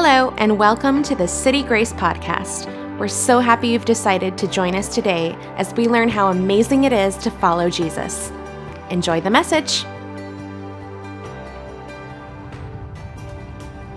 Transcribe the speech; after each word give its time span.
Hello, 0.00 0.32
and 0.38 0.60
welcome 0.60 1.02
to 1.02 1.16
the 1.16 1.26
City 1.26 1.64
Grace 1.64 1.92
Podcast. 1.92 2.68
We're 3.00 3.08
so 3.08 3.40
happy 3.40 3.66
you've 3.66 3.84
decided 3.84 4.38
to 4.38 4.46
join 4.46 4.76
us 4.76 4.94
today 4.94 5.32
as 5.56 5.74
we 5.74 5.88
learn 5.88 6.08
how 6.08 6.28
amazing 6.28 6.84
it 6.84 6.92
is 6.92 7.16
to 7.16 7.32
follow 7.32 7.68
Jesus. 7.68 8.30
Enjoy 8.90 9.20
the 9.20 9.28
message. 9.28 9.82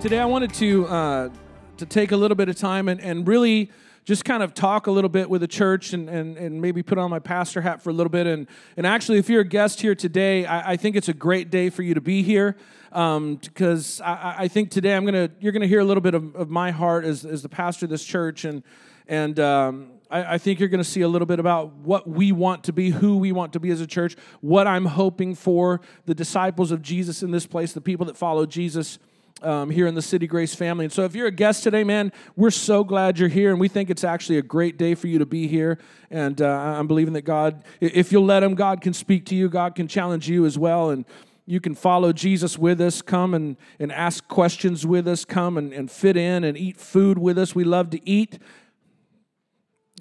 Today, 0.01 0.17
I 0.17 0.25
wanted 0.25 0.51
to 0.55 0.87
uh, 0.87 1.29
to 1.77 1.85
take 1.85 2.11
a 2.11 2.17
little 2.17 2.33
bit 2.33 2.49
of 2.49 2.55
time 2.55 2.87
and, 2.87 2.99
and 2.99 3.27
really 3.27 3.69
just 4.03 4.25
kind 4.25 4.41
of 4.41 4.53
talk 4.53 4.87
a 4.87 4.91
little 4.91 5.09
bit 5.09 5.29
with 5.29 5.41
the 5.41 5.47
church 5.47 5.93
and, 5.93 6.09
and, 6.09 6.37
and 6.37 6.61
maybe 6.61 6.81
put 6.81 6.97
on 6.97 7.09
my 7.09 7.19
pastor 7.19 7.61
hat 7.61 7.81
for 7.81 7.91
a 7.91 7.93
little 7.93 8.09
bit. 8.09 8.25
And, 8.25 8.47
and 8.75 8.87
actually, 8.87 9.19
if 9.19 9.29
you're 9.29 9.41
a 9.41 9.47
guest 9.47 9.81
here 9.81 9.93
today, 9.93 10.45
I, 10.45 10.71
I 10.71 10.77
think 10.77 10.95
it's 10.95 11.09
a 11.09 11.13
great 11.13 11.51
day 11.51 11.69
for 11.69 11.83
you 11.83 11.93
to 11.93 12.01
be 12.01 12.23
here 12.23 12.55
because 12.89 14.01
um, 14.01 14.05
I, 14.07 14.35
I, 14.39 14.47
think 14.47 14.69
today 14.69 14.95
I'm 14.95 15.05
gonna 15.05 15.29
you're 15.39 15.53
gonna 15.53 15.67
hear 15.67 15.79
a 15.79 15.85
little 15.85 16.01
bit 16.01 16.13
of, 16.13 16.35
of 16.35 16.49
my 16.49 16.71
heart 16.71 17.05
as, 17.05 17.23
as 17.23 17.41
the 17.41 17.47
pastor 17.47 17.85
of 17.85 17.89
this 17.89 18.03
church 18.03 18.43
and 18.43 18.63
and 19.07 19.39
um, 19.39 19.91
I, 20.09 20.33
I, 20.33 20.37
think 20.37 20.59
you're 20.59 20.67
gonna 20.67 20.83
see 20.83 20.99
a 20.99 21.07
little 21.07 21.25
bit 21.25 21.39
about 21.39 21.71
what 21.75 22.09
we 22.09 22.33
want 22.33 22.65
to 22.65 22.73
be, 22.73 22.89
who 22.89 23.15
we 23.17 23.31
want 23.31 23.53
to 23.53 23.61
be 23.61 23.69
as 23.69 23.79
a 23.79 23.87
church, 23.87 24.17
what 24.41 24.67
I'm 24.67 24.85
hoping 24.85 25.35
for 25.35 25.79
the 26.05 26.13
disciples 26.13 26.71
of 26.71 26.81
Jesus 26.81 27.23
in 27.23 27.31
this 27.31 27.47
place, 27.47 27.71
the 27.71 27.79
people 27.79 28.05
that 28.07 28.17
follow 28.17 28.45
Jesus 28.45 28.99
um, 29.41 29.69
here 29.69 29.87
in 29.87 29.95
the 29.95 30.01
City 30.01 30.27
Grace 30.27 30.53
family. 30.55 30.85
And 30.85 30.93
so, 30.93 31.03
if 31.03 31.15
you're 31.15 31.27
a 31.27 31.31
guest 31.31 31.63
today, 31.63 31.83
man, 31.83 32.11
we're 32.35 32.51
so 32.51 32.83
glad 32.83 33.19
you're 33.19 33.29
here, 33.29 33.51
and 33.51 33.59
we 33.59 33.67
think 33.67 33.89
it's 33.89 34.03
actually 34.03 34.37
a 34.37 34.41
great 34.41 34.77
day 34.77 34.95
for 34.95 35.07
you 35.07 35.19
to 35.19 35.25
be 35.25 35.47
here. 35.47 35.77
And 36.09 36.41
uh, 36.41 36.47
I'm 36.47 36.87
believing 36.87 37.13
that 37.13 37.23
God, 37.23 37.63
if 37.79 38.11
you'll 38.11 38.25
let 38.25 38.43
Him, 38.43 38.55
God 38.55 38.81
can 38.81 38.93
speak 38.93 39.25
to 39.27 39.35
you, 39.35 39.49
God 39.49 39.75
can 39.75 39.87
challenge 39.87 40.29
you 40.29 40.45
as 40.45 40.57
well. 40.57 40.89
And 40.89 41.05
you 41.45 41.59
can 41.59 41.75
follow 41.75 42.13
Jesus 42.13 42.57
with 42.57 42.79
us, 42.79 43.01
come 43.01 43.33
and, 43.33 43.57
and 43.79 43.91
ask 43.91 44.27
questions 44.27 44.85
with 44.85 45.07
us, 45.07 45.25
come 45.25 45.57
and, 45.57 45.73
and 45.73 45.89
fit 45.89 46.15
in 46.15 46.43
and 46.43 46.57
eat 46.57 46.77
food 46.77 47.17
with 47.17 47.37
us. 47.37 47.55
We 47.55 47.63
love 47.63 47.89
to 47.89 48.09
eat. 48.09 48.39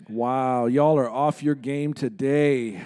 Wow, 0.09 0.67
y'all 0.67 0.99
are 0.99 1.11
off 1.11 1.43
your 1.43 1.55
game 1.55 1.95
today. 1.95 2.83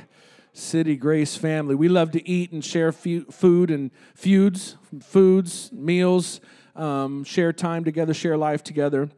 City 0.54 0.96
Grace 0.96 1.36
family. 1.36 1.74
We 1.74 1.88
love 1.88 2.12
to 2.12 2.26
eat 2.26 2.52
and 2.52 2.64
share 2.64 2.92
food 2.92 3.70
and 3.70 3.90
feuds, 4.14 4.76
foods, 5.00 5.72
meals, 5.72 6.40
um, 6.76 7.24
share 7.24 7.52
time 7.52 7.84
together, 7.84 8.14
share 8.14 8.36
life 8.36 8.62
together. 8.62 9.10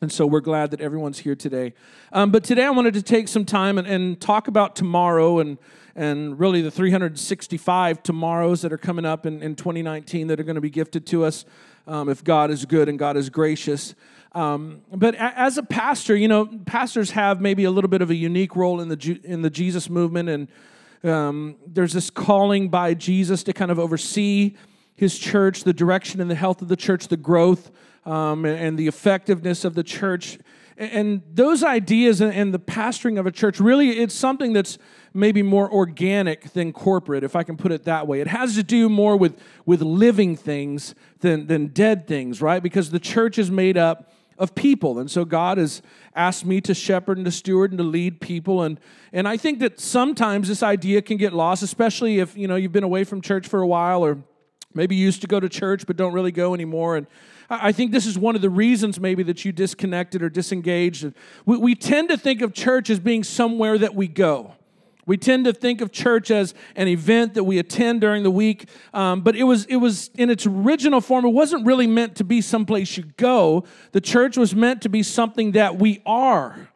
And 0.00 0.10
so 0.10 0.26
we're 0.26 0.40
glad 0.40 0.70
that 0.70 0.80
everyone's 0.80 1.18
here 1.18 1.34
today. 1.34 1.74
Um, 2.12 2.30
but 2.30 2.42
today 2.42 2.64
I 2.64 2.70
wanted 2.70 2.94
to 2.94 3.02
take 3.02 3.28
some 3.28 3.44
time 3.44 3.76
and, 3.76 3.86
and 3.86 4.18
talk 4.18 4.48
about 4.48 4.76
tomorrow 4.76 5.40
and, 5.40 5.58
and 5.94 6.38
really 6.40 6.62
the 6.62 6.70
365 6.70 8.02
tomorrows 8.02 8.62
that 8.62 8.72
are 8.72 8.78
coming 8.78 9.04
up 9.04 9.26
in, 9.26 9.42
in 9.42 9.56
2019 9.56 10.28
that 10.28 10.40
are 10.40 10.44
going 10.44 10.54
to 10.54 10.62
be 10.62 10.70
gifted 10.70 11.06
to 11.08 11.24
us 11.24 11.44
um, 11.86 12.08
if 12.08 12.24
God 12.24 12.50
is 12.50 12.64
good 12.64 12.88
and 12.88 12.98
God 12.98 13.16
is 13.18 13.28
gracious. 13.28 13.94
Um, 14.32 14.82
but 14.90 15.14
as 15.16 15.58
a 15.58 15.62
pastor, 15.62 16.16
you 16.16 16.28
know, 16.28 16.46
pastors 16.64 17.10
have 17.10 17.42
maybe 17.42 17.64
a 17.64 17.70
little 17.70 17.90
bit 17.90 18.00
of 18.00 18.08
a 18.08 18.14
unique 18.14 18.56
role 18.56 18.80
in 18.80 18.88
the, 18.88 19.20
in 19.24 19.42
the 19.42 19.50
Jesus 19.50 19.90
movement 19.90 20.30
and 20.30 20.48
um, 21.04 21.56
there's 21.66 21.92
this 21.92 22.10
calling 22.10 22.68
by 22.68 22.94
Jesus 22.94 23.42
to 23.44 23.52
kind 23.52 23.70
of 23.70 23.78
oversee 23.78 24.56
his 24.94 25.18
church, 25.18 25.64
the 25.64 25.72
direction 25.72 26.20
and 26.20 26.30
the 26.30 26.34
health 26.34 26.60
of 26.60 26.68
the 26.68 26.76
church, 26.76 27.08
the 27.08 27.16
growth 27.16 27.70
um, 28.04 28.44
and 28.44 28.78
the 28.78 28.88
effectiveness 28.88 29.64
of 29.64 29.74
the 29.74 29.84
church. 29.84 30.38
And 30.76 31.22
those 31.34 31.64
ideas 31.64 32.20
and 32.20 32.54
the 32.54 32.58
pastoring 32.58 33.18
of 33.18 33.26
a 33.26 33.32
church, 33.32 33.58
really, 33.58 33.98
it's 33.98 34.14
something 34.14 34.52
that's 34.52 34.78
maybe 35.12 35.42
more 35.42 35.70
organic 35.70 36.52
than 36.52 36.72
corporate, 36.72 37.24
if 37.24 37.34
I 37.34 37.42
can 37.42 37.56
put 37.56 37.72
it 37.72 37.84
that 37.84 38.06
way. 38.06 38.20
It 38.20 38.28
has 38.28 38.54
to 38.54 38.62
do 38.62 38.88
more 38.88 39.16
with, 39.16 39.40
with 39.66 39.82
living 39.82 40.36
things 40.36 40.94
than, 41.20 41.48
than 41.48 41.68
dead 41.68 42.06
things, 42.06 42.40
right? 42.40 42.62
Because 42.62 42.90
the 42.90 43.00
church 43.00 43.38
is 43.38 43.50
made 43.50 43.76
up 43.76 44.12
of 44.38 44.54
people. 44.54 44.98
And 44.98 45.10
so 45.10 45.24
God 45.24 45.58
has 45.58 45.82
asked 46.14 46.46
me 46.46 46.60
to 46.62 46.74
shepherd 46.74 47.18
and 47.18 47.24
to 47.24 47.32
steward 47.32 47.72
and 47.72 47.78
to 47.78 47.84
lead 47.84 48.20
people. 48.20 48.62
And, 48.62 48.78
and 49.12 49.26
I 49.26 49.36
think 49.36 49.58
that 49.58 49.80
sometimes 49.80 50.48
this 50.48 50.62
idea 50.62 51.02
can 51.02 51.16
get 51.16 51.32
lost, 51.32 51.62
especially 51.62 52.20
if, 52.20 52.36
you 52.36 52.46
know, 52.46 52.56
you've 52.56 52.72
been 52.72 52.84
away 52.84 53.04
from 53.04 53.20
church 53.20 53.48
for 53.48 53.60
a 53.60 53.66
while 53.66 54.04
or 54.04 54.18
maybe 54.74 54.94
you 54.94 55.04
used 55.04 55.20
to 55.22 55.26
go 55.26 55.40
to 55.40 55.48
church 55.48 55.86
but 55.86 55.96
don't 55.96 56.12
really 56.12 56.32
go 56.32 56.54
anymore. 56.54 56.96
And 56.96 57.06
I 57.50 57.72
think 57.72 57.92
this 57.92 58.06
is 58.06 58.18
one 58.18 58.36
of 58.36 58.42
the 58.42 58.50
reasons 58.50 59.00
maybe 59.00 59.22
that 59.24 59.44
you 59.44 59.52
disconnected 59.52 60.22
or 60.22 60.28
disengaged. 60.28 61.12
We, 61.46 61.56
we 61.56 61.74
tend 61.74 62.10
to 62.10 62.16
think 62.16 62.42
of 62.42 62.52
church 62.52 62.90
as 62.90 63.00
being 63.00 63.24
somewhere 63.24 63.78
that 63.78 63.94
we 63.94 64.06
go. 64.06 64.54
We 65.08 65.16
tend 65.16 65.46
to 65.46 65.54
think 65.54 65.80
of 65.80 65.90
church 65.90 66.30
as 66.30 66.52
an 66.76 66.86
event 66.86 67.32
that 67.32 67.44
we 67.44 67.58
attend 67.58 68.02
during 68.02 68.24
the 68.24 68.30
week, 68.30 68.68
um, 68.92 69.22
but 69.22 69.34
it 69.34 69.44
was 69.44 69.64
it 69.64 69.76
was 69.76 70.10
in 70.16 70.28
its 70.28 70.44
original 70.44 71.00
form. 71.00 71.24
It 71.24 71.30
wasn't 71.30 71.64
really 71.64 71.86
meant 71.86 72.14
to 72.16 72.24
be 72.24 72.42
someplace 72.42 72.94
you 72.98 73.04
go. 73.16 73.64
The 73.92 74.02
church 74.02 74.36
was 74.36 74.54
meant 74.54 74.82
to 74.82 74.90
be 74.90 75.02
something 75.02 75.52
that 75.52 75.78
we 75.78 76.02
are, 76.04 76.68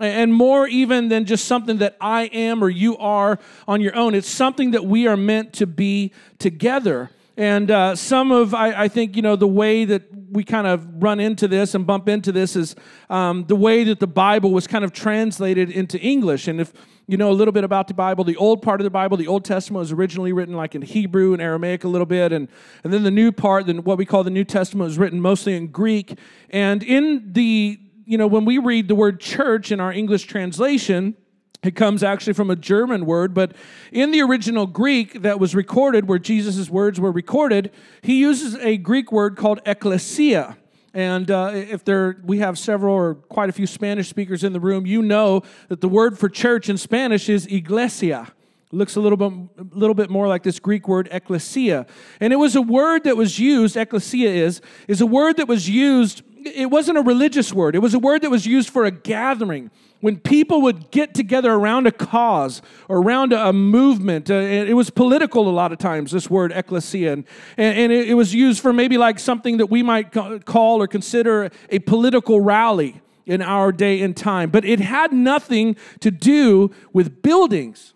and 0.00 0.34
more 0.34 0.66
even 0.66 1.10
than 1.10 1.26
just 1.26 1.44
something 1.44 1.78
that 1.78 1.96
I 2.00 2.24
am 2.24 2.62
or 2.62 2.68
you 2.68 2.96
are 2.98 3.38
on 3.68 3.80
your 3.80 3.94
own. 3.94 4.16
It's 4.16 4.28
something 4.28 4.72
that 4.72 4.84
we 4.84 5.06
are 5.06 5.16
meant 5.16 5.52
to 5.54 5.66
be 5.68 6.12
together. 6.40 7.10
And 7.38 7.70
uh, 7.70 7.94
some 7.94 8.32
of, 8.32 8.54
I, 8.54 8.84
I, 8.84 8.88
think, 8.88 9.14
you 9.14 9.20
know, 9.20 9.36
the 9.36 9.46
way 9.46 9.84
that 9.84 10.04
we 10.30 10.42
kind 10.42 10.66
of 10.66 11.02
run 11.02 11.20
into 11.20 11.46
this 11.46 11.74
and 11.74 11.86
bump 11.86 12.08
into 12.08 12.32
this 12.32 12.56
is 12.56 12.74
um, 13.10 13.44
the 13.46 13.54
way 13.54 13.84
that 13.84 14.00
the 14.00 14.06
Bible 14.06 14.52
was 14.52 14.66
kind 14.66 14.86
of 14.86 14.92
translated 14.94 15.70
into 15.70 16.00
English. 16.00 16.48
And 16.48 16.62
if 16.62 16.72
you 17.08 17.16
know 17.16 17.30
a 17.30 17.32
little 17.32 17.52
bit 17.52 17.62
about 17.62 17.86
the 17.86 17.94
Bible, 17.94 18.24
the 18.24 18.36
old 18.36 18.62
part 18.62 18.80
of 18.80 18.84
the 18.84 18.90
Bible, 18.90 19.16
the 19.16 19.28
Old 19.28 19.44
Testament 19.44 19.78
was 19.78 19.92
originally 19.92 20.32
written 20.32 20.56
like 20.56 20.74
in 20.74 20.82
Hebrew 20.82 21.32
and 21.32 21.40
Aramaic 21.40 21.84
a 21.84 21.88
little 21.88 22.06
bit. 22.06 22.32
And, 22.32 22.48
and 22.82 22.92
then 22.92 23.04
the 23.04 23.10
new 23.10 23.30
part, 23.30 23.66
then 23.66 23.84
what 23.84 23.96
we 23.96 24.04
call 24.04 24.24
the 24.24 24.30
New 24.30 24.44
Testament, 24.44 24.88
was 24.88 24.98
written 24.98 25.20
mostly 25.20 25.56
in 25.56 25.68
Greek. 25.68 26.18
And 26.50 26.82
in 26.82 27.32
the, 27.32 27.78
you 28.04 28.18
know, 28.18 28.26
when 28.26 28.44
we 28.44 28.58
read 28.58 28.88
the 28.88 28.96
word 28.96 29.20
church 29.20 29.70
in 29.70 29.78
our 29.78 29.92
English 29.92 30.24
translation, 30.24 31.16
it 31.62 31.76
comes 31.76 32.02
actually 32.02 32.32
from 32.32 32.50
a 32.50 32.56
German 32.56 33.06
word, 33.06 33.34
but 33.34 33.52
in 33.90 34.10
the 34.10 34.20
original 34.22 34.66
Greek 34.66 35.22
that 35.22 35.40
was 35.40 35.54
recorded, 35.54 36.06
where 36.06 36.18
Jesus' 36.18 36.68
words 36.68 37.00
were 37.00 37.10
recorded, 37.10 37.72
he 38.02 38.20
uses 38.20 38.54
a 38.56 38.76
Greek 38.76 39.10
word 39.10 39.36
called 39.36 39.60
ecclesia. 39.64 40.56
And 40.96 41.30
uh, 41.30 41.50
if 41.52 41.84
there, 41.84 42.16
we 42.24 42.38
have 42.38 42.58
several 42.58 42.94
or 42.94 43.16
quite 43.16 43.50
a 43.50 43.52
few 43.52 43.66
Spanish 43.66 44.08
speakers 44.08 44.42
in 44.42 44.54
the 44.54 44.60
room, 44.60 44.86
you 44.86 45.02
know 45.02 45.42
that 45.68 45.82
the 45.82 45.90
word 45.90 46.18
for 46.18 46.30
church 46.30 46.70
in 46.70 46.78
Spanish 46.78 47.28
is 47.28 47.44
iglesia. 47.48 48.28
Looks 48.72 48.96
a 48.96 49.00
little 49.00 49.18
bit, 49.18 49.74
little 49.76 49.92
bit 49.92 50.08
more 50.08 50.26
like 50.26 50.42
this 50.42 50.58
Greek 50.58 50.88
word 50.88 51.10
ecclesia. 51.12 51.84
And 52.18 52.32
it 52.32 52.36
was 52.36 52.56
a 52.56 52.62
word 52.62 53.04
that 53.04 53.14
was 53.14 53.38
used, 53.38 53.76
ecclesia 53.76 54.30
is, 54.30 54.62
is 54.88 55.02
a 55.02 55.06
word 55.06 55.36
that 55.36 55.46
was 55.46 55.68
used, 55.68 56.22
it 56.46 56.70
wasn't 56.70 56.98
a 56.98 57.02
religious 57.02 57.52
word. 57.52 57.74
It 57.74 57.80
was 57.80 57.94
a 57.94 57.98
word 57.98 58.22
that 58.22 58.30
was 58.30 58.46
used 58.46 58.70
for 58.70 58.84
a 58.84 58.90
gathering 58.90 59.70
when 60.00 60.18
people 60.18 60.62
would 60.62 60.90
get 60.90 61.14
together 61.14 61.52
around 61.52 61.86
a 61.86 61.90
cause 61.90 62.62
or 62.88 62.98
around 62.98 63.32
a, 63.32 63.52
movement, 63.52 64.30
uh, 64.30 64.34
it 64.34 64.74
was 64.74 64.90
political 64.90 65.48
a 65.48 65.50
lot 65.50 65.72
of 65.72 65.78
times, 65.78 66.12
this 66.12 66.30
word 66.30 66.52
ecclesia, 66.52 67.24
and, 67.56 67.92
it 67.92 68.14
was 68.14 68.34
used 68.34 68.60
for 68.60 68.72
maybe 68.72 68.98
like 68.98 69.18
something 69.18 69.56
that 69.56 69.66
we 69.66 69.82
might 69.82 70.12
call 70.44 70.82
or 70.82 70.86
consider 70.86 71.50
a 71.70 71.78
political 71.80 72.40
rally 72.40 73.00
in 73.24 73.42
our 73.42 73.72
day 73.72 74.00
and 74.02 74.16
time. 74.16 74.50
But 74.50 74.64
it 74.64 74.78
had 74.78 75.12
nothing 75.12 75.76
to 76.00 76.10
do 76.10 76.70
with 76.92 77.22
buildings. 77.22 77.94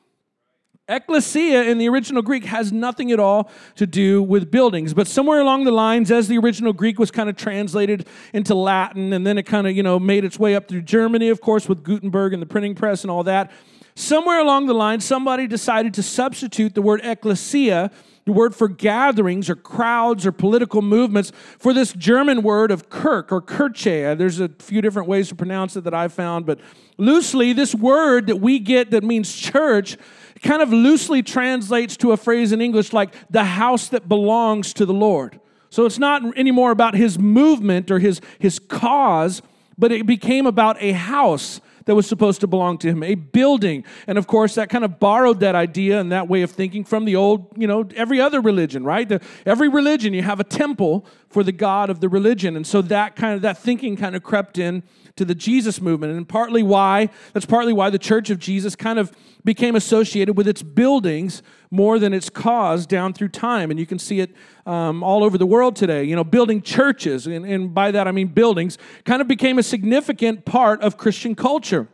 Ecclesia 0.90 1.62
in 1.62 1.78
the 1.78 1.88
original 1.88 2.20
Greek 2.20 2.44
has 2.46 2.72
nothing 2.72 3.12
at 3.12 3.20
all 3.20 3.48
to 3.76 3.86
do 3.86 4.22
with 4.22 4.50
buildings. 4.50 4.92
But 4.92 5.06
somewhere 5.06 5.40
along 5.40 5.64
the 5.64 5.70
lines, 5.70 6.10
as 6.10 6.26
the 6.26 6.36
original 6.38 6.72
Greek 6.72 6.98
was 6.98 7.12
kind 7.12 7.30
of 7.30 7.36
translated 7.36 8.06
into 8.32 8.54
Latin, 8.56 9.12
and 9.12 9.24
then 9.24 9.38
it 9.38 9.44
kind 9.44 9.68
of, 9.68 9.76
you 9.76 9.84
know, 9.84 10.00
made 10.00 10.24
its 10.24 10.38
way 10.38 10.56
up 10.56 10.66
through 10.68 10.82
Germany, 10.82 11.28
of 11.28 11.40
course, 11.40 11.68
with 11.68 11.84
Gutenberg 11.84 12.32
and 12.32 12.42
the 12.42 12.46
printing 12.46 12.74
press 12.74 13.02
and 13.04 13.10
all 13.10 13.22
that. 13.22 13.52
Somewhere 13.94 14.40
along 14.40 14.66
the 14.66 14.74
line, 14.74 15.00
somebody 15.00 15.46
decided 15.46 15.94
to 15.94 16.02
substitute 16.02 16.74
the 16.74 16.82
word 16.82 17.00
ecclesia, 17.04 17.90
the 18.24 18.32
word 18.32 18.54
for 18.54 18.68
gatherings 18.68 19.50
or 19.50 19.56
crowds 19.56 20.26
or 20.26 20.32
political 20.32 20.82
movements, 20.82 21.32
for 21.58 21.72
this 21.72 21.92
German 21.92 22.42
word 22.42 22.70
of 22.70 22.88
Kirk 22.88 23.30
or 23.30 23.40
Kirche. 23.42 24.16
There's 24.16 24.40
a 24.40 24.48
few 24.58 24.80
different 24.80 25.08
ways 25.08 25.28
to 25.28 25.34
pronounce 25.34 25.76
it 25.76 25.84
that 25.84 25.94
I've 25.94 26.12
found, 26.12 26.46
but 26.46 26.60
loosely, 26.96 27.52
this 27.52 27.74
word 27.74 28.26
that 28.28 28.36
we 28.36 28.58
get 28.58 28.90
that 28.92 29.04
means 29.04 29.34
church 29.34 29.96
kind 30.42 30.62
of 30.62 30.72
loosely 30.72 31.22
translates 31.22 31.96
to 31.98 32.12
a 32.12 32.16
phrase 32.16 32.52
in 32.52 32.60
English 32.60 32.92
like 32.92 33.14
the 33.30 33.44
house 33.44 33.88
that 33.88 34.08
belongs 34.08 34.72
to 34.74 34.86
the 34.86 34.94
Lord. 34.94 35.40
So 35.70 35.86
it's 35.86 35.98
not 35.98 36.36
anymore 36.36 36.72
about 36.72 36.94
his 36.94 37.18
movement 37.18 37.90
or 37.90 37.98
his, 37.98 38.20
his 38.38 38.58
cause, 38.58 39.42
but 39.78 39.92
it 39.92 40.06
became 40.06 40.46
about 40.46 40.76
a 40.80 40.92
house 40.92 41.60
that 41.84 41.94
was 41.94 42.06
supposed 42.06 42.40
to 42.40 42.46
belong 42.46 42.78
to 42.78 42.88
him, 42.88 43.02
a 43.02 43.14
building. 43.14 43.84
And 44.06 44.18
of 44.18 44.26
course, 44.26 44.54
that 44.56 44.68
kind 44.68 44.84
of 44.84 45.00
borrowed 45.00 45.40
that 45.40 45.54
idea 45.54 46.00
and 46.00 46.12
that 46.12 46.28
way 46.28 46.42
of 46.42 46.50
thinking 46.50 46.84
from 46.84 47.04
the 47.04 47.16
old, 47.16 47.46
you 47.56 47.66
know, 47.66 47.88
every 47.96 48.20
other 48.20 48.40
religion, 48.40 48.84
right? 48.84 49.08
The, 49.08 49.20
every 49.46 49.68
religion, 49.68 50.12
you 50.12 50.22
have 50.22 50.40
a 50.40 50.44
temple 50.44 51.06
for 51.28 51.42
the 51.42 51.52
God 51.52 51.90
of 51.90 52.00
the 52.00 52.08
religion. 52.08 52.56
And 52.56 52.66
so 52.66 52.82
that 52.82 53.16
kind 53.16 53.34
of, 53.34 53.42
that 53.42 53.58
thinking 53.58 53.96
kind 53.96 54.14
of 54.14 54.22
crept 54.22 54.58
in 54.58 54.82
to 55.16 55.24
the 55.24 55.34
Jesus 55.34 55.80
movement. 55.80 56.16
And 56.16 56.28
partly 56.28 56.62
why, 56.62 57.10
that's 57.32 57.46
partly 57.46 57.72
why 57.72 57.90
the 57.90 57.98
Church 57.98 58.30
of 58.30 58.38
Jesus 58.38 58.76
kind 58.76 58.98
of 58.98 59.12
became 59.44 59.74
associated 59.74 60.36
with 60.36 60.46
its 60.46 60.62
buildings 60.62 61.42
more 61.70 61.98
than 61.98 62.12
its 62.12 62.28
cause 62.28 62.86
down 62.86 63.12
through 63.12 63.28
time. 63.28 63.70
And 63.70 63.78
you 63.78 63.86
can 63.86 63.98
see 63.98 64.20
it 64.20 64.34
um, 64.66 65.02
all 65.02 65.24
over 65.24 65.38
the 65.38 65.46
world 65.46 65.76
today. 65.76 66.04
You 66.04 66.16
know, 66.16 66.24
building 66.24 66.62
churches, 66.62 67.26
and, 67.26 67.44
and 67.46 67.74
by 67.74 67.90
that 67.90 68.06
I 68.06 68.12
mean 68.12 68.28
buildings, 68.28 68.78
kind 69.04 69.22
of 69.22 69.28
became 69.28 69.58
a 69.58 69.62
significant 69.62 70.44
part 70.44 70.80
of 70.82 70.96
Christian 70.96 71.34
culture. 71.34 71.88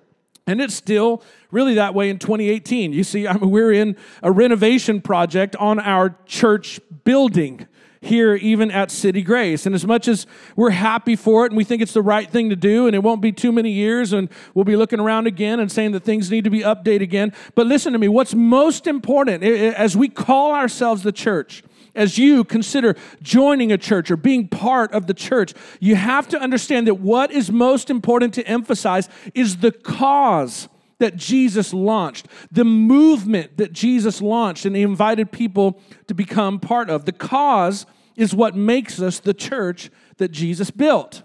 And 0.49 0.61
it's 0.61 0.75
still 0.75 1.23
really 1.51 1.75
that 1.75 1.93
way 1.93 2.09
in 2.09 2.19
2018. 2.19 2.93
You 2.93 3.03
see, 3.03 3.27
I 3.27 3.37
mean, 3.37 3.51
we're 3.51 3.73
in 3.73 3.97
a 4.23 4.31
renovation 4.31 5.01
project 5.01 5.57
on 5.57 5.81
our 5.81 6.17
church 6.25 6.81
building 7.05 7.67
here, 8.01 8.35
even 8.35 8.71
at 8.71 8.91
City 8.91 9.23
Grace. 9.23 9.67
And 9.67 9.75
as 9.75 9.87
much 9.87 10.09
as 10.09 10.27
we're 10.55 10.71
happy 10.71 11.17
for 11.17 11.45
it 11.45 11.53
and 11.53 11.57
we 11.57 11.65
think 11.65 11.83
it's 11.83 11.95
the 11.95 12.03
right 12.03 12.29
thing 12.29 12.51
to 12.51 12.57
do, 12.57 12.87
and 12.87 12.95
it 12.95 13.03
won't 13.03 13.23
be 13.23 13.33
too 13.33 13.53
many 13.53 13.71
years, 13.71 14.13
and 14.13 14.29
we'll 14.55 14.65
be 14.65 14.77
looking 14.77 15.01
around 15.01 15.27
again 15.27 15.61
and 15.61 15.71
saying 15.71 15.93
that 15.93 16.05
things 16.05 16.31
need 16.31 16.45
to 16.45 16.51
be 16.51 16.61
updated 16.61 17.03
again. 17.03 17.33
But 17.55 17.67
listen 17.67 17.93
to 17.93 17.99
me, 17.99 18.09
what's 18.09 18.35
most 18.35 18.87
important 18.87 19.43
as 19.43 19.97
we 19.97 20.09
call 20.09 20.53
ourselves 20.53 21.03
the 21.03 21.13
church, 21.13 21.63
as 21.95 22.19
you 22.19 22.45
consider 22.45 22.95
joining 23.23 23.73
a 23.73 23.79
church 23.79 24.11
or 24.11 24.17
being 24.17 24.49
part 24.49 24.93
of 24.93 25.07
the 25.07 25.15
church, 25.15 25.55
you 25.81 25.97
have 25.97 26.29
to 26.29 26.39
understand 26.39 26.87
that 26.87 26.97
what 26.97 27.33
is 27.33 27.51
most 27.51 27.89
important 27.89 28.35
to 28.35 28.47
emphasize 28.47 29.09
is 29.35 29.57
the 29.59 29.73
cause 29.73 30.69
that 30.99 31.17
Jesus 31.17 31.73
launched, 31.73 32.27
the 32.51 32.65
movement 32.65 33.59
that 33.59 33.73
Jesus 33.73 34.21
launched 34.21 34.65
and 34.65 34.77
invited 34.77 35.31
people 35.31 35.81
to 36.07 36.15
become 36.15 36.59
part 36.59 36.89
of. 36.89 37.05
The 37.05 37.13
cause 37.13 37.87
is 38.17 38.35
what 38.35 38.57
makes 38.57 39.01
us 39.01 39.19
the 39.21 39.35
church 39.35 39.91
that 40.17 40.33
Jesus 40.33 40.71
built. 40.71 41.23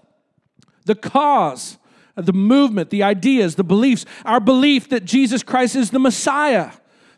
The 0.86 0.96
cause, 0.96 1.78
the 2.16 2.34
movement, 2.34 2.90
the 2.90 3.04
ideas, 3.04 3.56
the 3.56 3.64
beliefs, 3.64 4.06
our 4.26 4.40
belief 4.40 4.90
that 4.90 5.06
Jesus 5.06 5.44
Christ 5.44 5.76
is 5.76 5.92
the 5.92 6.00
Messiah 6.00 6.72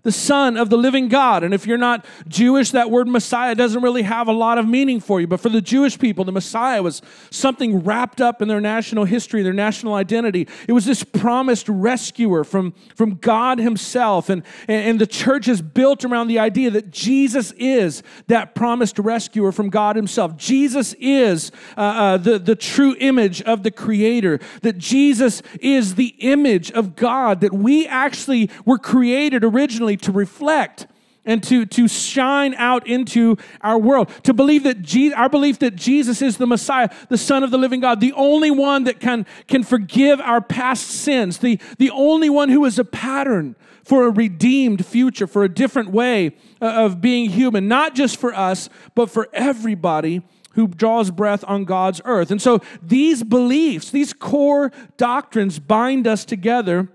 the 0.03 0.11
Son 0.11 0.57
of 0.57 0.69
the 0.69 0.77
living 0.77 1.07
God. 1.07 1.44
And 1.44 1.53
if 1.53 1.65
you're 1.65 1.77
not 1.77 2.05
Jewish, 2.27 2.71
that 2.71 2.91
word 2.91 3.07
Messiah 3.07 3.55
doesn't 3.55 3.81
really 3.81 4.01
have 4.03 4.27
a 4.27 4.33
lot 4.33 4.57
of 4.57 4.67
meaning 4.67 5.00
for 5.00 5.21
you. 5.21 5.27
But 5.27 5.39
for 5.39 5.50
the 5.50 5.61
Jewish 5.61 5.97
people, 5.97 6.25
the 6.25 6.31
Messiah 6.31 6.83
was 6.83 7.01
something 7.29 7.79
wrapped 7.79 8.19
up 8.19 8.41
in 8.41 8.50
their 8.50 8.59
national 8.59 9.05
history, 9.05 9.44
their 9.44 9.53
national 9.53 9.94
identity. 9.94 10.47
It 10.67 10.73
was 10.73 10.85
this 10.85 11.03
promised 11.03 11.69
rescuer 11.69 12.44
from, 12.44 12.73
from 12.95 13.15
God 13.15 13.59
Himself. 13.59 14.29
And, 14.29 14.44
and 14.67 15.00
the 15.00 15.07
church 15.07 15.47
is 15.47 15.61
built 15.61 16.03
around 16.03 16.27
the 16.27 16.39
idea 16.39 16.69
that 16.71 16.91
Jesus 16.91 17.53
is 17.57 18.03
that 18.27 18.55
promised 18.55 19.00
rescuer 19.00 19.53
from 19.53 19.69
God 19.69 19.95
Himself. 19.95 20.35
Jesus 20.35 20.94
is 21.00 21.51
uh, 21.77 21.81
uh, 21.81 22.17
the, 22.17 22.39
the 22.39 22.55
true 22.55 22.95
image 23.00 23.41
of 23.44 23.63
the 23.63 23.71
Creator, 23.71 24.39
that 24.61 24.77
Jesus 24.77 25.41
is 25.61 25.95
the 25.95 26.15
image 26.19 26.71
of 26.71 26.97
God, 26.97 27.39
that 27.39 27.53
we 27.53 27.88
actually 27.88 28.50
were 28.65 28.77
created 28.77 29.45
originally 29.45 29.92
to 29.97 30.11
reflect 30.11 30.87
and 31.25 31.41
to, 31.43 31.65
to 31.65 31.87
shine 31.87 32.53
out 32.55 32.85
into 32.87 33.37
our 33.61 33.77
world. 33.77 34.09
To 34.23 34.33
believe 34.33 34.63
that 34.63 35.13
our 35.15 35.29
belief 35.29 35.59
that 35.59 35.75
Jesus 35.75 36.21
is 36.21 36.37
the 36.37 36.47
Messiah, 36.47 36.89
the 37.09 37.17
Son 37.17 37.43
of 37.43 37.51
the 37.51 37.57
living 37.57 37.79
God, 37.79 38.01
the 38.01 38.13
only 38.13 38.51
one 38.51 38.83
that 38.85 38.99
can, 38.99 39.25
can 39.47 39.63
forgive 39.63 40.19
our 40.19 40.41
past 40.41 40.87
sins, 40.87 41.37
the, 41.37 41.59
the 41.77 41.91
only 41.91 42.29
one 42.29 42.49
who 42.49 42.65
is 42.65 42.77
a 42.77 42.85
pattern 42.85 43.55
for 43.83 44.05
a 44.05 44.09
redeemed 44.11 44.85
future, 44.85 45.27
for 45.27 45.43
a 45.43 45.49
different 45.49 45.91
way 45.91 46.35
uh, 46.61 46.65
of 46.65 47.01
being 47.01 47.29
human, 47.29 47.67
not 47.67 47.95
just 47.95 48.17
for 48.17 48.33
us, 48.33 48.69
but 48.95 49.09
for 49.09 49.27
everybody 49.33 50.21
who 50.53 50.67
draws 50.67 51.09
breath 51.11 51.43
on 51.47 51.65
God's 51.65 51.99
earth. 52.05 52.31
And 52.31 52.41
so 52.41 52.61
these 52.81 53.23
beliefs, 53.23 53.89
these 53.89 54.13
core 54.13 54.71
doctrines 54.97 55.59
bind 55.59 56.07
us 56.07 56.25
together 56.25 56.89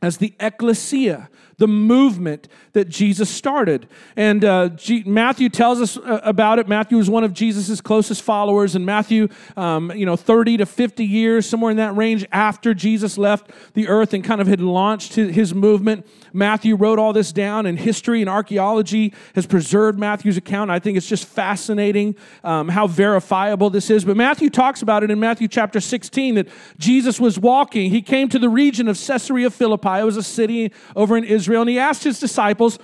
as 0.00 0.16
the 0.18 0.34
ecclesia, 0.40 1.28
the 1.60 1.68
movement 1.68 2.48
that 2.72 2.88
Jesus 2.88 3.28
started. 3.28 3.86
And 4.16 4.44
uh, 4.46 4.70
G- 4.70 5.02
Matthew 5.04 5.50
tells 5.50 5.78
us 5.78 5.98
uh, 5.98 6.20
about 6.24 6.58
it. 6.58 6.66
Matthew 6.66 6.96
was 6.96 7.10
one 7.10 7.22
of 7.22 7.34
Jesus' 7.34 7.82
closest 7.82 8.22
followers, 8.22 8.74
and 8.74 8.86
Matthew, 8.86 9.28
um, 9.58 9.92
you 9.94 10.06
know, 10.06 10.16
30 10.16 10.56
to 10.56 10.66
50 10.66 11.04
years, 11.04 11.46
somewhere 11.46 11.70
in 11.70 11.76
that 11.76 11.94
range 11.94 12.24
after 12.32 12.72
Jesus 12.72 13.18
left 13.18 13.50
the 13.74 13.88
earth 13.88 14.14
and 14.14 14.24
kind 14.24 14.40
of 14.40 14.46
had 14.46 14.60
launched 14.60 15.14
his, 15.14 15.50
movement. 15.50 16.06
Matthew 16.32 16.76
wrote 16.76 17.00
all 17.00 17.12
this 17.12 17.32
down, 17.32 17.66
and 17.66 17.78
history 17.78 18.20
and 18.20 18.30
archaeology 18.30 19.12
has 19.34 19.46
preserved 19.46 19.98
Matthew's 19.98 20.36
account. 20.36 20.70
I 20.70 20.78
think 20.78 20.96
it's 20.96 21.08
just 21.08 21.24
fascinating 21.24 22.14
um, 22.44 22.68
how 22.68 22.86
verifiable 22.86 23.68
this 23.68 23.90
is. 23.90 24.04
But 24.04 24.16
Matthew 24.16 24.48
talks 24.48 24.80
about 24.80 25.02
it 25.02 25.10
in 25.10 25.18
Matthew 25.18 25.48
chapter 25.48 25.80
16 25.80 26.36
that 26.36 26.48
Jesus 26.78 27.18
was 27.18 27.38
walking. 27.38 27.90
He 27.90 28.00
came 28.00 28.28
to 28.28 28.38
the 28.38 28.48
region 28.48 28.86
of 28.86 28.96
Caesarea 28.96 29.50
Philippi. 29.50 29.98
It 29.98 30.04
was 30.04 30.16
a 30.16 30.22
city 30.22 30.72
over 30.94 31.16
in 31.16 31.24
Israel 31.24 31.49
Israel 31.50 31.62
and 31.62 31.70
he 31.70 31.78
asked 31.78 32.04
his 32.04 32.20
disciples, 32.20 32.78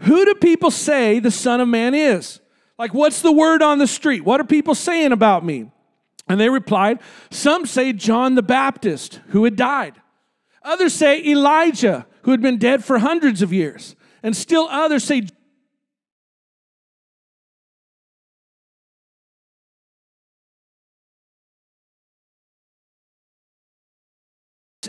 Who 0.00 0.24
do 0.24 0.34
people 0.34 0.70
say 0.70 1.18
the 1.18 1.30
Son 1.32 1.60
of 1.60 1.68
Man 1.68 1.92
is? 1.94 2.40
Like, 2.78 2.94
what's 2.94 3.20
the 3.20 3.32
word 3.32 3.62
on 3.62 3.78
the 3.78 3.86
street? 3.86 4.24
What 4.24 4.40
are 4.40 4.44
people 4.44 4.74
saying 4.74 5.12
about 5.12 5.44
me? 5.44 5.70
And 6.28 6.40
they 6.40 6.48
replied, 6.48 7.00
Some 7.30 7.66
say 7.66 7.92
John 7.92 8.36
the 8.36 8.42
Baptist, 8.42 9.20
who 9.28 9.44
had 9.44 9.56
died. 9.56 10.00
Others 10.62 10.94
say 10.94 11.24
Elijah, 11.24 12.06
who 12.22 12.30
had 12.30 12.40
been 12.40 12.58
dead 12.58 12.84
for 12.84 12.98
hundreds 12.98 13.42
of 13.42 13.52
years. 13.52 13.96
And 14.22 14.36
still 14.36 14.68
others 14.70 15.02
say 15.02 15.26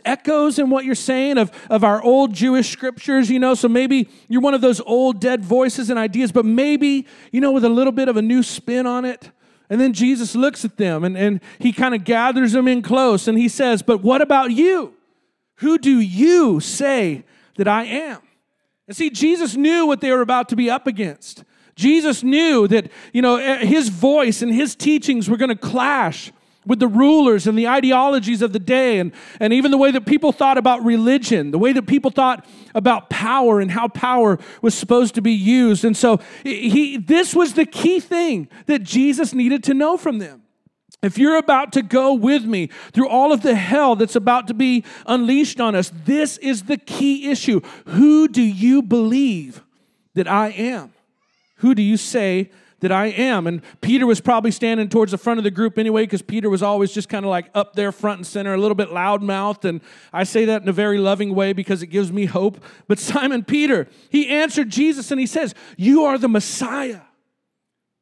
echoes 0.05 0.59
in 0.59 0.69
what 0.69 0.85
you're 0.85 0.95
saying 0.95 1.37
of, 1.37 1.51
of 1.69 1.83
our 1.83 2.01
old 2.01 2.33
Jewish 2.33 2.69
scriptures, 2.69 3.29
you 3.29 3.39
know. 3.39 3.53
So 3.53 3.67
maybe 3.67 4.09
you're 4.27 4.41
one 4.41 4.53
of 4.53 4.61
those 4.61 4.81
old 4.81 5.19
dead 5.19 5.43
voices 5.43 5.89
and 5.89 5.99
ideas, 5.99 6.31
but 6.31 6.45
maybe, 6.45 7.07
you 7.31 7.41
know, 7.41 7.51
with 7.51 7.63
a 7.63 7.69
little 7.69 7.93
bit 7.93 8.07
of 8.07 8.17
a 8.17 8.21
new 8.21 8.43
spin 8.43 8.85
on 8.85 9.05
it. 9.05 9.31
And 9.69 9.79
then 9.79 9.93
Jesus 9.93 10.35
looks 10.35 10.65
at 10.65 10.77
them 10.77 11.03
and, 11.03 11.17
and 11.17 11.41
he 11.57 11.71
kind 11.71 11.95
of 11.95 12.03
gathers 12.03 12.51
them 12.51 12.67
in 12.67 12.81
close 12.81 13.27
and 13.27 13.37
he 13.37 13.47
says, 13.47 13.81
But 13.81 14.03
what 14.03 14.21
about 14.21 14.51
you? 14.51 14.93
Who 15.57 15.77
do 15.77 15.99
you 15.99 16.59
say 16.59 17.23
that 17.57 17.67
I 17.67 17.85
am? 17.85 18.19
And 18.87 18.95
see, 18.95 19.09
Jesus 19.09 19.55
knew 19.55 19.85
what 19.85 20.01
they 20.01 20.11
were 20.11 20.21
about 20.21 20.49
to 20.49 20.55
be 20.55 20.69
up 20.69 20.87
against. 20.87 21.43
Jesus 21.75 22.21
knew 22.21 22.67
that, 22.67 22.91
you 23.13 23.21
know, 23.21 23.37
eh, 23.37 23.65
his 23.65 23.89
voice 23.89 24.41
and 24.41 24.53
his 24.53 24.75
teachings 24.75 25.29
were 25.29 25.37
going 25.37 25.49
to 25.49 25.55
clash 25.55 26.31
with 26.65 26.79
the 26.79 26.87
rulers 26.87 27.47
and 27.47 27.57
the 27.57 27.67
ideologies 27.67 28.41
of 28.41 28.53
the 28.53 28.59
day, 28.59 28.99
and, 28.99 29.11
and 29.39 29.53
even 29.53 29.71
the 29.71 29.77
way 29.77 29.91
that 29.91 30.05
people 30.05 30.31
thought 30.31 30.57
about 30.57 30.83
religion, 30.83 31.51
the 31.51 31.59
way 31.59 31.73
that 31.73 31.87
people 31.87 32.11
thought 32.11 32.45
about 32.73 33.09
power 33.09 33.59
and 33.59 33.71
how 33.71 33.87
power 33.87 34.39
was 34.61 34.73
supposed 34.73 35.15
to 35.15 35.21
be 35.21 35.33
used. 35.33 35.83
And 35.85 35.95
so 35.95 36.19
he, 36.43 36.97
this 36.97 37.35
was 37.35 37.53
the 37.53 37.65
key 37.65 37.99
thing 37.99 38.47
that 38.65 38.83
Jesus 38.83 39.33
needed 39.33 39.63
to 39.65 39.73
know 39.73 39.97
from 39.97 40.19
them. 40.19 40.43
If 41.01 41.17
you're 41.17 41.37
about 41.37 41.73
to 41.73 41.81
go 41.81 42.13
with 42.13 42.45
me 42.45 42.69
through 42.93 43.09
all 43.09 43.33
of 43.33 43.41
the 43.41 43.55
hell 43.55 43.97
that's 43.97 44.15
about 44.15 44.47
to 44.47 44.53
be 44.53 44.85
unleashed 45.05 45.59
on 45.59 45.75
us, 45.75 45.91
this 46.05 46.37
is 46.37 46.63
the 46.63 46.77
key 46.77 47.29
issue. 47.29 47.59
Who 47.87 48.29
do 48.29 48.41
you 48.41 48.81
believe 48.81 49.61
that 50.15 50.29
I 50.29 50.49
am? 50.49 50.93
Who 51.57 51.75
do 51.75 51.81
you 51.81 51.97
say 51.97 52.51
that 52.83 52.91
I 52.91 53.07
am. 53.07 53.47
And 53.47 53.61
Peter 53.81 54.05
was 54.05 54.21
probably 54.21 54.51
standing 54.51 54.87
towards 54.87 55.11
the 55.11 55.17
front 55.17 55.39
of 55.39 55.43
the 55.43 55.51
group 55.51 55.77
anyway, 55.79 56.03
because 56.03 56.21
Peter 56.21 56.49
was 56.49 56.61
always 56.61 56.93
just 56.93 57.09
kind 57.09 57.25
of 57.25 57.29
like 57.29 57.49
up 57.55 57.73
there 57.73 57.91
front 57.91 58.19
and 58.19 58.27
center, 58.27 58.53
a 58.53 58.57
little 58.57 58.75
bit 58.75 58.89
loudmouthed. 58.89 59.65
And 59.65 59.81
I 60.11 60.23
say 60.23 60.45
that 60.45 60.61
in 60.61 60.69
a 60.69 60.73
very 60.73 60.99
loving 60.99 61.33
way 61.33 61.53
because 61.53 61.81
it 61.81 61.87
gives 61.87 62.11
me 62.11 62.25
hope. 62.25 62.63
But 62.87 62.99
Simon 62.99 63.43
Peter, 63.43 63.87
he 64.09 64.29
answered 64.29 64.69
Jesus 64.69 65.11
and 65.11 65.19
he 65.19 65.25
says, 65.25 65.55
You 65.75 66.03
are 66.03 66.17
the 66.17 66.29
Messiah. 66.29 67.01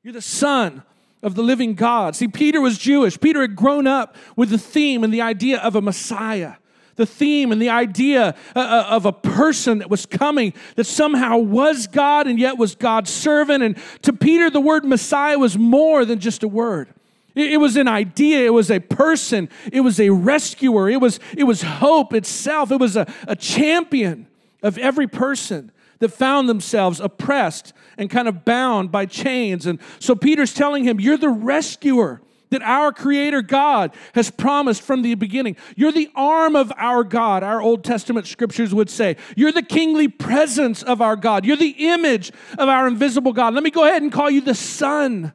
You're 0.03 0.13
the 0.13 0.21
Son 0.21 0.83
of 1.23 1.35
the 1.35 1.43
living 1.43 1.75
God. 1.75 2.15
See, 2.15 2.27
Peter 2.27 2.59
was 2.59 2.77
Jewish. 2.77 3.19
Peter 3.19 3.41
had 3.41 3.55
grown 3.55 3.87
up 3.87 4.15
with 4.35 4.49
the 4.49 4.57
theme 4.57 5.03
and 5.03 5.13
the 5.13 5.21
idea 5.21 5.59
of 5.59 5.75
a 5.75 5.81
Messiah 5.81 6.55
the 6.95 7.05
theme 7.05 7.51
and 7.51 7.61
the 7.61 7.69
idea 7.69 8.35
uh, 8.55 8.59
uh, 8.59 8.85
of 8.89 9.05
a 9.05 9.13
person 9.13 9.79
that 9.79 9.89
was 9.89 10.05
coming 10.05 10.53
that 10.75 10.85
somehow 10.85 11.37
was 11.37 11.87
God 11.87 12.27
and 12.27 12.39
yet 12.39 12.57
was 12.57 12.75
God's 12.75 13.09
servant. 13.09 13.63
And 13.63 13.77
to 14.03 14.13
Peter, 14.13 14.49
the 14.49 14.61
word 14.61 14.85
Messiah 14.85 15.37
was 15.37 15.57
more 15.57 16.05
than 16.05 16.19
just 16.19 16.43
a 16.43 16.47
word. 16.47 16.89
It 17.33 17.61
was 17.61 17.77
an 17.77 17.87
idea. 17.87 18.45
It 18.45 18.53
was 18.53 18.69
a 18.69 18.79
person. 18.79 19.47
It 19.71 19.81
was 19.81 19.99
a 19.99 20.09
rescuer. 20.09 20.89
It 20.89 20.99
was, 20.99 21.19
it 21.37 21.45
was 21.45 21.61
hope 21.61 22.13
itself. 22.13 22.71
It 22.71 22.79
was 22.79 22.97
a, 22.97 23.11
a 23.25 23.37
champion 23.37 24.27
of 24.61 24.77
every 24.77 25.07
person 25.07 25.71
that 25.99 26.09
found 26.09 26.49
themselves 26.49 26.99
oppressed 26.99 27.73
and 27.97 28.09
kind 28.09 28.27
of 28.27 28.43
bound 28.43 28.91
by 28.91 29.05
chains. 29.05 29.65
And 29.65 29.79
so 29.99 30.13
Peter's 30.13 30.53
telling 30.53 30.83
him, 30.83 30.99
You're 30.99 31.17
the 31.17 31.29
rescuer 31.29 32.21
that 32.51 32.61
our 32.61 32.91
Creator 32.93 33.41
God 33.41 33.91
has 34.13 34.29
promised 34.29 34.81
from 34.81 35.01
the 35.01 35.15
beginning. 35.15 35.57
You're 35.75 35.91
the 35.91 36.11
arm 36.15 36.55
of 36.55 36.71
our 36.77 37.03
God, 37.03 37.43
our 37.43 37.61
Old 37.61 37.83
Testament 37.83 38.27
scriptures 38.27 38.73
would 38.73 38.89
say. 38.89 39.17
You're 39.35 39.51
the 39.51 39.63
kingly 39.63 40.07
presence 40.07 40.83
of 40.83 41.01
our 41.01 41.15
God. 41.15 41.45
You're 41.45 41.57
the 41.57 41.75
image 41.77 42.31
of 42.57 42.69
our 42.69 42.87
invisible 42.87 43.33
God. 43.33 43.53
Let 43.53 43.63
me 43.63 43.71
go 43.71 43.85
ahead 43.85 44.03
and 44.03 44.11
call 44.11 44.29
you 44.29 44.41
the 44.41 44.55
Son 44.55 45.33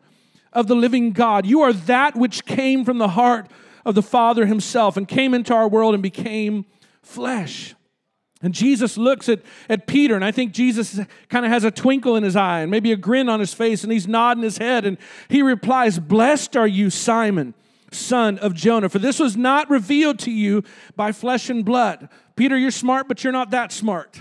of 0.53 0.69
the 0.69 0.77
living 0.77 1.13
God. 1.13 1.45
You 1.45 1.63
are 1.63 1.73
that 1.73 2.17
which 2.17 2.45
came 2.45 2.85
from 2.85 2.99
the 2.99 3.09
heart 3.09 3.51
of 3.85 3.95
the 3.95 4.03
Father 4.03 4.47
himself 4.47 4.97
and 4.97 5.09
came 5.09 5.35
into 5.35 5.55
our 5.55 5.69
world 5.69 5.95
and 5.95 6.03
became 6.03 6.65
flesh. 7.03 7.75
And 8.47 8.55
Jesus 8.55 8.97
looks 8.97 9.29
at, 9.29 9.41
at 9.69 9.89
Peter, 9.89 10.15
and 10.15 10.25
I 10.25 10.31
think 10.31 10.53
Jesus 10.53 11.01
kind 11.29 11.45
of 11.45 11.51
has 11.51 11.65
a 11.65 11.71
twinkle 11.73 12.15
in 12.15 12.23
his 12.23 12.37
eye 12.37 12.61
and 12.61 12.71
maybe 12.71 12.93
a 12.93 12.97
grin 12.97 13.29
on 13.29 13.41
his 13.41 13.53
face, 13.53 13.83
and 13.83 13.93
he's 13.93 14.07
nodding 14.07 14.45
his 14.45 14.59
head, 14.59 14.87
and 14.87 14.99
he 15.29 15.43
replies, 15.43 15.99
Blessed 15.99 16.57
are 16.57 16.67
you, 16.69 16.89
Simon, 16.89 17.55
son 17.91 18.39
of 18.39 18.55
Jonah, 18.55 18.89
for 18.89 19.01
this 19.01 19.19
was 19.19 19.37
not 19.37 19.69
revealed 19.69 20.21
to 20.21 20.31
you 20.31 20.63
by 20.95 21.11
flesh 21.11 21.51
and 21.51 21.65
blood. 21.65 22.09
Peter, 22.37 22.57
you're 22.57 22.71
smart, 22.71 23.09
but 23.09 23.25
you're 23.25 23.33
not 23.33 23.51
that 23.51 23.73
smart. 23.73 24.21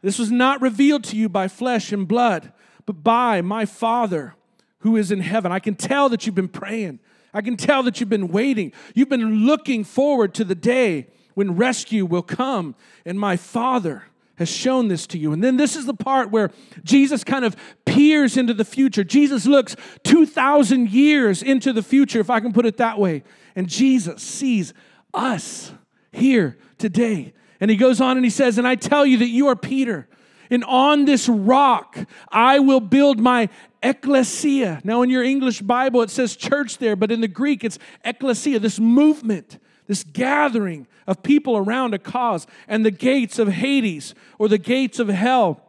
This 0.00 0.18
was 0.18 0.30
not 0.30 0.62
revealed 0.62 1.04
to 1.04 1.16
you 1.16 1.28
by 1.28 1.46
flesh 1.46 1.92
and 1.92 2.08
blood, 2.08 2.54
but 2.86 3.04
by 3.04 3.42
my 3.42 3.66
Father 3.66 4.34
who 4.78 4.96
is 4.96 5.12
in 5.12 5.20
heaven. 5.20 5.52
I 5.52 5.58
can 5.58 5.74
tell 5.74 6.08
that 6.08 6.24
you've 6.24 6.34
been 6.34 6.48
praying. 6.48 7.00
I 7.34 7.42
can 7.42 7.58
tell 7.58 7.82
that 7.82 8.00
you've 8.00 8.08
been 8.08 8.28
waiting. 8.28 8.72
You've 8.94 9.10
been 9.10 9.44
looking 9.44 9.84
forward 9.84 10.32
to 10.36 10.44
the 10.44 10.54
day 10.54 11.08
when 11.34 11.56
rescue 11.56 12.04
will 12.06 12.22
come, 12.22 12.74
and 13.04 13.18
my 13.18 13.36
Father 13.36 14.04
has 14.36 14.50
shown 14.50 14.88
this 14.88 15.06
to 15.08 15.18
you. 15.18 15.32
And 15.32 15.42
then 15.42 15.56
this 15.56 15.76
is 15.76 15.86
the 15.86 15.94
part 15.94 16.30
where 16.30 16.50
Jesus 16.82 17.22
kind 17.22 17.44
of 17.44 17.56
peers 17.84 18.36
into 18.36 18.54
the 18.54 18.64
future. 18.64 19.04
Jesus 19.04 19.46
looks 19.46 19.76
2,000 20.04 20.90
years 20.90 21.42
into 21.42 21.72
the 21.72 21.82
future, 21.82 22.20
if 22.20 22.30
I 22.30 22.40
can 22.40 22.52
put 22.52 22.66
it 22.66 22.78
that 22.78 22.98
way. 22.98 23.22
And 23.54 23.68
Jesus 23.68 24.22
sees 24.22 24.72
us 25.12 25.72
here 26.12 26.56
today. 26.78 27.34
And 27.60 27.70
he 27.70 27.76
goes 27.76 28.00
on 28.00 28.16
and 28.16 28.24
he 28.24 28.30
says, 28.30 28.58
And 28.58 28.66
I 28.66 28.74
tell 28.74 29.06
you 29.06 29.18
that 29.18 29.28
you 29.28 29.48
are 29.48 29.56
Peter. 29.56 30.08
And 30.50 30.64
on 30.64 31.04
this 31.04 31.28
rock 31.28 31.96
I 32.28 32.58
will 32.58 32.80
build 32.80 33.20
my 33.20 33.48
ecclesia. 33.82 34.80
Now, 34.84 35.02
in 35.02 35.10
your 35.10 35.22
English 35.22 35.62
Bible, 35.62 36.02
it 36.02 36.10
says 36.10 36.36
church 36.36 36.78
there, 36.78 36.96
but 36.96 37.10
in 37.10 37.20
the 37.20 37.28
Greek, 37.28 37.64
it's 37.64 37.78
ecclesia, 38.04 38.58
this 38.58 38.78
movement, 38.78 39.58
this 39.86 40.04
gathering 40.04 40.86
of 41.06 41.22
people 41.22 41.56
around 41.56 41.94
a 41.94 41.98
cause. 41.98 42.46
And 42.68 42.84
the 42.84 42.90
gates 42.90 43.38
of 43.38 43.48
Hades 43.48 44.14
or 44.38 44.48
the 44.48 44.58
gates 44.58 44.98
of 44.98 45.08
hell 45.08 45.60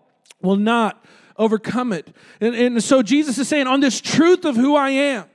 will 0.42 0.56
not 0.56 1.04
overcome 1.38 1.94
it. 1.94 2.16
And, 2.40 2.56
and 2.56 2.84
so 2.84 3.02
Jesus 3.02 3.38
is 3.38 3.48
saying, 3.48 3.68
on 3.68 3.80
this 3.80 4.00
truth 4.00 4.46
of 4.46 4.56
who 4.56 4.76
I 4.76 4.92
am, 4.92 5.26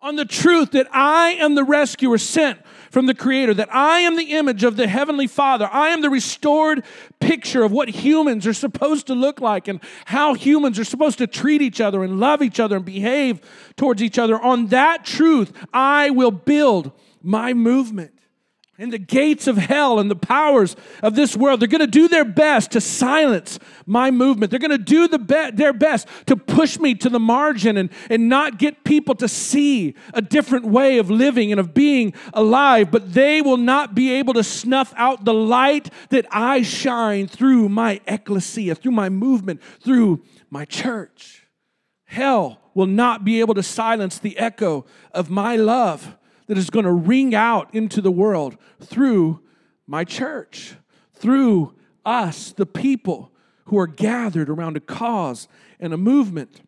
on 0.00 0.16
the 0.16 0.24
truth 0.24 0.72
that 0.72 0.86
I 0.92 1.30
am 1.30 1.54
the 1.54 1.64
rescuer 1.64 2.18
sent 2.18 2.60
from 2.90 3.06
the 3.06 3.14
Creator, 3.14 3.54
that 3.54 3.74
I 3.74 4.00
am 4.00 4.16
the 4.16 4.32
image 4.32 4.62
of 4.62 4.76
the 4.76 4.86
Heavenly 4.86 5.26
Father. 5.26 5.68
I 5.70 5.88
am 5.88 6.02
the 6.02 6.10
restored 6.10 6.84
picture 7.20 7.64
of 7.64 7.72
what 7.72 7.88
humans 7.88 8.46
are 8.46 8.54
supposed 8.54 9.08
to 9.08 9.14
look 9.14 9.40
like 9.40 9.68
and 9.68 9.80
how 10.06 10.34
humans 10.34 10.78
are 10.78 10.84
supposed 10.84 11.18
to 11.18 11.26
treat 11.26 11.60
each 11.60 11.80
other 11.80 12.04
and 12.04 12.20
love 12.20 12.42
each 12.42 12.60
other 12.60 12.76
and 12.76 12.84
behave 12.84 13.40
towards 13.76 14.02
each 14.02 14.18
other. 14.18 14.40
On 14.40 14.68
that 14.68 15.04
truth, 15.04 15.52
I 15.72 16.10
will 16.10 16.30
build 16.30 16.92
my 17.22 17.52
movement 17.52 18.12
and 18.80 18.92
the 18.92 18.98
gates 18.98 19.48
of 19.48 19.56
hell 19.56 19.98
and 19.98 20.08
the 20.08 20.16
powers 20.16 20.76
of 21.02 21.16
this 21.16 21.36
world, 21.36 21.58
they're 21.58 21.66
going 21.66 21.80
to 21.80 21.86
do 21.88 22.06
their 22.06 22.24
best 22.24 22.70
to 22.70 22.80
silence 22.80 23.58
my 23.86 24.12
movement. 24.12 24.50
They're 24.50 24.60
going 24.60 24.70
to 24.70 24.78
do 24.78 25.08
the 25.08 25.18
be- 25.18 25.50
their 25.52 25.72
best 25.72 26.06
to 26.26 26.36
push 26.36 26.78
me 26.78 26.94
to 26.94 27.08
the 27.08 27.18
margin 27.18 27.76
and, 27.76 27.90
and 28.08 28.28
not 28.28 28.56
get 28.56 28.84
people 28.84 29.16
to 29.16 29.26
see 29.26 29.96
a 30.14 30.22
different 30.22 30.64
way 30.64 30.98
of 30.98 31.10
living 31.10 31.50
and 31.50 31.58
of 31.58 31.74
being 31.74 32.14
alive. 32.32 32.92
But 32.92 33.14
they 33.14 33.42
will 33.42 33.56
not 33.56 33.96
be 33.96 34.12
able 34.12 34.34
to 34.34 34.44
snuff 34.44 34.94
out 34.96 35.24
the 35.24 35.34
light 35.34 35.90
that 36.10 36.26
I 36.30 36.62
shine 36.62 37.26
through 37.26 37.68
my 37.68 38.00
ecclesia, 38.06 38.76
through 38.76 38.92
my 38.92 39.08
movement, 39.08 39.60
through 39.82 40.22
my 40.50 40.64
church. 40.64 41.48
Hell 42.04 42.60
will 42.74 42.86
not 42.86 43.24
be 43.24 43.40
able 43.40 43.54
to 43.54 43.62
silence 43.62 44.20
the 44.20 44.38
echo 44.38 44.86
of 45.12 45.30
my 45.30 45.56
love 45.56 46.16
that 46.48 46.58
is 46.58 46.70
going 46.70 46.84
to 46.84 46.92
ring 46.92 47.34
out 47.34 47.72
into 47.74 48.00
the 48.00 48.10
world 48.10 48.56
through 48.80 49.40
my 49.86 50.04
church, 50.04 50.74
through 51.14 51.74
us, 52.04 52.52
the 52.52 52.66
people 52.66 53.30
who 53.66 53.78
are 53.78 53.86
gathered 53.86 54.48
around 54.48 54.76
a 54.76 54.80
cause 54.80 55.46
and 55.78 55.92
a 55.92 55.96
movement. 55.96 56.60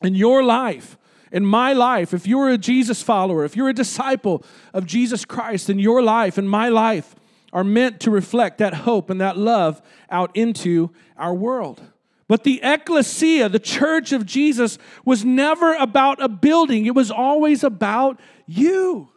In 0.00 0.14
your 0.14 0.42
life, 0.42 0.96
in 1.32 1.44
my 1.44 1.72
life, 1.72 2.14
if 2.14 2.26
you're 2.26 2.50
a 2.50 2.58
Jesus 2.58 3.02
follower, 3.02 3.44
if 3.44 3.56
you're 3.56 3.68
a 3.68 3.74
disciple 3.74 4.44
of 4.72 4.86
Jesus 4.86 5.24
Christ, 5.24 5.66
then 5.66 5.78
your 5.78 6.02
life 6.02 6.38
and 6.38 6.48
my 6.48 6.68
life 6.68 7.16
are 7.52 7.64
meant 7.64 8.00
to 8.00 8.10
reflect 8.10 8.58
that 8.58 8.74
hope 8.74 9.10
and 9.10 9.20
that 9.20 9.36
love 9.36 9.82
out 10.10 10.36
into 10.36 10.90
our 11.16 11.34
world. 11.34 11.82
But 12.28 12.44
the 12.44 12.60
ecclesia, 12.62 13.48
the 13.48 13.58
church 13.58 14.12
of 14.12 14.26
Jesus, 14.26 14.78
was 15.04 15.24
never 15.24 15.74
about 15.74 16.22
a 16.22 16.28
building, 16.28 16.86
it 16.86 16.94
was 16.94 17.10
always 17.10 17.64
about 17.64 18.20
you. 18.46 19.10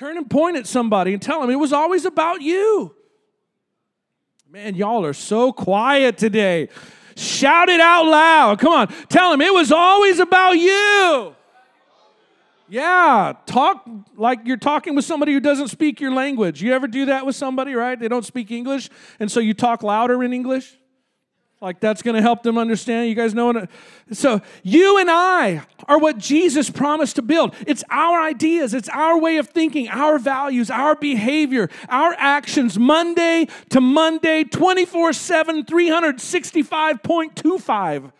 Turn 0.00 0.16
and 0.16 0.30
point 0.30 0.56
at 0.56 0.66
somebody 0.66 1.12
and 1.12 1.20
tell 1.20 1.42
them 1.42 1.50
it 1.50 1.58
was 1.58 1.74
always 1.74 2.06
about 2.06 2.40
you. 2.40 2.94
Man, 4.50 4.74
y'all 4.74 5.04
are 5.04 5.12
so 5.12 5.52
quiet 5.52 6.16
today. 6.16 6.70
Shout 7.16 7.68
it 7.68 7.80
out 7.80 8.06
loud. 8.06 8.58
Come 8.60 8.72
on. 8.72 8.88
Tell 9.10 9.30
them 9.30 9.42
it 9.42 9.52
was 9.52 9.70
always 9.70 10.18
about 10.18 10.52
you. 10.52 11.36
Yeah, 12.66 13.34
talk 13.44 13.86
like 14.16 14.38
you're 14.44 14.56
talking 14.56 14.94
with 14.94 15.04
somebody 15.04 15.34
who 15.34 15.40
doesn't 15.40 15.68
speak 15.68 16.00
your 16.00 16.12
language. 16.12 16.62
You 16.62 16.72
ever 16.72 16.86
do 16.86 17.04
that 17.04 17.26
with 17.26 17.36
somebody, 17.36 17.74
right? 17.74 18.00
They 18.00 18.08
don't 18.08 18.24
speak 18.24 18.50
English, 18.50 18.88
and 19.18 19.30
so 19.30 19.38
you 19.38 19.52
talk 19.52 19.82
louder 19.82 20.24
in 20.24 20.32
English? 20.32 20.78
Like 21.60 21.78
that's 21.78 22.00
going 22.00 22.16
to 22.16 22.22
help 22.22 22.42
them 22.42 22.56
understand. 22.56 23.10
You 23.10 23.14
guys 23.14 23.34
know 23.34 23.44
what? 23.46 23.68
So 24.12 24.40
you 24.62 24.96
and 24.98 25.10
I 25.10 25.62
are 25.86 25.98
what 25.98 26.16
Jesus 26.16 26.70
promised 26.70 27.16
to 27.16 27.22
build. 27.22 27.54
It's 27.66 27.84
our 27.90 28.22
ideas, 28.22 28.72
it's 28.72 28.88
our 28.88 29.18
way 29.18 29.36
of 29.36 29.48
thinking, 29.48 29.86
our 29.88 30.18
values, 30.18 30.70
our 30.70 30.94
behavior, 30.94 31.68
our 31.90 32.14
actions, 32.16 32.78
Monday 32.78 33.46
to 33.68 33.82
Monday, 33.82 34.44
24 34.44 35.12
7, 35.12 35.66
365.25. 35.66 38.12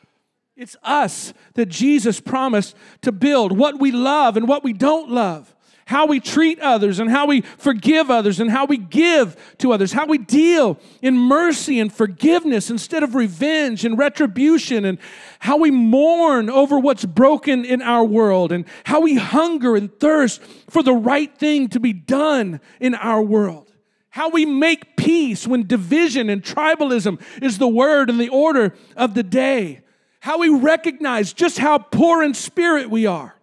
It's 0.56 0.76
us 0.82 1.32
that 1.54 1.70
Jesus 1.70 2.20
promised 2.20 2.76
to 3.00 3.10
build 3.10 3.56
what 3.56 3.80
we 3.80 3.90
love 3.90 4.36
and 4.36 4.46
what 4.46 4.62
we 4.62 4.74
don't 4.74 5.10
love 5.10 5.54
how 5.90 6.06
we 6.06 6.20
treat 6.20 6.60
others 6.60 7.00
and 7.00 7.10
how 7.10 7.26
we 7.26 7.40
forgive 7.40 8.12
others 8.12 8.38
and 8.38 8.48
how 8.48 8.64
we 8.64 8.76
give 8.76 9.36
to 9.58 9.72
others, 9.72 9.92
how 9.92 10.06
we 10.06 10.18
deal 10.18 10.78
in 11.02 11.18
mercy 11.18 11.80
and 11.80 11.92
forgiveness 11.92 12.70
instead 12.70 13.02
of 13.02 13.16
revenge 13.16 13.84
and 13.84 13.98
retribution, 13.98 14.84
and 14.84 14.98
how 15.40 15.56
we 15.56 15.72
mourn 15.72 16.48
over 16.48 16.78
what's 16.78 17.04
broken 17.04 17.64
in 17.64 17.82
our 17.82 18.04
world, 18.04 18.52
and 18.52 18.66
how 18.84 19.00
we 19.00 19.16
hunger 19.16 19.74
and 19.74 19.92
thirst 19.98 20.40
for 20.68 20.80
the 20.80 20.94
right 20.94 21.36
thing 21.36 21.66
to 21.66 21.80
be 21.80 21.92
done 21.92 22.60
in 22.78 22.94
our 22.94 23.20
world. 23.20 23.72
How 24.10 24.28
we 24.28 24.46
make 24.46 24.96
peace 24.96 25.44
when 25.44 25.66
division 25.66 26.30
and 26.30 26.40
tribalism 26.40 27.20
is 27.42 27.58
the 27.58 27.66
word 27.66 28.08
and 28.08 28.20
the 28.20 28.28
order 28.28 28.76
of 28.96 29.14
the 29.14 29.24
day. 29.24 29.80
How 30.20 30.38
we 30.38 30.50
recognize 30.50 31.32
just 31.32 31.58
how 31.58 31.78
poor 31.78 32.22
in 32.22 32.34
spirit 32.34 32.88
we 32.88 33.06
are 33.06 33.39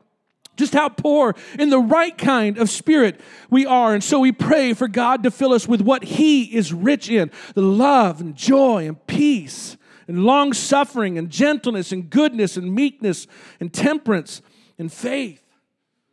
just 0.57 0.73
how 0.73 0.89
poor 0.89 1.35
in 1.57 1.69
the 1.69 1.79
right 1.79 2.17
kind 2.17 2.57
of 2.57 2.69
spirit 2.69 3.19
we 3.49 3.65
are. 3.65 3.93
And 3.93 4.03
so 4.03 4.19
we 4.19 4.31
pray 4.31 4.73
for 4.73 4.87
God 4.87 5.23
to 5.23 5.31
fill 5.31 5.53
us 5.53 5.67
with 5.67 5.81
what 5.81 6.03
He 6.03 6.43
is 6.43 6.73
rich 6.73 7.09
in 7.09 7.31
the 7.53 7.61
love 7.61 8.19
and 8.19 8.35
joy 8.35 8.87
and 8.87 9.07
peace 9.07 9.77
and 10.07 10.23
long 10.23 10.53
suffering 10.53 11.17
and 11.17 11.29
gentleness 11.29 11.91
and 11.91 12.09
goodness 12.09 12.57
and 12.57 12.73
meekness 12.73 13.27
and 13.59 13.71
temperance 13.71 14.41
and 14.77 14.91
faith. 14.91 15.43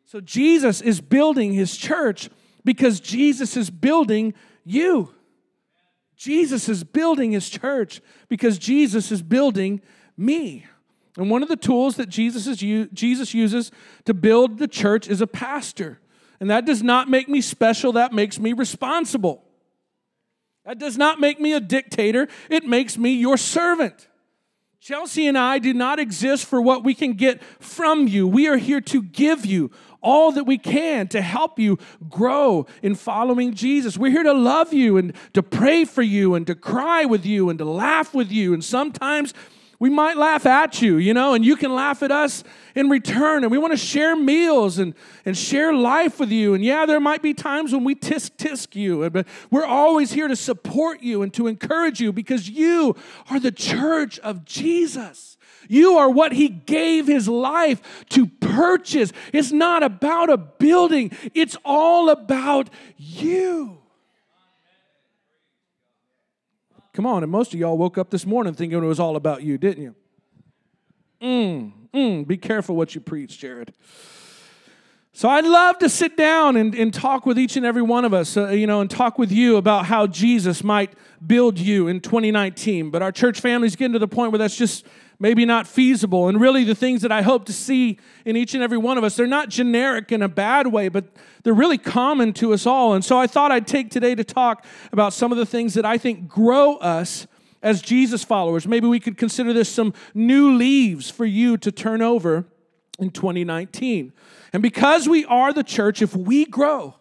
So 0.05 0.21
Jesus 0.21 0.81
is 0.81 1.01
building 1.01 1.55
His 1.55 1.77
church 1.77 2.29
because 2.65 3.01
Jesus 3.01 3.57
is 3.57 3.71
building 3.71 4.35
you. 4.65 5.13
Jesus 6.17 6.69
is 6.69 6.85
building 6.85 7.33
His 7.33 7.49
church 7.49 8.01
because 8.29 8.59
Jesus 8.59 9.11
is 9.11 9.23
building 9.23 9.81
me. 10.17 10.67
And 11.17 11.31
one 11.31 11.43
of 11.43 11.49
the 11.49 11.57
tools 11.57 11.97
that 11.97 12.09
Jesus, 12.09 12.47
is, 12.47 12.89
Jesus 12.93 13.35
uses 13.35 13.71
to 14.05 14.15
build 14.15 14.59
the 14.59 14.67
church 14.67 15.09
is 15.09 15.21
a 15.21 15.27
pastor. 15.27 16.01
And 16.41 16.51
that 16.51 16.67
does 16.67 16.83
not 16.83 17.09
make 17.09 17.29
me 17.29 17.41
special, 17.41 17.93
that 17.93 18.13
makes 18.13 18.39
me 18.39 18.53
responsible. 18.53 19.45
That 20.65 20.79
does 20.79 20.99
not 20.99 21.21
make 21.21 21.39
me 21.39 21.53
a 21.53 21.61
dictator, 21.61 22.29
it 22.51 22.65
makes 22.65 22.99
me 22.99 23.13
your 23.13 23.37
servant. 23.37 24.09
Chelsea 24.81 25.27
and 25.27 25.39
I 25.39 25.61
do 25.61 25.73
not 25.73 25.99
exist 25.99 26.45
for 26.45 26.61
what 26.61 26.85
we 26.85 26.93
can 26.95 27.15
get 27.15 27.43
from 27.59 28.07
you. 28.07 28.29
We 28.29 28.49
are 28.49 28.59
here 28.59 28.83
to 28.83 29.03
give 29.03 29.47
you 29.47 29.71
all 30.03 30.33
that 30.33 30.45
we 30.45 30.59
can 30.59 31.09
to 31.09 31.23
help 31.23 31.59
you 31.59 31.79
grow 32.11 32.67
in 32.83 32.95
following 32.95 33.55
Jesus. 33.55 33.97
We're 33.97 34.11
here 34.11 34.25
to 34.25 34.35
love 34.35 34.75
you 34.75 34.99
and 34.99 35.15
to 35.33 35.43
pray 35.43 35.87
for 35.87 36.03
you 36.03 36.35
and 36.35 36.47
to 36.47 36.55
cry 36.55 37.07
with 37.07 37.25
you 37.25 37.49
and 37.49 37.59
to 37.61 37.65
laugh 37.65 38.13
with 38.13 38.31
you. 38.31 38.53
And 38.53 38.63
sometimes 38.63 39.33
we 39.79 39.91
might 39.91 40.17
laugh 40.17 40.47
at 40.47 40.81
you, 40.81 40.97
you 40.97 41.15
know, 41.15 41.35
and 41.35 41.45
you 41.45 41.57
can 41.57 41.75
laugh 41.75 42.03
at 42.03 42.11
us 42.11 42.45
in 42.75 42.89
return. 42.89 43.43
And 43.43 43.51
we 43.51 43.59
want 43.59 43.73
to 43.73 43.77
share 43.77 44.17
meals 44.17 44.79
and, 44.79 44.95
and 45.25 45.37
share 45.37 45.73
life 45.73 46.21
with 46.21 46.31
you. 46.31 46.55
And 46.55 46.65
yeah, 46.65 46.87
there 46.87 47.01
might 47.01 47.23
be 47.23 47.35
times 47.35 47.73
when 47.73 47.85
we 47.85 47.95
tisk 47.95 48.37
tisk 48.37 48.75
you, 48.75 49.09
but 49.11 49.27
we're 49.51 49.67
always 49.67 50.13
here 50.13 50.29
to 50.29 50.37
support 50.37 51.03
you 51.03 51.23
and 51.23 51.33
to 51.35 51.47
encourage 51.47 52.01
you 52.01 52.13
because 52.13 52.49
you 52.49 52.97
are 53.31 53.41
the 53.41 53.53
church 53.53 54.19
of 54.21 54.45
Jesus. 54.45 55.37
You 55.69 55.97
are 55.97 56.11
what 56.11 56.33
He 56.33 56.49
gave 56.49 57.07
His 57.07 57.29
life 57.29 58.05
to 58.11 58.27
purchase. 58.27 59.13
It's 59.33 59.53
not 59.53 59.83
about 59.83 60.31
a 60.31 60.37
building, 60.37 61.11
it's 61.35 61.57
all 61.65 62.11
about 62.11 62.71
you. 62.97 63.79
Come 66.95 67.07
on, 67.07 67.25
and 67.25 67.33
most 67.33 67.53
of 67.53 67.59
y'all 67.59 67.77
woke 67.77 67.99
up 67.99 68.11
this 68.11 68.25
morning 68.25 68.55
thinking 68.55 68.79
it 68.79 68.87
was 68.87 69.01
all 69.01 69.17
about 69.17 69.43
you, 69.43 69.59
didn't 69.59 69.83
you? 69.83 69.95
Mm, 71.21 71.73
mm, 71.93 72.27
be 72.27 72.37
careful 72.37 72.77
what 72.77 72.95
you 72.95 73.01
preach, 73.01 73.37
Jared. 73.37 73.75
So 75.13 75.29
I'd 75.29 75.45
love 75.45 75.79
to 75.81 75.89
sit 75.89 76.17
down 76.17 76.57
and, 76.57 76.73
and 76.73 76.95
talk 76.95 77.27
with 77.27 77.37
each 77.37 77.57
and 77.57 77.67
every 77.67 77.83
one 77.83 78.05
of 78.05 78.15
us, 78.15 78.37
uh, 78.37 78.51
you 78.51 78.69
know, 78.69 78.81
and 78.81 78.89
talk 78.89 79.19
with 79.19 79.33
you 79.33 79.57
about 79.57 79.87
how 79.87 80.07
Jesus 80.07 80.63
might 80.63 80.93
build 81.27 81.59
you 81.59 81.89
in 81.89 81.99
2019. 81.99 82.91
But 82.91 83.03
our 83.03 83.11
church 83.11 83.41
family's 83.41 83.75
getting 83.75 83.95
to 83.95 83.99
the 83.99 84.09
point 84.09 84.31
where 84.31 84.39
that's 84.39 84.57
just 84.57 84.87
maybe 85.25 85.47
not 85.47 85.67
feasible. 85.67 86.29
And 86.29 86.39
really, 86.39 86.65
the 86.65 86.75
things 86.75 87.01
that 87.01 87.11
I 87.11 87.23
hope 87.23 87.47
to 87.47 87.53
see 87.55 87.99
in 88.27 88.37
each 88.37 88.53
and 88.53 88.63
every 88.63 88.77
one 88.77 88.99
of 88.99 89.05
us, 89.05 89.17
they're 89.17 89.27
not 89.27 89.49
generic 89.49 90.13
in 90.13 90.21
a 90.21 90.29
bad 90.29 90.67
way, 90.67 90.91
but 90.91 91.07
they're 91.43 91.55
really 91.55 91.79
common 91.79 92.35
to 92.35 92.53
us 92.53 92.67
all. 92.67 92.93
And 92.93 93.03
so 93.03 93.19
I 93.19 93.27
thought 93.27 93.51
I'd 93.51 93.67
take 93.67 93.91
today 93.91 94.15
to 94.17 94.23
talk 94.23 94.67
about 94.93 95.15
some 95.15 95.33
of 95.33 95.39
the 95.39 95.47
things 95.47 95.73
that 95.75 95.87
I 95.87 95.97
think 95.97 96.29
grow 96.29 96.77
us 96.77 97.27
as 97.63 97.81
Jesus 97.81 98.23
followers. 98.23 98.69
Maybe 98.69 98.87
we 98.87 99.01
could 99.01 99.17
consider 99.17 99.55
this 99.55 99.71
some 99.71 99.95
new 100.13 100.59
leaves 100.59 101.09
for 101.09 101.25
you 101.25 101.57
to 101.57 101.73
turn 101.73 102.03
over 102.03 102.45
in 102.99 103.09
2019. 103.09 104.13
And 104.53 104.63
because 104.63 105.09
we 105.09 105.25
are 105.25 105.55
the 105.55 105.65
church, 105.65 106.03
if 106.03 106.15
we 106.15 106.45
grow, 106.45 106.97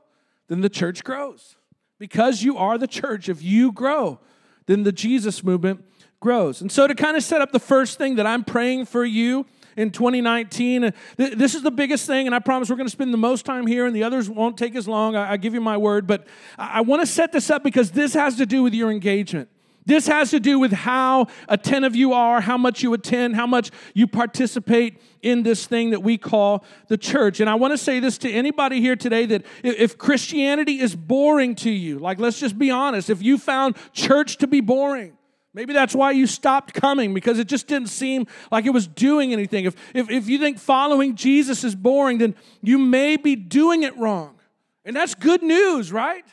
then 0.47 0.61
the 0.61 0.69
church 0.69 1.03
grows. 1.03 1.57
Because 1.99 2.41
you 2.41 2.57
are 2.57 2.77
the 2.77 2.87
church, 2.87 3.27
if 3.27 3.43
you 3.43 3.73
grow, 3.73 4.21
then 4.65 4.83
the 4.83 4.93
Jesus 4.93 5.43
movement 5.43 5.83
grows. 6.23 6.61
And 6.61 6.71
so, 6.71 6.87
to 6.87 6.95
kind 6.95 7.17
of 7.17 7.23
set 7.23 7.41
up 7.41 7.51
the 7.51 7.59
first 7.59 7.97
thing 7.97 8.15
that 8.15 8.25
I'm 8.25 8.45
praying 8.45 8.85
for 8.85 9.03
you 9.03 9.45
in 9.75 9.91
2019, 9.91 10.85
uh, 10.85 10.91
this 11.17 11.53
is 11.53 11.61
the 11.61 11.71
biggest 11.71 12.07
thing, 12.07 12.25
and 12.25 12.33
I 12.33 12.39
promise 12.39 12.69
we're 12.69 12.77
going 12.77 12.87
to 12.87 12.91
spend 12.91 13.13
the 13.13 13.17
most 13.17 13.45
time 13.45 13.67
here, 13.67 13.85
and 13.85 13.95
the 13.95 14.03
others 14.03 14.29
won't 14.29 14.57
take 14.57 14.75
as 14.75 14.87
long. 14.87 15.17
I, 15.17 15.35
give 15.35 15.53
you 15.53 15.59
my 15.59 15.75
word, 15.75 16.07
but 16.07 16.25
I 16.57 16.81
want 16.81 17.01
to 17.01 17.05
set 17.05 17.33
this 17.33 17.49
up 17.49 17.61
because 17.61 17.91
this 17.91 18.13
has 18.13 18.37
to 18.37 18.45
do 18.45 18.63
with 18.63 18.73
your 18.73 18.89
engagement. 18.89 19.49
This 19.85 20.07
has 20.07 20.29
to 20.31 20.39
do 20.39 20.59
with 20.59 20.71
how 20.71 21.27
attentive 21.49 21.93
you 21.93 22.13
are, 22.13 22.39
how 22.39 22.57
much 22.57 22.81
you 22.83 22.93
attend, 22.93 23.35
how 23.35 23.45
much 23.45 23.69
you 23.93 24.07
participate 24.07 25.01
in 25.21 25.43
this 25.43 25.65
thing 25.65 25.89
that 25.89 25.99
we 25.99 26.17
call 26.17 26.63
the 26.87 26.97
church. 26.97 27.41
And 27.41 27.49
I 27.49 27.55
want 27.55 27.73
to 27.73 27.77
say 27.77 27.99
this 27.99 28.17
to 28.19 28.31
anybody 28.31 28.79
here 28.79 28.95
today 28.95 29.25
that 29.25 29.45
if 29.61 29.97
Christianity 29.97 30.79
is 30.79 30.95
boring 30.95 31.55
to 31.55 31.69
you, 31.69 31.99
like 31.99 32.17
let's 32.17 32.39
just 32.39 32.57
be 32.57 32.71
honest, 32.71 33.09
if 33.09 33.21
you 33.21 33.37
found 33.37 33.75
church 33.91 34.37
to 34.37 34.47
be 34.47 34.61
boring, 34.61 35.17
Maybe 35.53 35.73
that's 35.73 35.93
why 35.93 36.11
you 36.11 36.25
stopped 36.25 36.73
coming 36.73 37.13
because 37.13 37.37
it 37.37 37.47
just 37.47 37.67
didn't 37.67 37.89
seem 37.89 38.25
like 38.51 38.65
it 38.65 38.71
was 38.71 38.87
doing 38.87 39.33
anything. 39.33 39.65
If, 39.65 39.75
if, 39.93 40.09
if 40.09 40.27
you 40.27 40.39
think 40.39 40.57
following 40.57 41.15
Jesus 41.15 41.63
is 41.63 41.75
boring, 41.75 42.17
then 42.17 42.35
you 42.61 42.79
may 42.79 43.17
be 43.17 43.35
doing 43.35 43.83
it 43.83 43.95
wrong. 43.97 44.35
And 44.83 44.95
that's 44.95 45.13
good 45.13 45.43
news, 45.43 45.91
right? 45.91 46.25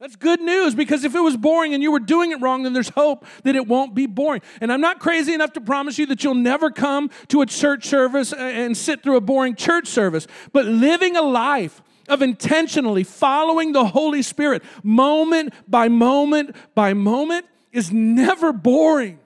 That's 0.00 0.16
good 0.16 0.40
news 0.40 0.74
because 0.74 1.04
if 1.04 1.14
it 1.14 1.20
was 1.20 1.36
boring 1.36 1.72
and 1.74 1.82
you 1.82 1.90
were 1.90 2.00
doing 2.00 2.32
it 2.32 2.40
wrong, 2.40 2.64
then 2.64 2.72
there's 2.72 2.90
hope 2.90 3.24
that 3.44 3.56
it 3.56 3.66
won't 3.66 3.94
be 3.94 4.06
boring. 4.06 4.42
And 4.60 4.72
I'm 4.72 4.80
not 4.80 4.98
crazy 4.98 5.32
enough 5.32 5.52
to 5.54 5.60
promise 5.60 5.98
you 5.98 6.06
that 6.06 6.22
you'll 6.22 6.34
never 6.34 6.70
come 6.70 7.10
to 7.28 7.40
a 7.40 7.46
church 7.46 7.86
service 7.86 8.32
and 8.32 8.76
sit 8.76 9.02
through 9.02 9.16
a 9.16 9.22
boring 9.22 9.54
church 9.54 9.86
service. 9.86 10.26
But 10.52 10.66
living 10.66 11.16
a 11.16 11.22
life 11.22 11.82
of 12.08 12.20
intentionally 12.20 13.04
following 13.04 13.72
the 13.72 13.86
Holy 13.86 14.22
Spirit 14.22 14.62
moment 14.82 15.54
by 15.66 15.88
moment 15.88 16.54
by 16.74 16.92
moment 16.92 17.46
is 17.76 17.92
never 17.92 18.52
boring. 18.52 19.18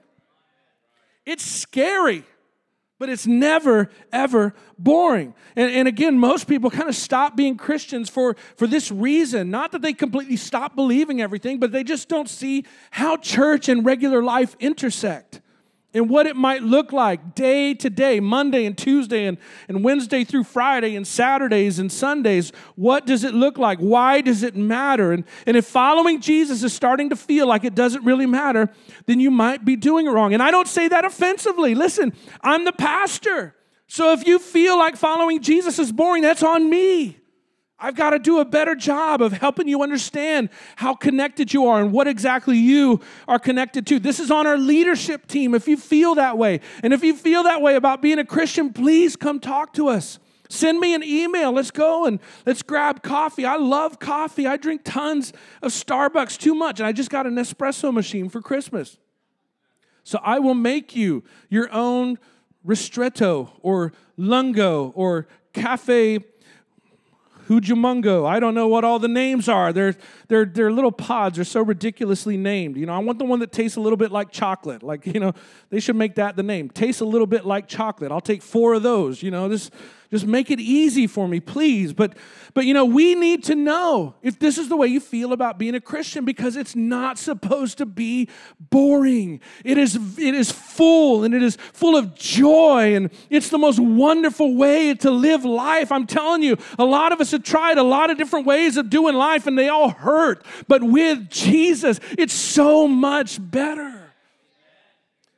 It's 1.25 1.45
scary 1.45 2.25
but 3.01 3.09
it's 3.09 3.25
never, 3.25 3.89
ever 4.13 4.53
boring. 4.77 5.33
And, 5.55 5.71
and 5.71 5.87
again, 5.87 6.19
most 6.19 6.47
people 6.47 6.69
kind 6.69 6.87
of 6.87 6.95
stop 6.95 7.35
being 7.35 7.57
Christians 7.57 8.09
for, 8.09 8.35
for 8.57 8.67
this 8.67 8.91
reason. 8.91 9.49
Not 9.49 9.71
that 9.71 9.81
they 9.81 9.93
completely 9.93 10.35
stop 10.35 10.75
believing 10.75 11.19
everything, 11.19 11.59
but 11.59 11.71
they 11.71 11.83
just 11.83 12.09
don't 12.09 12.29
see 12.29 12.63
how 12.91 13.17
church 13.17 13.69
and 13.69 13.83
regular 13.83 14.21
life 14.21 14.55
intersect 14.59 15.40
and 15.93 16.09
what 16.09 16.25
it 16.25 16.35
might 16.35 16.63
look 16.63 16.93
like 16.93 17.35
day 17.35 17.73
to 17.73 17.89
day, 17.89 18.19
Monday 18.19 18.65
and 18.65 18.77
Tuesday 18.77 19.25
and, 19.25 19.37
and 19.67 19.83
Wednesday 19.83 20.23
through 20.23 20.45
Friday 20.45 20.95
and 20.95 21.05
Saturdays 21.05 21.79
and 21.79 21.91
Sundays. 21.91 22.51
What 22.75 23.05
does 23.05 23.23
it 23.23 23.33
look 23.33 23.57
like? 23.57 23.79
Why 23.79 24.21
does 24.21 24.43
it 24.43 24.55
matter? 24.55 25.11
And, 25.11 25.25
and 25.45 25.57
if 25.57 25.65
following 25.65 26.21
Jesus 26.21 26.63
is 26.63 26.73
starting 26.73 27.09
to 27.09 27.15
feel 27.15 27.47
like 27.47 27.63
it 27.63 27.75
doesn't 27.75 28.05
really 28.05 28.25
matter, 28.25 28.69
then 29.05 29.19
you 29.19 29.31
might 29.31 29.65
be 29.65 29.75
doing 29.75 30.07
it 30.07 30.11
wrong. 30.11 30.33
And 30.33 30.41
I 30.41 30.51
don't 30.51 30.67
say 30.67 30.87
that 30.87 31.03
offensively. 31.03 31.75
Listen, 31.75 32.13
I'm 32.41 32.65
the 32.65 32.73
pastor. 32.73 33.55
So 33.87 34.13
if 34.13 34.25
you 34.25 34.39
feel 34.39 34.77
like 34.77 34.95
following 34.95 35.41
Jesus 35.41 35.77
is 35.77 35.91
boring, 35.91 36.23
that's 36.23 36.43
on 36.43 36.69
me. 36.69 37.20
I've 37.81 37.95
got 37.95 38.11
to 38.11 38.19
do 38.19 38.39
a 38.39 38.45
better 38.45 38.75
job 38.75 39.23
of 39.23 39.33
helping 39.33 39.67
you 39.67 39.81
understand 39.81 40.49
how 40.75 40.93
connected 40.93 41.51
you 41.51 41.65
are 41.65 41.81
and 41.81 41.91
what 41.91 42.07
exactly 42.07 42.57
you 42.57 43.01
are 43.27 43.39
connected 43.39 43.87
to. 43.87 43.99
This 43.99 44.19
is 44.19 44.29
on 44.29 44.45
our 44.45 44.57
leadership 44.57 45.27
team 45.27 45.55
if 45.55 45.67
you 45.67 45.75
feel 45.75 46.13
that 46.15 46.37
way. 46.37 46.61
And 46.83 46.93
if 46.93 47.03
you 47.03 47.15
feel 47.15 47.43
that 47.43 47.61
way 47.61 47.75
about 47.75 48.01
being 48.01 48.19
a 48.19 48.25
Christian, 48.25 48.71
please 48.71 49.15
come 49.15 49.39
talk 49.39 49.73
to 49.73 49.87
us. 49.87 50.19
Send 50.47 50.79
me 50.79 50.93
an 50.93 51.01
email. 51.03 51.51
Let's 51.53 51.71
go 51.71 52.05
and 52.05 52.19
let's 52.45 52.61
grab 52.61 53.01
coffee. 53.01 53.45
I 53.45 53.55
love 53.55 53.99
coffee. 53.99 54.45
I 54.45 54.57
drink 54.57 54.81
tons 54.83 55.33
of 55.63 55.71
Starbucks 55.71 56.37
too 56.37 56.53
much. 56.53 56.79
And 56.79 56.85
I 56.85 56.91
just 56.91 57.09
got 57.09 57.25
an 57.25 57.35
espresso 57.35 57.91
machine 57.91 58.29
for 58.29 58.41
Christmas. 58.41 58.97
So 60.03 60.19
I 60.21 60.39
will 60.39 60.53
make 60.53 60.95
you 60.95 61.23
your 61.49 61.71
own 61.71 62.19
ristretto 62.65 63.51
or 63.61 63.93
lungo 64.17 64.91
or 64.93 65.27
cafe 65.53 66.19
Hujumungo. 67.47 68.27
I 68.27 68.39
don't 68.39 68.53
know 68.53 68.67
what 68.67 68.83
all 68.83 68.99
the 68.99 69.07
names 69.07 69.49
are. 69.49 69.73
They're, 69.73 69.95
they're, 70.27 70.45
they're 70.45 70.71
little 70.71 70.91
pods. 70.91 71.35
They're 71.37 71.45
so 71.45 71.61
ridiculously 71.61 72.37
named. 72.37 72.77
You 72.77 72.85
know, 72.85 72.93
I 72.93 72.99
want 72.99 73.19
the 73.19 73.25
one 73.25 73.39
that 73.39 73.51
tastes 73.51 73.77
a 73.77 73.81
little 73.81 73.97
bit 73.97 74.11
like 74.11 74.31
chocolate. 74.31 74.83
Like, 74.83 75.05
you 75.05 75.19
know, 75.19 75.33
they 75.69 75.79
should 75.79 75.95
make 75.95 76.15
that 76.15 76.35
the 76.35 76.43
name. 76.43 76.69
Tastes 76.69 77.01
a 77.01 77.05
little 77.05 77.27
bit 77.27 77.45
like 77.45 77.67
chocolate. 77.67 78.11
I'll 78.11 78.21
take 78.21 78.41
four 78.41 78.73
of 78.73 78.83
those. 78.83 79.23
You 79.23 79.31
know, 79.31 79.49
this 79.49 79.71
just 80.11 80.27
make 80.27 80.51
it 80.51 80.59
easy 80.59 81.07
for 81.07 81.27
me, 81.27 81.39
please. 81.39 81.93
But 81.93 82.17
but 82.53 82.65
you 82.65 82.73
know, 82.73 82.83
we 82.83 83.15
need 83.15 83.45
to 83.45 83.55
know 83.55 84.15
if 84.21 84.37
this 84.37 84.57
is 84.57 84.67
the 84.67 84.75
way 84.75 84.87
you 84.87 84.99
feel 84.99 85.31
about 85.31 85.57
being 85.57 85.73
a 85.73 85.79
Christian 85.79 86.25
because 86.25 86.57
it's 86.57 86.75
not 86.75 87.17
supposed 87.17 87.77
to 87.77 87.85
be 87.85 88.27
boring. 88.59 89.39
It 89.63 89.77
is 89.77 89.95
it 90.19 90.35
is 90.35 90.51
full 90.51 91.23
and 91.23 91.33
it 91.33 91.41
is 91.41 91.55
full 91.55 91.95
of 91.95 92.13
joy 92.13 92.93
and 92.93 93.09
it's 93.29 93.49
the 93.49 93.57
most 93.57 93.79
wonderful 93.79 94.55
way 94.55 94.93
to 94.95 95.09
live 95.09 95.45
life. 95.45 95.93
I'm 95.93 96.05
telling 96.05 96.43
you, 96.43 96.57
a 96.77 96.85
lot 96.85 97.13
of 97.13 97.21
us 97.21 97.31
have 97.31 97.43
tried 97.43 97.77
a 97.77 97.83
lot 97.83 98.09
of 98.09 98.17
different 98.17 98.45
ways 98.45 98.75
of 98.75 98.89
doing 98.89 99.15
life 99.15 99.47
and 99.47 99.57
they 99.57 99.69
all 99.69 99.89
hurt. 99.89 100.43
But 100.67 100.83
with 100.83 101.29
Jesus, 101.29 102.01
it's 102.17 102.33
so 102.33 102.85
much 102.85 103.39
better. 103.39 104.00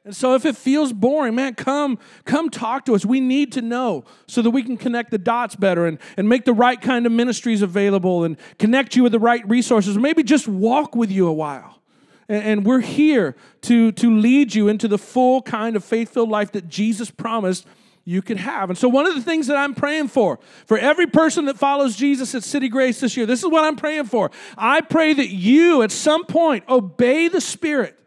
And 0.06 0.14
so 0.14 0.36
if 0.36 0.46
it 0.46 0.58
feels 0.58 0.92
boring, 0.92 1.36
man, 1.36 1.56
come, 1.56 1.98
come 2.26 2.50
talk 2.50 2.86
to 2.86 2.96
us. 2.96 3.06
We 3.06 3.22
need 3.22 3.54
to 3.54 3.62
know 3.62 4.04
so 4.28 4.42
that 4.42 4.50
we 4.50 4.62
can 4.62 4.76
connect 4.76 5.12
the 5.12 5.18
dots 5.18 5.56
better 5.56 5.86
and, 5.86 5.98
and 6.18 6.28
make 6.28 6.44
the 6.44 6.54
right 6.54 6.80
kind 6.80 7.06
of 7.06 7.14
ministries 7.14 7.62
available 7.62 8.26
and 8.26 8.38
connect 8.60 8.98
you 8.98 9.04
with 9.04 9.14
the 9.14 9.20
right 9.20 9.48
resources. 9.48 9.98
Maybe 9.98 10.22
just 10.22 10.48
walk 10.48 10.94
with 10.94 11.10
you 11.10 11.28
a 11.28 11.34
while. 11.34 11.80
And, 12.28 12.44
and 12.44 12.66
we're 12.66 12.82
here 12.82 13.38
to, 13.62 13.94
to 13.94 14.18
lead 14.18 14.54
you 14.54 14.68
into 14.68 14.90
the 14.90 14.98
full 14.98 15.42
kind 15.42 15.78
of 15.78 15.86
faith-filled 15.86 16.30
life 16.30 16.52
that 16.52 16.68
Jesus 16.68 17.10
promised 17.10 17.66
you 18.04 18.22
could 18.22 18.38
have. 18.38 18.70
And 18.70 18.78
so, 18.78 18.90
one 18.90 19.08
of 19.08 19.16
the 19.16 19.22
things 19.22 19.48
that 19.48 19.56
I'm 19.56 19.74
praying 19.74 20.10
for, 20.10 20.38
for 20.66 20.78
every 20.78 21.08
person 21.08 21.46
that 21.46 21.58
follows 21.58 21.96
Jesus 21.96 22.36
at 22.36 22.44
City 22.44 22.68
Grace 22.68 23.00
this 23.00 23.16
year, 23.16 23.26
this 23.26 23.42
is 23.42 23.50
what 23.50 23.64
I'm 23.64 23.78
praying 23.78 24.06
for. 24.06 24.30
I 24.58 24.82
pray 24.82 25.14
that 25.14 25.30
you 25.30 25.84
at 25.84 25.92
some 25.92 26.26
point 26.26 26.66
obey 26.68 27.30
the 27.30 27.40
Spirit 27.40 27.98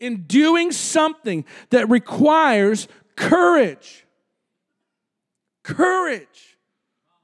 in 0.00 0.22
doing 0.22 0.72
something 0.72 1.44
that 1.70 1.88
requires 1.88 2.88
courage. 3.16 4.06
Courage. 5.62 6.58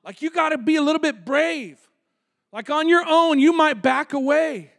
Like 0.04 0.22
you 0.22 0.30
got 0.30 0.50
to 0.50 0.58
be 0.58 0.76
a 0.76 0.82
little 0.82 1.00
bit 1.00 1.24
brave. 1.24 1.78
Like 2.52 2.70
on 2.70 2.88
your 2.88 3.04
own, 3.06 3.38
you 3.38 3.52
might 3.52 3.82
back 3.82 4.12
away. 4.12 4.72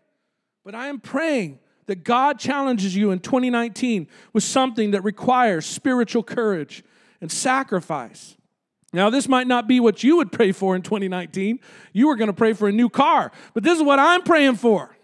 But 0.66 0.76
I 0.76 0.88
am 0.88 1.00
praying 1.00 1.60
that 1.88 2.04
God 2.04 2.40
challenges 2.40 2.96
you 2.96 3.12
in 3.12 3.20
2019 3.20 4.08
with 4.32 4.44
something 4.44 4.92
that 4.92 5.04
requires 5.04 5.66
spiritual 5.66 6.24
courage 6.24 6.84
and 7.20 7.32
sacrifice. 7.32 8.38
Now, 8.94 9.10
this 9.10 9.28
might 9.28 9.48
not 9.48 9.68
be 9.68 9.80
what 9.80 10.04
you 10.04 10.18
would 10.18 10.32
pray 10.32 10.52
for 10.52 10.76
in 10.76 10.84
2019. 10.84 11.60
You 11.94 12.08
were 12.08 12.16
going 12.16 12.28
to 12.28 12.34
pray 12.34 12.54
for 12.54 12.68
a 12.68 12.72
new 12.72 12.90
car, 12.90 13.32
but 13.54 13.64
this 13.64 13.76
is 13.76 13.84
what 13.84 14.00
I'm 14.00 14.22
praying 14.22 14.56
for. 14.56 14.96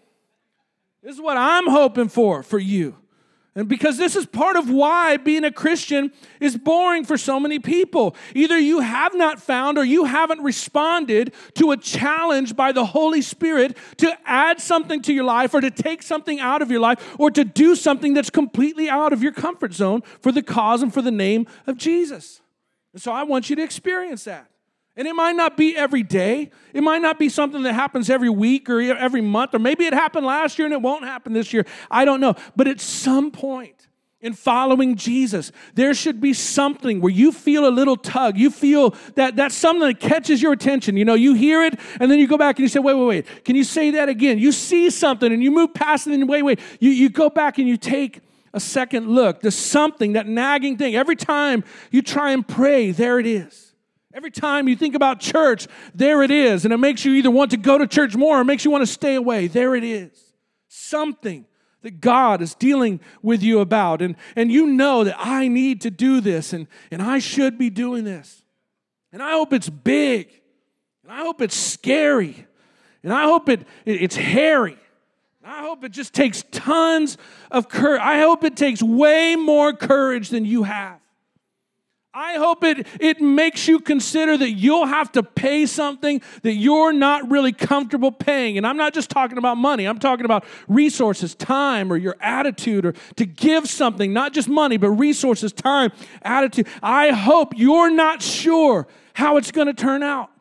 This 1.01 1.15
is 1.15 1.21
what 1.21 1.38
I'm 1.38 1.67
hoping 1.67 2.09
for 2.09 2.43
for 2.43 2.59
you. 2.59 2.95
And 3.55 3.67
because 3.67 3.97
this 3.97 4.15
is 4.15 4.25
part 4.25 4.55
of 4.55 4.69
why 4.69 5.17
being 5.17 5.43
a 5.43 5.51
Christian 5.51 6.12
is 6.39 6.55
boring 6.55 7.03
for 7.03 7.17
so 7.17 7.39
many 7.39 7.59
people. 7.59 8.15
Either 8.35 8.57
you 8.57 8.79
have 8.79 9.15
not 9.15 9.41
found 9.41 9.77
or 9.77 9.83
you 9.83 10.05
haven't 10.05 10.41
responded 10.41 11.33
to 11.55 11.71
a 11.71 11.77
challenge 11.77 12.55
by 12.55 12.71
the 12.71 12.85
Holy 12.85 13.21
Spirit 13.21 13.75
to 13.97 14.15
add 14.25 14.62
something 14.62 15.01
to 15.01 15.13
your 15.13 15.23
life 15.23 15.53
or 15.53 15.62
to 15.62 15.71
take 15.71 16.03
something 16.03 16.39
out 16.39 16.62
of 16.62 16.69
your 16.69 16.79
life 16.79 17.15
or 17.19 17.31
to 17.31 17.43
do 17.43 17.75
something 17.75 18.13
that's 18.13 18.29
completely 18.29 18.88
out 18.88 19.13
of 19.13 19.23
your 19.23 19.33
comfort 19.33 19.73
zone 19.73 20.03
for 20.21 20.31
the 20.31 20.43
cause 20.43 20.81
and 20.81 20.93
for 20.93 21.01
the 21.01 21.12
name 21.12 21.47
of 21.65 21.75
Jesus. 21.75 22.41
And 22.93 23.01
so 23.01 23.12
I 23.12 23.23
want 23.23 23.49
you 23.49 23.55
to 23.55 23.63
experience 23.63 24.23
that. 24.25 24.49
And 24.99 25.07
it 25.07 25.15
might 25.15 25.38
not 25.38 25.55
be 25.55 25.77
every 25.77 26.03
day. 26.03 26.51
It 26.73 26.83
might 26.83 27.01
not 27.01 27.17
be 27.17 27.29
something 27.29 27.63
that 27.63 27.71
happens 27.71 28.09
every 28.09 28.29
week 28.29 28.69
or 28.69 28.81
every 28.81 29.21
month, 29.21 29.55
or 29.55 29.59
maybe 29.59 29.85
it 29.85 29.93
happened 29.93 30.25
last 30.25 30.59
year 30.59 30.65
and 30.65 30.73
it 30.73 30.81
won't 30.81 31.05
happen 31.05 31.31
this 31.31 31.53
year. 31.53 31.65
I 31.89 32.03
don't 32.03 32.19
know. 32.19 32.35
But 32.57 32.67
at 32.67 32.81
some 32.81 33.31
point 33.31 33.88
in 34.19 34.33
following 34.33 34.97
Jesus, 34.97 35.53
there 35.73 35.93
should 35.93 36.19
be 36.19 36.33
something 36.33 36.99
where 36.99 37.13
you 37.13 37.31
feel 37.31 37.65
a 37.65 37.71
little 37.71 37.95
tug. 37.95 38.38
You 38.38 38.49
feel 38.49 38.93
that 39.15 39.38
that's 39.38 39.55
something 39.55 39.88
that 39.88 40.01
catches 40.01 40.41
your 40.41 40.51
attention. 40.51 40.97
You 40.97 41.05
know, 41.05 41.13
you 41.13 41.33
hear 41.33 41.63
it 41.63 41.79
and 42.01 42.12
then 42.12 42.19
you 42.19 42.27
go 42.27 42.38
back 42.38 42.57
and 42.57 42.63
you 42.63 42.67
say, 42.67 42.81
wait, 42.81 42.95
wait, 42.95 43.05
wait. 43.05 43.45
Can 43.45 43.55
you 43.55 43.63
say 43.63 43.91
that 43.91 44.09
again? 44.09 44.38
You 44.38 44.51
see 44.51 44.89
something 44.89 45.31
and 45.31 45.41
you 45.41 45.49
move 45.49 45.73
past 45.73 46.07
it 46.07 46.13
and 46.13 46.27
wait, 46.27 46.43
wait. 46.43 46.59
You, 46.81 46.89
you 46.89 47.07
go 47.07 47.29
back 47.29 47.57
and 47.57 47.69
you 47.69 47.77
take 47.77 48.19
a 48.53 48.59
second 48.59 49.07
look. 49.07 49.39
There's 49.39 49.55
something, 49.55 50.12
that 50.12 50.27
nagging 50.27 50.75
thing. 50.75 50.93
Every 50.93 51.15
time 51.15 51.63
you 51.89 52.01
try 52.01 52.33
and 52.33 52.45
pray, 52.45 52.91
there 52.91 53.17
it 53.17 53.25
is. 53.25 53.68
Every 54.13 54.32
time 54.32 54.67
you 54.67 54.76
think 54.76 54.95
about 54.95 55.19
church, 55.19 55.67
there 55.93 56.24
it 56.24 56.32
is. 56.32 56.65
And 56.65 56.74
it 56.74 56.78
makes 56.78 57.06
you 57.06 57.13
either 57.13 57.30
want 57.30 57.52
to 57.52 57.58
go 57.58 57.78
to 57.78 57.86
church 57.86 58.15
more 58.15 58.39
or 58.39 58.43
makes 58.43 58.65
you 58.65 58.72
want 58.72 58.82
to 58.82 58.91
stay 58.91 59.15
away. 59.15 59.48
There 59.48 59.76
it 59.76 59.84
is. 59.84 60.12
Something 60.67 61.45
that 61.84 62.02
God 62.02 62.41
is 62.41 62.56
dealing 62.56 63.00
with 63.22 63.43
you 63.43 63.60
about. 63.60 64.02
And, 64.02 64.15
and 64.36 64.52
you 64.52 64.67
know 64.67 65.04
that 65.04 65.15
I 65.17 65.48
need 65.48 65.82
to 65.82 65.91
do 65.91 66.22
this 66.22 66.54
and, 66.54 66.67
and 66.91 67.02
I 67.02 67.19
should 67.19 67.58
be 67.58 67.69
doing 67.69 68.04
this. 68.04 68.41
And 69.12 69.22
I 69.22 69.32
hope 69.32 69.54
it's 69.54 69.69
big. 69.69 70.30
And 71.04 71.12
I 71.12 71.19
hope 71.19 71.41
it's 71.41 71.56
scary. 71.56 72.48
And 73.04 73.13
I 73.13 73.24
hope 73.24 73.48
it, 73.48 73.62
it 73.86 74.02
it's 74.02 74.15
hairy. 74.15 74.78
And 75.43 75.52
I 75.52 75.62
hope 75.62 75.84
it 75.84 75.91
just 75.91 76.13
takes 76.13 76.43
tons 76.52 77.17
of 77.52 77.69
courage. 77.69 78.02
I 78.02 78.19
hope 78.19 78.43
it 78.43 78.58
takes 78.58 78.84
way 78.84 79.36
more 79.36 79.72
courage 79.72 80.30
than 80.30 80.45
you 80.45 80.63
have. 80.63 80.98
I 82.13 82.38
hope 82.38 82.63
it, 82.63 82.88
it 83.00 83.22
makes 83.22 83.67
you 83.67 83.80
consider 83.80 84.36
that 84.36 84.52
you'll 84.52 84.88
have 84.88 85.12
to 85.12 85.22
pay 85.22 85.67
something 85.67 86.22
that 86.41 86.54
you're 86.54 86.91
not 86.91 87.30
really 87.30 87.52
comfortable 87.52 88.12
paying. 88.12 88.58
And 88.58 88.65
I'm 88.65 88.78
not 88.78 88.95
just 88.95 89.12
talking 89.12 89.38
about 89.38 89.58
money, 89.58 89.86
I'm 89.86 90.00
talking 90.00 90.26
about 90.26 90.43
resources, 90.67 91.36
time, 91.36 91.93
or 91.93 91.98
your 91.98 92.15
attitude, 92.19 92.86
or 92.86 92.93
to 93.17 93.26
give 93.26 93.69
something, 93.69 94.12
not 94.12 94.34
just 94.34 94.50
money, 94.50 94.78
but 94.78 94.89
resources, 94.89 95.54
time, 95.54 95.91
attitude. 96.24 96.67
I 96.82 97.12
hope 97.12 97.54
you're 97.56 97.91
not 97.91 98.24
sure 98.24 98.88
how 99.13 99.38
it's 99.38 99.52
going 99.52 99.67
to 99.67 99.74
turn 99.74 100.02
out. 100.02 100.32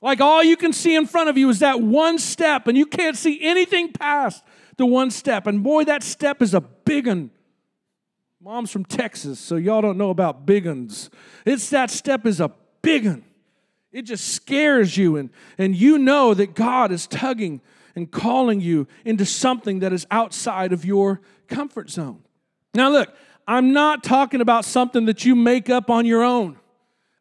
Like 0.00 0.22
all 0.22 0.42
you 0.42 0.56
can 0.56 0.72
see 0.72 0.96
in 0.96 1.06
front 1.06 1.28
of 1.28 1.36
you 1.36 1.50
is 1.50 1.58
that 1.58 1.82
one 1.82 2.18
step, 2.18 2.66
and 2.66 2.78
you 2.78 2.86
can't 2.86 3.16
see 3.16 3.42
anything 3.42 3.92
past 3.92 4.42
the 4.78 4.86
one 4.86 5.10
step. 5.10 5.46
And 5.46 5.62
boy, 5.62 5.84
that 5.84 6.02
step 6.02 6.40
is 6.40 6.54
a 6.54 6.60
big 6.60 7.06
one. 7.06 7.30
Mom's 8.44 8.70
from 8.70 8.84
Texas, 8.84 9.40
so 9.40 9.56
y'all 9.56 9.80
don't 9.80 9.96
know 9.96 10.10
about 10.10 10.44
big 10.44 10.66
uns. 10.66 11.08
It's 11.46 11.70
that 11.70 11.90
step 11.90 12.26
is 12.26 12.40
a 12.40 12.52
big. 12.82 13.24
It 13.90 14.02
just 14.02 14.34
scares 14.34 14.98
you, 14.98 15.16
and, 15.16 15.30
and 15.56 15.74
you 15.74 15.96
know 15.96 16.34
that 16.34 16.54
God 16.54 16.92
is 16.92 17.06
tugging 17.06 17.62
and 17.96 18.10
calling 18.10 18.60
you 18.60 18.86
into 19.06 19.24
something 19.24 19.78
that 19.78 19.94
is 19.94 20.06
outside 20.10 20.74
of 20.74 20.84
your 20.84 21.22
comfort 21.48 21.88
zone. 21.88 22.22
Now, 22.74 22.90
look, 22.90 23.14
I'm 23.48 23.72
not 23.72 24.04
talking 24.04 24.42
about 24.42 24.66
something 24.66 25.06
that 25.06 25.24
you 25.24 25.34
make 25.34 25.70
up 25.70 25.88
on 25.88 26.04
your 26.04 26.22
own. 26.22 26.58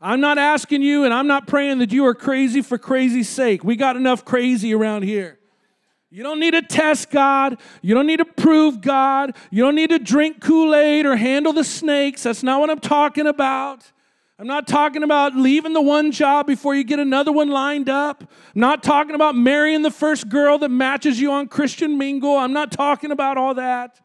I'm 0.01 0.19
not 0.19 0.37
asking 0.37 0.81
you, 0.81 1.05
and 1.05 1.13
I'm 1.13 1.27
not 1.27 1.47
praying 1.47 1.77
that 1.77 1.93
you 1.93 2.05
are 2.05 2.13
crazy 2.13 2.61
for 2.61 2.77
crazy's 2.77 3.29
sake. 3.29 3.63
We 3.63 3.77
got 3.77 3.95
enough 3.95 4.25
crazy 4.25 4.73
around 4.73 5.03
here. 5.03 5.39
You 6.13 6.21
don't 6.21 6.39
need 6.39 6.51
to 6.51 6.61
test 6.61 7.09
God. 7.09 7.57
You 7.81 7.95
don't 7.95 8.05
need 8.05 8.17
to 8.17 8.25
prove 8.25 8.81
God. 8.81 9.35
You 9.49 9.63
don't 9.63 9.73
need 9.73 9.89
to 9.89 9.97
drink 9.97 10.41
Kool 10.41 10.75
Aid 10.75 11.07
or 11.07 11.15
handle 11.15 11.53
the 11.53 11.63
snakes. 11.63 12.21
That's 12.21 12.43
not 12.43 12.59
what 12.59 12.69
I'm 12.69 12.79
talking 12.79 13.25
about. 13.25 13.91
I'm 14.37 14.45
not 14.45 14.67
talking 14.67 15.01
about 15.01 15.35
leaving 15.35 15.73
the 15.73 15.81
one 15.81 16.11
job 16.11 16.45
before 16.45 16.75
you 16.75 16.83
get 16.83 16.99
another 16.99 17.31
one 17.31 17.49
lined 17.49 17.89
up. 17.89 18.21
I'm 18.53 18.61
not 18.61 18.83
talking 18.83 19.15
about 19.15 19.35
marrying 19.35 19.81
the 19.81 19.89
first 19.89 20.29
girl 20.29 20.59
that 20.59 20.69
matches 20.69 21.19
you 21.19 21.31
on 21.31 21.47
Christian 21.47 21.97
Mingle. 21.97 22.37
I'm 22.37 22.53
not 22.53 22.71
talking 22.71 23.09
about 23.09 23.39
all 23.39 23.55
that. 23.55 23.99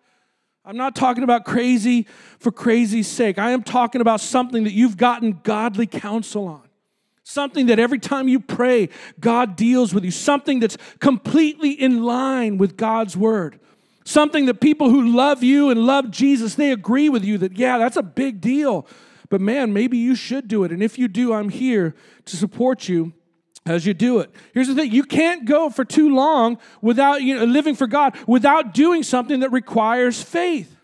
I'm 0.64 0.78
not 0.78 0.96
talking 0.96 1.24
about 1.24 1.44
crazy 1.44 2.06
for 2.38 2.50
crazy's 2.50 3.06
sake. 3.06 3.38
I 3.38 3.50
am 3.50 3.62
talking 3.62 4.00
about 4.00 4.22
something 4.22 4.64
that 4.64 4.72
you've 4.72 4.96
gotten 4.96 5.40
godly 5.42 5.86
counsel 5.86 6.46
on. 6.46 6.67
Something 7.28 7.66
that 7.66 7.78
every 7.78 7.98
time 7.98 8.26
you 8.26 8.40
pray, 8.40 8.88
God 9.20 9.54
deals 9.54 9.92
with 9.92 10.02
you. 10.02 10.10
Something 10.10 10.60
that's 10.60 10.78
completely 10.98 11.72
in 11.72 12.02
line 12.02 12.56
with 12.56 12.78
God's 12.78 13.18
word. 13.18 13.60
Something 14.06 14.46
that 14.46 14.62
people 14.62 14.88
who 14.88 15.14
love 15.14 15.42
you 15.42 15.68
and 15.68 15.84
love 15.84 16.10
Jesus, 16.10 16.54
they 16.54 16.72
agree 16.72 17.10
with 17.10 17.26
you 17.26 17.36
that, 17.36 17.58
yeah, 17.58 17.76
that's 17.76 17.98
a 17.98 18.02
big 18.02 18.40
deal. 18.40 18.86
But 19.28 19.42
man, 19.42 19.74
maybe 19.74 19.98
you 19.98 20.14
should 20.14 20.48
do 20.48 20.64
it. 20.64 20.72
And 20.72 20.82
if 20.82 20.98
you 20.98 21.06
do, 21.06 21.34
I'm 21.34 21.50
here 21.50 21.94
to 22.24 22.34
support 22.34 22.88
you 22.88 23.12
as 23.66 23.84
you 23.84 23.92
do 23.92 24.20
it. 24.20 24.30
Here's 24.54 24.68
the 24.68 24.74
thing 24.74 24.90
you 24.90 25.04
can't 25.04 25.44
go 25.44 25.68
for 25.68 25.84
too 25.84 26.14
long 26.14 26.56
without 26.80 27.20
you 27.20 27.36
know, 27.36 27.44
living 27.44 27.74
for 27.74 27.86
God 27.86 28.16
without 28.26 28.72
doing 28.72 29.02
something 29.02 29.40
that 29.40 29.52
requires 29.52 30.22
faith. 30.22 30.74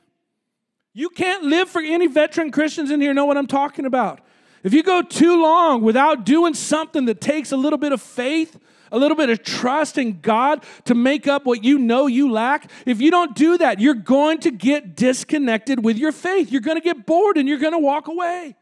You 0.92 1.08
can't 1.08 1.44
live 1.44 1.70
for 1.70 1.80
any 1.80 2.06
veteran 2.06 2.50
Christians 2.50 2.90
in 2.90 3.00
here 3.00 3.14
know 3.14 3.24
what 3.24 3.38
I'm 3.38 3.46
talking 3.46 3.86
about. 3.86 4.20
If 4.64 4.72
you 4.72 4.82
go 4.82 5.02
too 5.02 5.40
long 5.40 5.82
without 5.82 6.24
doing 6.24 6.54
something 6.54 7.04
that 7.04 7.20
takes 7.20 7.52
a 7.52 7.56
little 7.56 7.78
bit 7.78 7.92
of 7.92 8.00
faith, 8.00 8.58
a 8.90 8.98
little 8.98 9.16
bit 9.16 9.28
of 9.28 9.42
trust 9.42 9.98
in 9.98 10.20
God 10.20 10.64
to 10.86 10.94
make 10.94 11.28
up 11.28 11.44
what 11.44 11.62
you 11.62 11.78
know 11.78 12.06
you 12.06 12.32
lack, 12.32 12.70
if 12.86 13.00
you 13.00 13.10
don't 13.10 13.36
do 13.36 13.58
that, 13.58 13.78
you're 13.78 13.92
going 13.92 14.38
to 14.40 14.50
get 14.50 14.96
disconnected 14.96 15.84
with 15.84 15.98
your 15.98 16.12
faith. 16.12 16.50
You're 16.50 16.62
going 16.62 16.78
to 16.78 16.84
get 16.84 17.04
bored 17.04 17.36
and 17.36 17.46
you're 17.46 17.58
going 17.58 17.72
to 17.74 17.78
walk 17.78 18.08
away. 18.08 18.56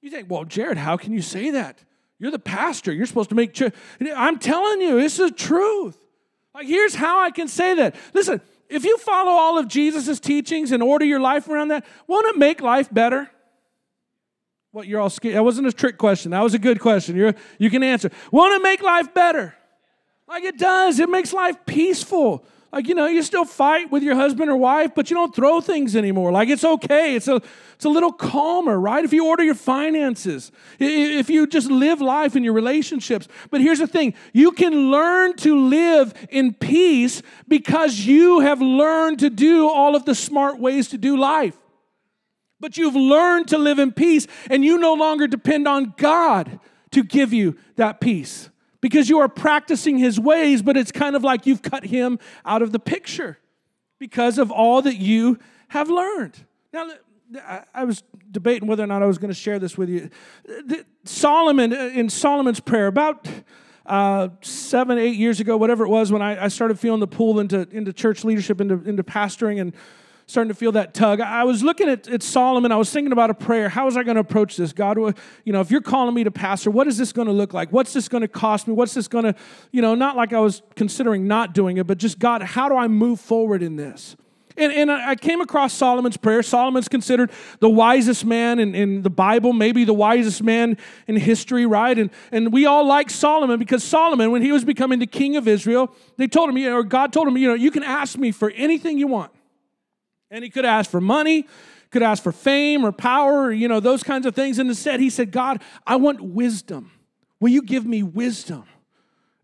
You 0.00 0.10
think, 0.10 0.30
well, 0.30 0.44
Jared, 0.44 0.78
how 0.78 0.96
can 0.96 1.12
you 1.12 1.22
say 1.22 1.50
that? 1.50 1.82
You're 2.20 2.30
the 2.30 2.38
pastor. 2.38 2.92
You're 2.92 3.06
supposed 3.06 3.30
to 3.30 3.34
make 3.34 3.56
sure. 3.56 3.72
I'm 4.14 4.38
telling 4.38 4.80
you, 4.80 5.00
this 5.00 5.18
is 5.18 5.30
the 5.30 5.36
truth. 5.36 6.00
Like, 6.54 6.66
here's 6.66 6.94
how 6.94 7.20
I 7.20 7.32
can 7.32 7.48
say 7.48 7.74
that. 7.74 7.96
Listen, 8.14 8.40
if 8.68 8.84
you 8.84 8.98
follow 8.98 9.32
all 9.32 9.58
of 9.58 9.66
Jesus' 9.66 10.20
teachings 10.20 10.70
and 10.70 10.80
order 10.80 11.04
your 11.04 11.20
life 11.20 11.48
around 11.48 11.68
that, 11.68 11.84
won't 12.06 12.26
it 12.26 12.36
make 12.36 12.60
life 12.60 12.92
better? 12.92 13.30
What 14.78 14.86
you're 14.86 15.00
all 15.00 15.10
scared? 15.10 15.34
That 15.34 15.42
wasn't 15.42 15.66
a 15.66 15.72
trick 15.72 15.98
question. 15.98 16.30
That 16.30 16.40
was 16.40 16.54
a 16.54 16.58
good 16.58 16.78
question. 16.78 17.16
you 17.16 17.34
you 17.58 17.68
can 17.68 17.82
answer. 17.82 18.12
Want 18.30 18.54
to 18.54 18.62
make 18.62 18.80
life 18.80 19.12
better? 19.12 19.56
Like 20.28 20.44
it 20.44 20.56
does. 20.56 21.00
It 21.00 21.08
makes 21.08 21.32
life 21.32 21.56
peaceful. 21.66 22.44
Like, 22.72 22.86
you 22.86 22.94
know, 22.94 23.06
you 23.06 23.24
still 23.24 23.44
fight 23.44 23.90
with 23.90 24.04
your 24.04 24.14
husband 24.14 24.48
or 24.48 24.56
wife, 24.56 24.92
but 24.94 25.10
you 25.10 25.16
don't 25.16 25.34
throw 25.34 25.60
things 25.60 25.96
anymore. 25.96 26.30
Like, 26.30 26.48
it's 26.48 26.62
okay. 26.62 27.16
It's 27.16 27.26
a, 27.26 27.42
it's 27.74 27.86
a 27.86 27.88
little 27.88 28.12
calmer, 28.12 28.78
right? 28.78 29.04
If 29.04 29.12
you 29.12 29.26
order 29.26 29.42
your 29.42 29.56
finances, 29.56 30.52
if 30.78 31.28
you 31.28 31.48
just 31.48 31.70
live 31.70 32.00
life 32.00 32.36
in 32.36 32.44
your 32.44 32.52
relationships. 32.52 33.26
But 33.50 33.60
here's 33.60 33.80
the 33.80 33.88
thing 33.88 34.14
you 34.32 34.52
can 34.52 34.92
learn 34.92 35.34
to 35.38 35.58
live 35.58 36.14
in 36.30 36.54
peace 36.54 37.20
because 37.48 37.98
you 37.98 38.40
have 38.40 38.60
learned 38.60 39.18
to 39.20 39.30
do 39.30 39.68
all 39.68 39.96
of 39.96 40.04
the 40.04 40.14
smart 40.14 40.60
ways 40.60 40.86
to 40.90 40.98
do 40.98 41.16
life. 41.16 41.56
But 42.60 42.76
you've 42.76 42.96
learned 42.96 43.48
to 43.48 43.58
live 43.58 43.78
in 43.78 43.92
peace, 43.92 44.26
and 44.50 44.64
you 44.64 44.78
no 44.78 44.94
longer 44.94 45.26
depend 45.26 45.68
on 45.68 45.94
God 45.96 46.58
to 46.90 47.04
give 47.04 47.32
you 47.32 47.56
that 47.76 48.00
peace 48.00 48.50
because 48.80 49.08
you 49.08 49.18
are 49.18 49.28
practicing 49.28 49.98
His 49.98 50.18
ways, 50.18 50.62
but 50.62 50.76
it's 50.76 50.92
kind 50.92 51.16
of 51.16 51.22
like 51.24 51.46
you've 51.46 51.62
cut 51.62 51.84
Him 51.84 52.18
out 52.44 52.62
of 52.62 52.72
the 52.72 52.78
picture 52.78 53.38
because 53.98 54.38
of 54.38 54.50
all 54.50 54.82
that 54.82 54.96
you 54.96 55.38
have 55.68 55.88
learned. 55.90 56.44
Now, 56.72 56.90
I 57.74 57.84
was 57.84 58.02
debating 58.30 58.68
whether 58.68 58.82
or 58.82 58.86
not 58.86 59.02
I 59.02 59.06
was 59.06 59.18
going 59.18 59.30
to 59.30 59.38
share 59.38 59.58
this 59.58 59.76
with 59.76 59.88
you. 59.88 60.10
Solomon, 61.04 61.72
uh, 61.72 61.90
in 61.94 62.08
Solomon's 62.08 62.60
prayer, 62.60 62.86
about 62.86 63.28
uh, 63.84 64.28
seven, 64.40 64.98
eight 64.98 65.16
years 65.16 65.40
ago, 65.40 65.56
whatever 65.56 65.84
it 65.84 65.88
was, 65.88 66.10
when 66.10 66.22
I, 66.22 66.44
I 66.44 66.48
started 66.48 66.78
feeling 66.78 67.00
the 67.00 67.06
pull 67.06 67.40
into, 67.40 67.68
into 67.70 67.92
church 67.92 68.24
leadership, 68.24 68.60
into, 68.60 68.82
into 68.88 69.02
pastoring, 69.02 69.60
and 69.60 69.74
starting 70.28 70.48
to 70.48 70.54
feel 70.54 70.72
that 70.72 70.92
tug. 70.92 71.22
I 71.22 71.44
was 71.44 71.62
looking 71.62 71.88
at, 71.88 72.06
at 72.06 72.22
Solomon. 72.22 72.70
I 72.70 72.76
was 72.76 72.90
thinking 72.90 73.12
about 73.12 73.30
a 73.30 73.34
prayer. 73.34 73.70
How 73.70 73.86
was 73.86 73.96
I 73.96 74.02
going 74.02 74.16
to 74.16 74.20
approach 74.20 74.58
this? 74.58 74.74
God, 74.74 74.98
you 74.98 75.52
know, 75.54 75.62
if 75.62 75.70
you're 75.70 75.80
calling 75.80 76.14
me 76.14 76.22
to 76.22 76.30
pastor, 76.30 76.70
what 76.70 76.86
is 76.86 76.98
this 76.98 77.14
going 77.14 77.28
to 77.28 77.32
look 77.32 77.54
like? 77.54 77.72
What's 77.72 77.94
this 77.94 78.08
going 78.08 78.20
to 78.20 78.28
cost 78.28 78.68
me? 78.68 78.74
What's 78.74 78.92
this 78.92 79.08
going 79.08 79.24
to, 79.24 79.34
you 79.72 79.80
know, 79.80 79.94
not 79.94 80.16
like 80.16 80.34
I 80.34 80.40
was 80.40 80.60
considering 80.76 81.26
not 81.26 81.54
doing 81.54 81.78
it, 81.78 81.86
but 81.86 81.96
just 81.96 82.18
God, 82.18 82.42
how 82.42 82.68
do 82.68 82.76
I 82.76 82.88
move 82.88 83.20
forward 83.20 83.62
in 83.62 83.76
this? 83.76 84.16
And, 84.58 84.70
and 84.70 84.90
I 84.90 85.14
came 85.14 85.40
across 85.40 85.72
Solomon's 85.72 86.18
prayer. 86.18 86.42
Solomon's 86.42 86.88
considered 86.88 87.30
the 87.60 87.70
wisest 87.70 88.26
man 88.26 88.58
in, 88.58 88.74
in 88.74 89.02
the 89.02 89.10
Bible, 89.10 89.54
maybe 89.54 89.84
the 89.84 89.94
wisest 89.94 90.42
man 90.42 90.76
in 91.06 91.16
history, 91.16 91.64
right? 91.64 91.98
And, 91.98 92.10
and 92.32 92.52
we 92.52 92.66
all 92.66 92.86
like 92.86 93.08
Solomon 93.08 93.58
because 93.58 93.82
Solomon, 93.82 94.30
when 94.30 94.42
he 94.42 94.52
was 94.52 94.64
becoming 94.64 94.98
the 94.98 95.06
king 95.06 95.36
of 95.36 95.48
Israel, 95.48 95.94
they 96.18 96.26
told 96.26 96.50
him, 96.50 96.74
or 96.74 96.82
God 96.82 97.14
told 97.14 97.28
him, 97.28 97.38
you 97.38 97.48
know, 97.48 97.54
you 97.54 97.70
can 97.70 97.82
ask 97.82 98.18
me 98.18 98.30
for 98.30 98.50
anything 98.50 98.98
you 98.98 99.06
want. 99.06 99.30
And 100.30 100.44
he 100.44 100.50
could 100.50 100.64
ask 100.64 100.90
for 100.90 101.00
money, 101.00 101.46
could 101.90 102.02
ask 102.02 102.22
for 102.22 102.32
fame 102.32 102.84
or 102.84 102.92
power, 102.92 103.44
or, 103.44 103.52
you 103.52 103.68
know, 103.68 103.80
those 103.80 104.02
kinds 104.02 104.26
of 104.26 104.34
things. 104.34 104.58
And 104.58 104.68
instead, 104.68 105.00
he 105.00 105.10
said, 105.10 105.30
God, 105.30 105.62
I 105.86 105.96
want 105.96 106.20
wisdom. 106.20 106.90
Will 107.40 107.50
you 107.50 107.62
give 107.62 107.86
me 107.86 108.02
wisdom? 108.02 108.64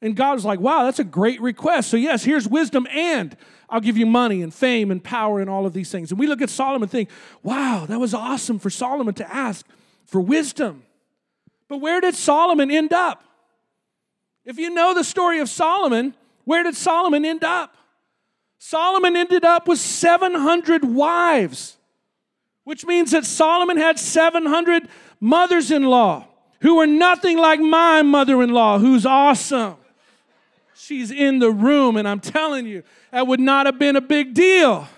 And 0.02 0.14
God 0.14 0.34
was 0.34 0.44
like, 0.44 0.60
wow, 0.60 0.84
that's 0.84 0.98
a 0.98 1.04
great 1.04 1.40
request. 1.40 1.88
So, 1.88 1.96
yes, 1.96 2.24
here's 2.24 2.46
wisdom, 2.46 2.86
and 2.90 3.34
I'll 3.70 3.80
give 3.80 3.96
you 3.96 4.04
money 4.04 4.42
and 4.42 4.52
fame 4.52 4.90
and 4.90 5.02
power 5.02 5.40
and 5.40 5.48
all 5.48 5.64
of 5.64 5.72
these 5.72 5.90
things. 5.90 6.10
And 6.10 6.18
we 6.18 6.26
look 6.26 6.42
at 6.42 6.50
Solomon 6.50 6.82
and 6.82 6.90
think, 6.90 7.08
wow, 7.42 7.86
that 7.88 7.98
was 7.98 8.12
awesome 8.12 8.58
for 8.58 8.68
Solomon 8.68 9.14
to 9.14 9.34
ask 9.34 9.66
for 10.04 10.20
wisdom. 10.20 10.82
But 11.68 11.78
where 11.78 12.02
did 12.02 12.14
Solomon 12.14 12.70
end 12.70 12.92
up? 12.92 13.24
If 14.44 14.58
you 14.58 14.68
know 14.68 14.92
the 14.92 15.04
story 15.04 15.40
of 15.40 15.48
Solomon, 15.48 16.14
where 16.44 16.62
did 16.62 16.76
Solomon 16.76 17.24
end 17.24 17.42
up? 17.42 17.74
Solomon 18.66 19.14
ended 19.14 19.44
up 19.44 19.68
with 19.68 19.78
700 19.78 20.86
wives, 20.86 21.76
which 22.64 22.86
means 22.86 23.10
that 23.10 23.26
Solomon 23.26 23.76
had 23.76 23.98
700 23.98 24.88
mothers 25.20 25.70
in 25.70 25.82
law 25.82 26.26
who 26.62 26.76
were 26.76 26.86
nothing 26.86 27.36
like 27.36 27.60
my 27.60 28.00
mother 28.00 28.42
in 28.42 28.48
law, 28.48 28.78
who's 28.78 29.04
awesome. 29.04 29.76
She's 30.74 31.10
in 31.10 31.40
the 31.40 31.50
room, 31.50 31.98
and 31.98 32.08
I'm 32.08 32.20
telling 32.20 32.64
you, 32.66 32.82
that 33.12 33.26
would 33.26 33.38
not 33.38 33.66
have 33.66 33.78
been 33.78 33.96
a 33.96 34.00
big 34.00 34.32
deal 34.32 34.88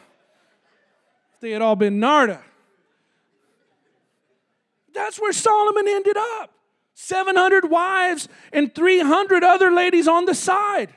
if 1.35 1.41
they 1.41 1.51
had 1.51 1.61
all 1.61 1.75
been 1.75 1.99
Narda. 1.99 2.39
That's 4.95 5.21
where 5.21 5.33
Solomon 5.33 5.89
ended 5.89 6.17
up 6.17 6.53
700 6.95 7.69
wives 7.69 8.29
and 8.53 8.73
300 8.73 9.43
other 9.43 9.73
ladies 9.73 10.07
on 10.07 10.25
the 10.25 10.37
side. 10.37 10.91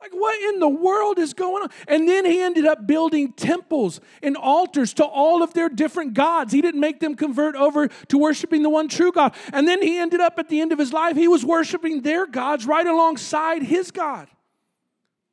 Like, 0.00 0.12
what 0.12 0.40
in 0.54 0.60
the 0.60 0.68
world 0.68 1.18
is 1.18 1.34
going 1.34 1.64
on? 1.64 1.68
And 1.86 2.08
then 2.08 2.24
he 2.24 2.40
ended 2.40 2.64
up 2.64 2.86
building 2.86 3.32
temples 3.32 4.00
and 4.22 4.34
altars 4.34 4.94
to 4.94 5.04
all 5.04 5.42
of 5.42 5.52
their 5.52 5.68
different 5.68 6.14
gods. 6.14 6.52
He 6.54 6.62
didn't 6.62 6.80
make 6.80 7.00
them 7.00 7.14
convert 7.14 7.54
over 7.54 7.88
to 7.88 8.18
worshiping 8.18 8.62
the 8.62 8.70
one 8.70 8.88
true 8.88 9.12
God. 9.12 9.34
And 9.52 9.68
then 9.68 9.82
he 9.82 9.98
ended 9.98 10.20
up 10.20 10.38
at 10.38 10.48
the 10.48 10.60
end 10.60 10.72
of 10.72 10.78
his 10.78 10.92
life, 10.92 11.16
he 11.16 11.28
was 11.28 11.44
worshiping 11.44 12.00
their 12.00 12.26
gods 12.26 12.64
right 12.64 12.86
alongside 12.86 13.62
his 13.62 13.90
God. 13.90 14.28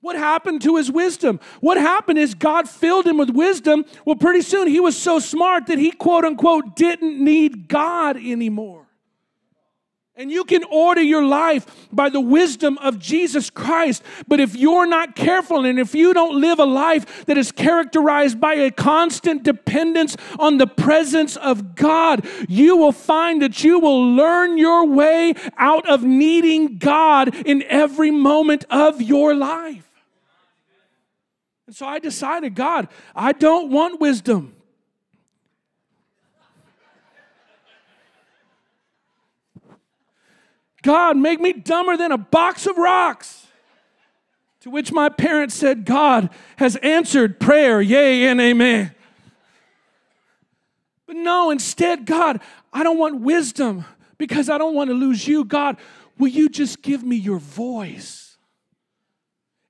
What 0.02 0.16
happened 0.16 0.62
to 0.64 0.76
his 0.76 0.92
wisdom? 0.92 1.40
What 1.60 1.78
happened 1.78 2.20
is 2.20 2.36
God 2.36 2.70
filled 2.70 3.08
him 3.08 3.18
with 3.18 3.30
wisdom. 3.30 3.86
Well, 4.06 4.16
pretty 4.16 4.42
soon 4.42 4.68
he 4.68 4.80
was 4.80 4.98
so 4.98 5.20
smart 5.20 5.68
that 5.68 5.80
he, 5.80 5.92
quote 5.92 6.24
unquote, 6.24 6.76
didn't 6.76 7.24
need 7.24 7.68
God 7.68 8.18
anymore. 8.18 8.87
And 10.20 10.32
you 10.32 10.46
can 10.46 10.64
order 10.64 11.02
your 11.02 11.24
life 11.24 11.88
by 11.94 12.10
the 12.10 12.20
wisdom 12.20 12.80
of 12.80 12.98
Jesus 12.98 13.52
Christ. 13.52 14.02
But 14.28 14.40
if 14.40 14.56
you're 14.56 14.88
not 14.88 15.16
careful 15.16 15.64
and 15.64 15.78
if 15.78 15.94
you 15.94 16.12
don't 16.12 16.42
live 16.42 16.58
a 16.58 16.66
life 16.66 17.28
that 17.28 17.38
is 17.38 17.52
characterized 17.52 18.40
by 18.40 18.56
a 18.56 18.72
constant 18.72 19.44
dependence 19.44 20.18
on 20.40 20.58
the 20.58 20.66
presence 20.66 21.38
of 21.38 21.76
God, 21.76 22.28
you 22.50 22.76
will 22.76 22.92
find 22.92 23.44
that 23.44 23.64
you 23.64 23.80
will 23.80 24.16
learn 24.16 24.58
your 24.58 24.88
way 24.88 25.36
out 25.56 25.88
of 25.88 26.02
needing 26.04 26.80
God 26.80 27.36
in 27.46 27.62
every 27.68 28.10
moment 28.10 28.66
of 28.72 29.00
your 29.00 29.36
life. 29.36 29.88
And 31.68 31.76
so 31.76 31.86
I 31.86 32.00
decided, 32.00 32.56
God, 32.56 32.88
I 33.16 33.34
don't 33.34 33.70
want 33.70 34.02
wisdom. 34.02 34.57
God, 40.88 41.18
make 41.18 41.42
me 41.42 41.52
dumber 41.52 41.98
than 41.98 42.14
a 42.14 42.18
box 42.18 42.66
of 42.66 42.78
rocks. 42.78 43.46
To 44.62 44.70
which 44.70 44.94
my 44.94 45.10
parents 45.10 45.54
said, 45.54 45.84
God 45.84 46.30
has 46.56 46.78
answered 46.78 47.42
prayer, 47.42 47.82
yea 47.82 48.26
and 48.28 48.40
amen. 48.40 48.96
But 51.06 51.18
no, 51.18 51.52
instead, 51.52 52.06
God, 52.06 52.40
I 52.72 52.84
don't 52.84 52.98
want 52.98 53.20
wisdom 53.20 53.84
because 54.18 54.50
I 54.50 54.58
don't 54.58 54.76
want 54.76 54.90
to 54.90 54.94
lose 54.94 55.28
you. 55.28 55.44
God, 55.44 55.76
will 56.18 56.30
you 56.30 56.48
just 56.48 56.82
give 56.82 57.04
me 57.04 57.18
your 57.18 57.40
voice? 57.40 58.38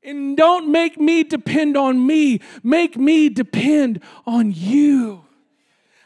And 0.04 0.38
don't 0.38 0.72
make 0.72 1.00
me 1.00 1.24
depend 1.24 1.76
on 1.76 2.06
me, 2.06 2.42
make 2.62 2.96
me 2.96 3.30
depend 3.30 4.04
on 4.28 4.52
you. 4.56 5.26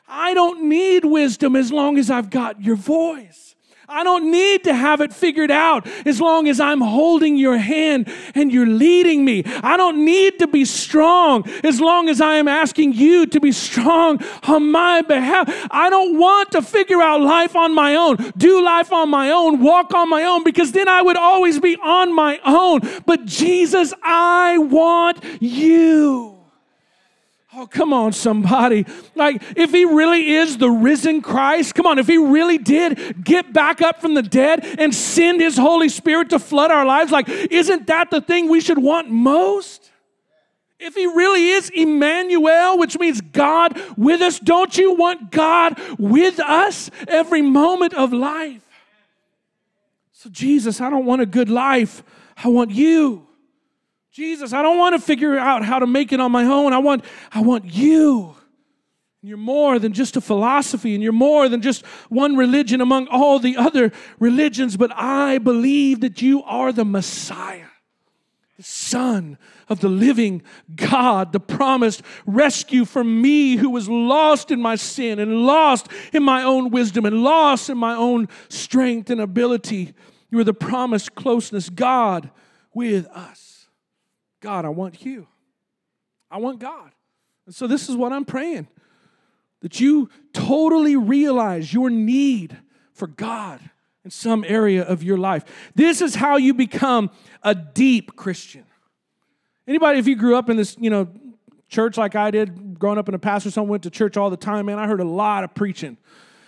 I 0.07 0.33
don't 0.33 0.69
need 0.69 1.03
wisdom 1.03 1.57
as 1.57 1.69
long 1.69 1.97
as 1.97 2.09
I've 2.09 2.29
got 2.29 2.61
your 2.63 2.77
voice. 2.77 3.50
I 3.93 4.05
don't 4.05 4.31
need 4.31 4.63
to 4.63 4.73
have 4.73 5.01
it 5.01 5.11
figured 5.11 5.51
out 5.51 5.85
as 6.07 6.21
long 6.21 6.47
as 6.47 6.61
I'm 6.61 6.79
holding 6.79 7.35
your 7.35 7.57
hand 7.57 8.09
and 8.33 8.49
you're 8.49 8.65
leading 8.65 9.25
me. 9.25 9.43
I 9.61 9.75
don't 9.75 10.05
need 10.05 10.39
to 10.39 10.47
be 10.47 10.63
strong 10.63 11.43
as 11.61 11.81
long 11.81 12.07
as 12.07 12.21
I 12.21 12.35
am 12.35 12.47
asking 12.47 12.93
you 12.93 13.25
to 13.25 13.41
be 13.41 13.51
strong 13.51 14.23
on 14.43 14.71
my 14.71 15.01
behalf. 15.01 15.67
I 15.69 15.89
don't 15.89 16.17
want 16.17 16.51
to 16.53 16.61
figure 16.61 17.01
out 17.01 17.19
life 17.19 17.53
on 17.53 17.75
my 17.75 17.95
own, 17.95 18.15
do 18.37 18.63
life 18.63 18.93
on 18.93 19.09
my 19.09 19.29
own, 19.29 19.59
walk 19.59 19.93
on 19.93 20.09
my 20.09 20.23
own, 20.23 20.45
because 20.45 20.71
then 20.71 20.87
I 20.87 21.01
would 21.01 21.17
always 21.17 21.59
be 21.59 21.75
on 21.75 22.15
my 22.15 22.39
own. 22.45 22.79
But 23.05 23.25
Jesus, 23.25 23.93
I 24.01 24.57
want 24.57 25.21
you. 25.41 26.40
Oh, 27.53 27.67
come 27.67 27.91
on, 27.91 28.13
somebody. 28.13 28.85
Like, 29.13 29.43
if 29.57 29.71
he 29.71 29.83
really 29.83 30.35
is 30.35 30.57
the 30.57 30.69
risen 30.69 31.21
Christ, 31.21 31.75
come 31.75 31.85
on, 31.85 31.99
if 31.99 32.07
he 32.07 32.17
really 32.17 32.57
did 32.57 33.23
get 33.25 33.51
back 33.51 33.81
up 33.81 33.99
from 33.99 34.13
the 34.13 34.23
dead 34.23 34.63
and 34.79 34.95
send 34.95 35.41
his 35.41 35.57
Holy 35.57 35.89
Spirit 35.89 36.29
to 36.29 36.39
flood 36.39 36.71
our 36.71 36.85
lives, 36.85 37.11
like, 37.11 37.27
isn't 37.27 37.87
that 37.87 38.09
the 38.09 38.21
thing 38.21 38.47
we 38.49 38.61
should 38.61 38.77
want 38.77 39.09
most? 39.09 39.91
If 40.79 40.95
he 40.95 41.05
really 41.05 41.49
is 41.49 41.69
Emmanuel, 41.69 42.77
which 42.77 42.97
means 42.97 43.19
God 43.19 43.79
with 43.97 44.21
us, 44.21 44.39
don't 44.39 44.75
you 44.77 44.95
want 44.95 45.29
God 45.31 45.77
with 45.99 46.39
us 46.39 46.89
every 47.07 47.41
moment 47.41 47.93
of 47.93 48.13
life? 48.13 48.63
So, 50.13 50.29
Jesus, 50.29 50.79
I 50.79 50.89
don't 50.89 51.05
want 51.05 51.21
a 51.21 51.25
good 51.25 51.49
life, 51.49 52.01
I 52.41 52.47
want 52.47 52.71
you. 52.71 53.27
Jesus, 54.11 54.51
I 54.51 54.61
don't 54.61 54.77
want 54.77 54.93
to 54.93 54.99
figure 54.99 55.37
out 55.37 55.63
how 55.63 55.79
to 55.79 55.87
make 55.87 56.11
it 56.11 56.19
on 56.19 56.31
my 56.31 56.43
own. 56.43 56.73
I 56.73 56.79
want, 56.79 57.05
I 57.31 57.41
want 57.41 57.65
you. 57.65 58.35
You're 59.23 59.37
more 59.37 59.79
than 59.79 59.93
just 59.93 60.17
a 60.17 60.21
philosophy, 60.21 60.95
and 60.95 61.03
you're 61.03 61.13
more 61.13 61.47
than 61.47 61.61
just 61.61 61.85
one 62.09 62.35
religion 62.35 62.81
among 62.81 63.07
all 63.07 63.39
the 63.39 63.55
other 63.55 63.91
religions, 64.19 64.75
but 64.77 64.91
I 64.95 65.37
believe 65.37 66.01
that 66.01 66.21
you 66.21 66.43
are 66.43 66.71
the 66.71 66.83
Messiah, 66.83 67.67
the 68.57 68.63
Son 68.63 69.37
of 69.69 69.79
the 69.79 69.89
living 69.89 70.41
God, 70.75 71.33
the 71.33 71.39
promised 71.39 72.01
rescue 72.25 72.83
for 72.83 73.03
me 73.03 73.57
who 73.57 73.69
was 73.69 73.87
lost 73.87 74.49
in 74.49 74.59
my 74.59 74.75
sin 74.75 75.19
and 75.19 75.45
lost 75.45 75.87
in 76.11 76.23
my 76.23 76.41
own 76.41 76.71
wisdom 76.71 77.05
and 77.05 77.23
lost 77.23 77.69
in 77.69 77.77
my 77.77 77.95
own 77.95 78.27
strength 78.49 79.11
and 79.11 79.21
ability. 79.21 79.93
You 80.31 80.39
are 80.39 80.43
the 80.43 80.53
promised 80.53 81.13
closeness, 81.13 81.69
God 81.69 82.31
with 82.73 83.05
us. 83.07 83.50
God, 84.41 84.65
I 84.65 84.69
want 84.69 85.05
you. 85.05 85.27
I 86.29 86.37
want 86.37 86.59
God. 86.59 86.91
And 87.45 87.55
so 87.55 87.67
this 87.67 87.89
is 87.89 87.95
what 87.95 88.11
I'm 88.11 88.25
praying 88.25 88.67
that 89.61 89.79
you 89.79 90.09
totally 90.33 90.95
realize 90.95 91.71
your 91.71 91.89
need 91.89 92.57
for 92.93 93.07
God 93.07 93.59
in 94.03 94.09
some 94.09 94.43
area 94.47 94.83
of 94.83 95.03
your 95.03 95.17
life. 95.17 95.45
This 95.75 96.01
is 96.01 96.15
how 96.15 96.37
you 96.37 96.53
become 96.53 97.11
a 97.43 97.53
deep 97.53 98.15
Christian. 98.15 98.65
Anybody, 99.67 99.99
if 99.99 100.07
you 100.07 100.15
grew 100.15 100.35
up 100.35 100.49
in 100.49 100.57
this, 100.57 100.75
you 100.79 100.89
know, 100.89 101.07
church 101.69 101.97
like 101.97 102.15
I 102.15 102.31
did, 102.31 102.79
growing 102.79 102.97
up 102.97 103.07
in 103.07 103.13
a 103.13 103.19
pastor, 103.19 103.51
someone 103.51 103.69
went 103.69 103.83
to 103.83 103.91
church 103.91 104.17
all 104.17 104.31
the 104.31 104.37
time, 104.37 104.65
man, 104.65 104.79
I 104.79 104.87
heard 104.87 104.99
a 104.99 105.07
lot 105.07 105.43
of 105.43 105.53
preaching. 105.53 105.97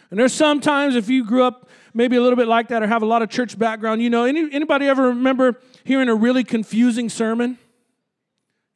And 0.10 0.20
there's 0.20 0.34
sometimes 0.34 0.96
if 0.96 1.10
you 1.10 1.24
grew 1.26 1.44
up 1.44 1.70
maybe 1.94 2.16
a 2.16 2.22
little 2.22 2.36
bit 2.36 2.48
like 2.48 2.68
that 2.70 2.84
or 2.84 2.88
have 2.88 3.04
a 3.04 3.06
lot 3.06 3.22
of 3.22 3.30
church 3.30 3.58
background, 3.58 4.02
you 4.02 4.10
know, 4.10 4.26
any, 4.26 4.52
anybody 4.52 4.88
ever 4.88 5.10
remember 5.10 5.60
hearing 5.84 6.10
a 6.10 6.16
really 6.16 6.44
confusing 6.44 7.10
sermon? 7.10 7.58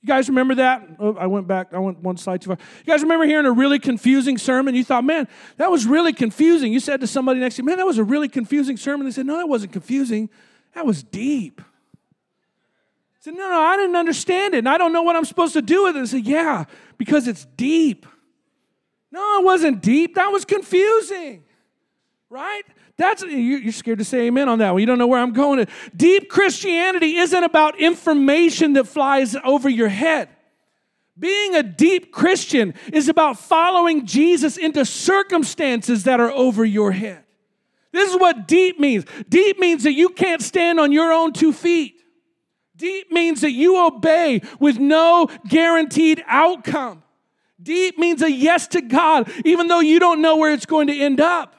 You 0.07 0.13
guys 0.13 0.29
remember 0.29 0.55
that? 0.55 0.87
Oh, 0.99 1.17
I 1.17 1.27
went 1.27 1.47
back, 1.47 1.73
I 1.73 1.79
went 1.79 1.99
one 1.99 2.15
slide 2.15 2.41
too 2.41 2.55
far. 2.55 2.57
You 2.85 2.93
guys 2.93 3.01
remember 3.01 3.25
hearing 3.25 3.45
a 3.45 3.51
really 3.51 3.77
confusing 3.77 4.37
sermon? 4.37 4.73
You 4.73 4.85
thought, 4.85 5.03
man, 5.03 5.27
that 5.57 5.69
was 5.69 5.85
really 5.85 6.13
confusing. 6.13 6.71
You 6.71 6.79
said 6.79 7.01
to 7.01 7.07
somebody 7.07 7.41
next 7.41 7.57
to 7.57 7.61
you, 7.61 7.65
man, 7.65 7.75
that 7.75 7.85
was 7.85 7.97
a 7.97 8.05
really 8.05 8.29
confusing 8.29 8.77
sermon. 8.77 9.05
They 9.05 9.11
said, 9.11 9.25
no, 9.25 9.35
that 9.35 9.49
wasn't 9.49 9.73
confusing. 9.73 10.29
That 10.75 10.85
was 10.85 11.03
deep. 11.03 11.59
I 11.59 13.19
said, 13.19 13.33
no, 13.33 13.49
no, 13.49 13.59
I 13.59 13.75
didn't 13.75 13.97
understand 13.97 14.53
it, 14.53 14.59
and 14.59 14.69
I 14.69 14.77
don't 14.77 14.93
know 14.93 15.01
what 15.01 15.17
I'm 15.17 15.25
supposed 15.25 15.51
to 15.55 15.61
do 15.61 15.83
with 15.83 15.97
it. 15.97 15.99
I 15.99 16.05
said, 16.05 16.25
yeah, 16.25 16.63
because 16.97 17.27
it's 17.27 17.43
deep. 17.57 18.05
No, 19.11 19.41
it 19.41 19.43
wasn't 19.43 19.81
deep. 19.81 20.15
That 20.15 20.31
was 20.31 20.45
confusing, 20.45 21.43
right? 22.29 22.63
That's 22.97 23.23
you're 23.23 23.71
scared 23.71 23.99
to 23.99 24.05
say 24.05 24.27
amen 24.27 24.49
on 24.49 24.59
that 24.59 24.71
one. 24.71 24.79
You 24.79 24.87
don't 24.87 24.97
know 24.97 25.07
where 25.07 25.21
I'm 25.21 25.33
going. 25.33 25.67
Deep 25.95 26.29
Christianity 26.29 27.17
isn't 27.17 27.43
about 27.43 27.79
information 27.79 28.73
that 28.73 28.85
flies 28.85 29.35
over 29.43 29.69
your 29.69 29.89
head. 29.89 30.29
Being 31.19 31.55
a 31.55 31.63
deep 31.63 32.11
Christian 32.11 32.73
is 32.91 33.07
about 33.09 33.39
following 33.39 34.05
Jesus 34.05 34.57
into 34.57 34.85
circumstances 34.85 36.03
that 36.03 36.19
are 36.19 36.31
over 36.31 36.65
your 36.65 36.91
head. 36.91 37.23
This 37.91 38.11
is 38.11 38.19
what 38.19 38.47
deep 38.47 38.79
means. 38.79 39.05
Deep 39.29 39.59
means 39.59 39.83
that 39.83 39.93
you 39.93 40.09
can't 40.09 40.41
stand 40.41 40.79
on 40.79 40.91
your 40.91 41.11
own 41.11 41.33
two 41.33 41.53
feet. 41.53 41.95
Deep 42.75 43.11
means 43.11 43.41
that 43.41 43.51
you 43.51 43.83
obey 43.83 44.41
with 44.59 44.77
no 44.77 45.27
guaranteed 45.47 46.23
outcome. 46.27 47.01
Deep 47.61 47.97
means 47.97 48.21
a 48.21 48.31
yes 48.31 48.67
to 48.67 48.81
God, 48.81 49.31
even 49.43 49.67
though 49.67 49.79
you 49.79 49.99
don't 49.99 50.21
know 50.21 50.37
where 50.37 50.53
it's 50.53 50.67
going 50.67 50.87
to 50.87 50.99
end 50.99 51.19
up. 51.19 51.55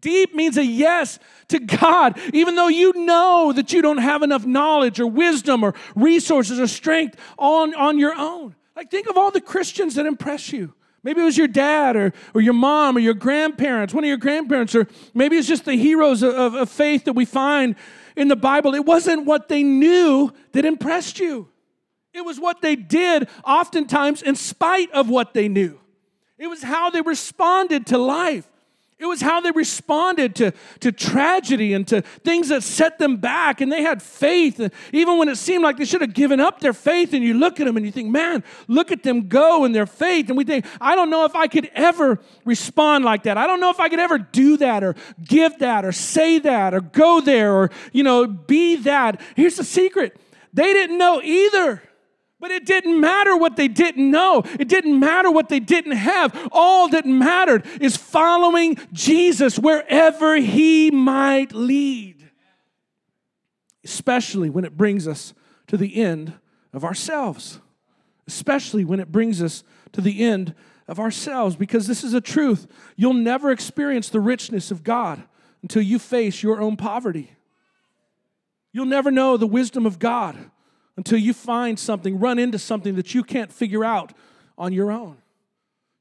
Deep 0.00 0.34
means 0.34 0.56
a 0.56 0.64
yes 0.64 1.18
to 1.48 1.58
God, 1.58 2.18
even 2.32 2.54
though 2.54 2.68
you 2.68 3.04
know 3.04 3.52
that 3.52 3.72
you 3.72 3.82
don't 3.82 3.98
have 3.98 4.22
enough 4.22 4.46
knowledge 4.46 5.00
or 5.00 5.06
wisdom 5.06 5.62
or 5.62 5.74
resources 5.94 6.58
or 6.58 6.66
strength 6.66 7.16
on, 7.38 7.74
on 7.74 7.98
your 7.98 8.14
own. 8.14 8.54
Like, 8.76 8.90
think 8.90 9.08
of 9.08 9.16
all 9.16 9.30
the 9.30 9.40
Christians 9.40 9.96
that 9.96 10.06
impress 10.06 10.52
you. 10.52 10.74
Maybe 11.02 11.22
it 11.22 11.24
was 11.24 11.38
your 11.38 11.48
dad 11.48 11.96
or, 11.96 12.12
or 12.34 12.40
your 12.40 12.54
mom 12.54 12.96
or 12.96 13.00
your 13.00 13.14
grandparents, 13.14 13.94
one 13.94 14.04
of 14.04 14.08
your 14.08 14.18
grandparents, 14.18 14.74
or 14.74 14.86
maybe 15.14 15.36
it's 15.36 15.48
just 15.48 15.64
the 15.64 15.74
heroes 15.74 16.22
of, 16.22 16.34
of, 16.34 16.54
of 16.54 16.70
faith 16.70 17.04
that 17.04 17.14
we 17.14 17.24
find 17.24 17.74
in 18.16 18.28
the 18.28 18.36
Bible. 18.36 18.74
It 18.74 18.84
wasn't 18.84 19.24
what 19.24 19.48
they 19.48 19.62
knew 19.62 20.32
that 20.52 20.64
impressed 20.64 21.18
you, 21.18 21.48
it 22.12 22.24
was 22.24 22.40
what 22.40 22.60
they 22.60 22.76
did, 22.76 23.28
oftentimes 23.44 24.22
in 24.22 24.34
spite 24.34 24.90
of 24.92 25.08
what 25.08 25.32
they 25.32 25.48
knew. 25.48 25.80
It 26.38 26.48
was 26.48 26.62
how 26.62 26.90
they 26.90 27.02
responded 27.02 27.86
to 27.88 27.98
life. 27.98 28.50
It 29.00 29.06
was 29.06 29.22
how 29.22 29.40
they 29.40 29.50
responded 29.50 30.34
to, 30.36 30.52
to 30.80 30.92
tragedy 30.92 31.72
and 31.72 31.88
to 31.88 32.02
things 32.02 32.50
that 32.50 32.62
set 32.62 32.98
them 32.98 33.16
back. 33.16 33.62
And 33.62 33.72
they 33.72 33.80
had 33.80 34.02
faith, 34.02 34.60
even 34.92 35.16
when 35.16 35.30
it 35.30 35.36
seemed 35.36 35.64
like 35.64 35.78
they 35.78 35.86
should 35.86 36.02
have 36.02 36.12
given 36.12 36.38
up 36.38 36.60
their 36.60 36.74
faith. 36.74 37.14
And 37.14 37.24
you 37.24 37.32
look 37.32 37.60
at 37.60 37.66
them 37.66 37.78
and 37.78 37.86
you 37.86 37.92
think, 37.92 38.10
man, 38.10 38.44
look 38.68 38.92
at 38.92 39.02
them 39.02 39.28
go 39.28 39.64
in 39.64 39.72
their 39.72 39.86
faith. 39.86 40.28
And 40.28 40.36
we 40.36 40.44
think, 40.44 40.66
I 40.82 40.94
don't 40.94 41.08
know 41.08 41.24
if 41.24 41.34
I 41.34 41.46
could 41.46 41.70
ever 41.74 42.20
respond 42.44 43.06
like 43.06 43.22
that. 43.22 43.38
I 43.38 43.46
don't 43.46 43.58
know 43.58 43.70
if 43.70 43.80
I 43.80 43.88
could 43.88 44.00
ever 44.00 44.18
do 44.18 44.58
that 44.58 44.84
or 44.84 44.94
give 45.24 45.58
that 45.60 45.86
or 45.86 45.92
say 45.92 46.38
that 46.40 46.74
or 46.74 46.82
go 46.82 47.22
there 47.22 47.54
or, 47.54 47.70
you 47.92 48.02
know, 48.02 48.26
be 48.26 48.76
that. 48.76 49.18
Here's 49.34 49.56
the 49.56 49.64
secret 49.64 50.14
they 50.52 50.74
didn't 50.74 50.98
know 50.98 51.22
either. 51.22 51.82
But 52.40 52.50
it 52.50 52.64
didn't 52.64 52.98
matter 52.98 53.36
what 53.36 53.56
they 53.56 53.68
didn't 53.68 54.10
know. 54.10 54.42
It 54.58 54.66
didn't 54.66 54.98
matter 54.98 55.30
what 55.30 55.50
they 55.50 55.60
didn't 55.60 55.92
have. 55.92 56.48
All 56.50 56.88
that 56.88 57.04
mattered 57.04 57.66
is 57.82 57.98
following 57.98 58.78
Jesus 58.92 59.58
wherever 59.58 60.36
he 60.36 60.90
might 60.90 61.52
lead. 61.52 62.30
Especially 63.84 64.48
when 64.48 64.64
it 64.64 64.76
brings 64.76 65.06
us 65.06 65.34
to 65.66 65.76
the 65.76 66.00
end 66.00 66.32
of 66.72 66.82
ourselves. 66.82 67.60
Especially 68.26 68.86
when 68.86 69.00
it 69.00 69.12
brings 69.12 69.42
us 69.42 69.62
to 69.92 70.00
the 70.00 70.24
end 70.24 70.54
of 70.88 70.98
ourselves, 70.98 71.56
because 71.56 71.86
this 71.86 72.02
is 72.02 72.14
a 72.14 72.20
truth. 72.20 72.66
You'll 72.96 73.12
never 73.12 73.50
experience 73.50 74.08
the 74.08 74.18
richness 74.18 74.70
of 74.70 74.82
God 74.82 75.22
until 75.62 75.82
you 75.82 75.98
face 75.98 76.42
your 76.42 76.60
own 76.60 76.76
poverty. 76.76 77.32
You'll 78.72 78.86
never 78.86 79.10
know 79.10 79.36
the 79.36 79.46
wisdom 79.46 79.84
of 79.84 79.98
God 79.98 80.50
until 81.00 81.16
you 81.16 81.32
find 81.32 81.78
something, 81.78 82.18
run 82.18 82.38
into 82.38 82.58
something 82.58 82.94
that 82.96 83.14
you 83.14 83.24
can't 83.24 83.50
figure 83.50 83.82
out 83.82 84.12
on 84.58 84.70
your 84.70 84.92
own. 84.92 85.16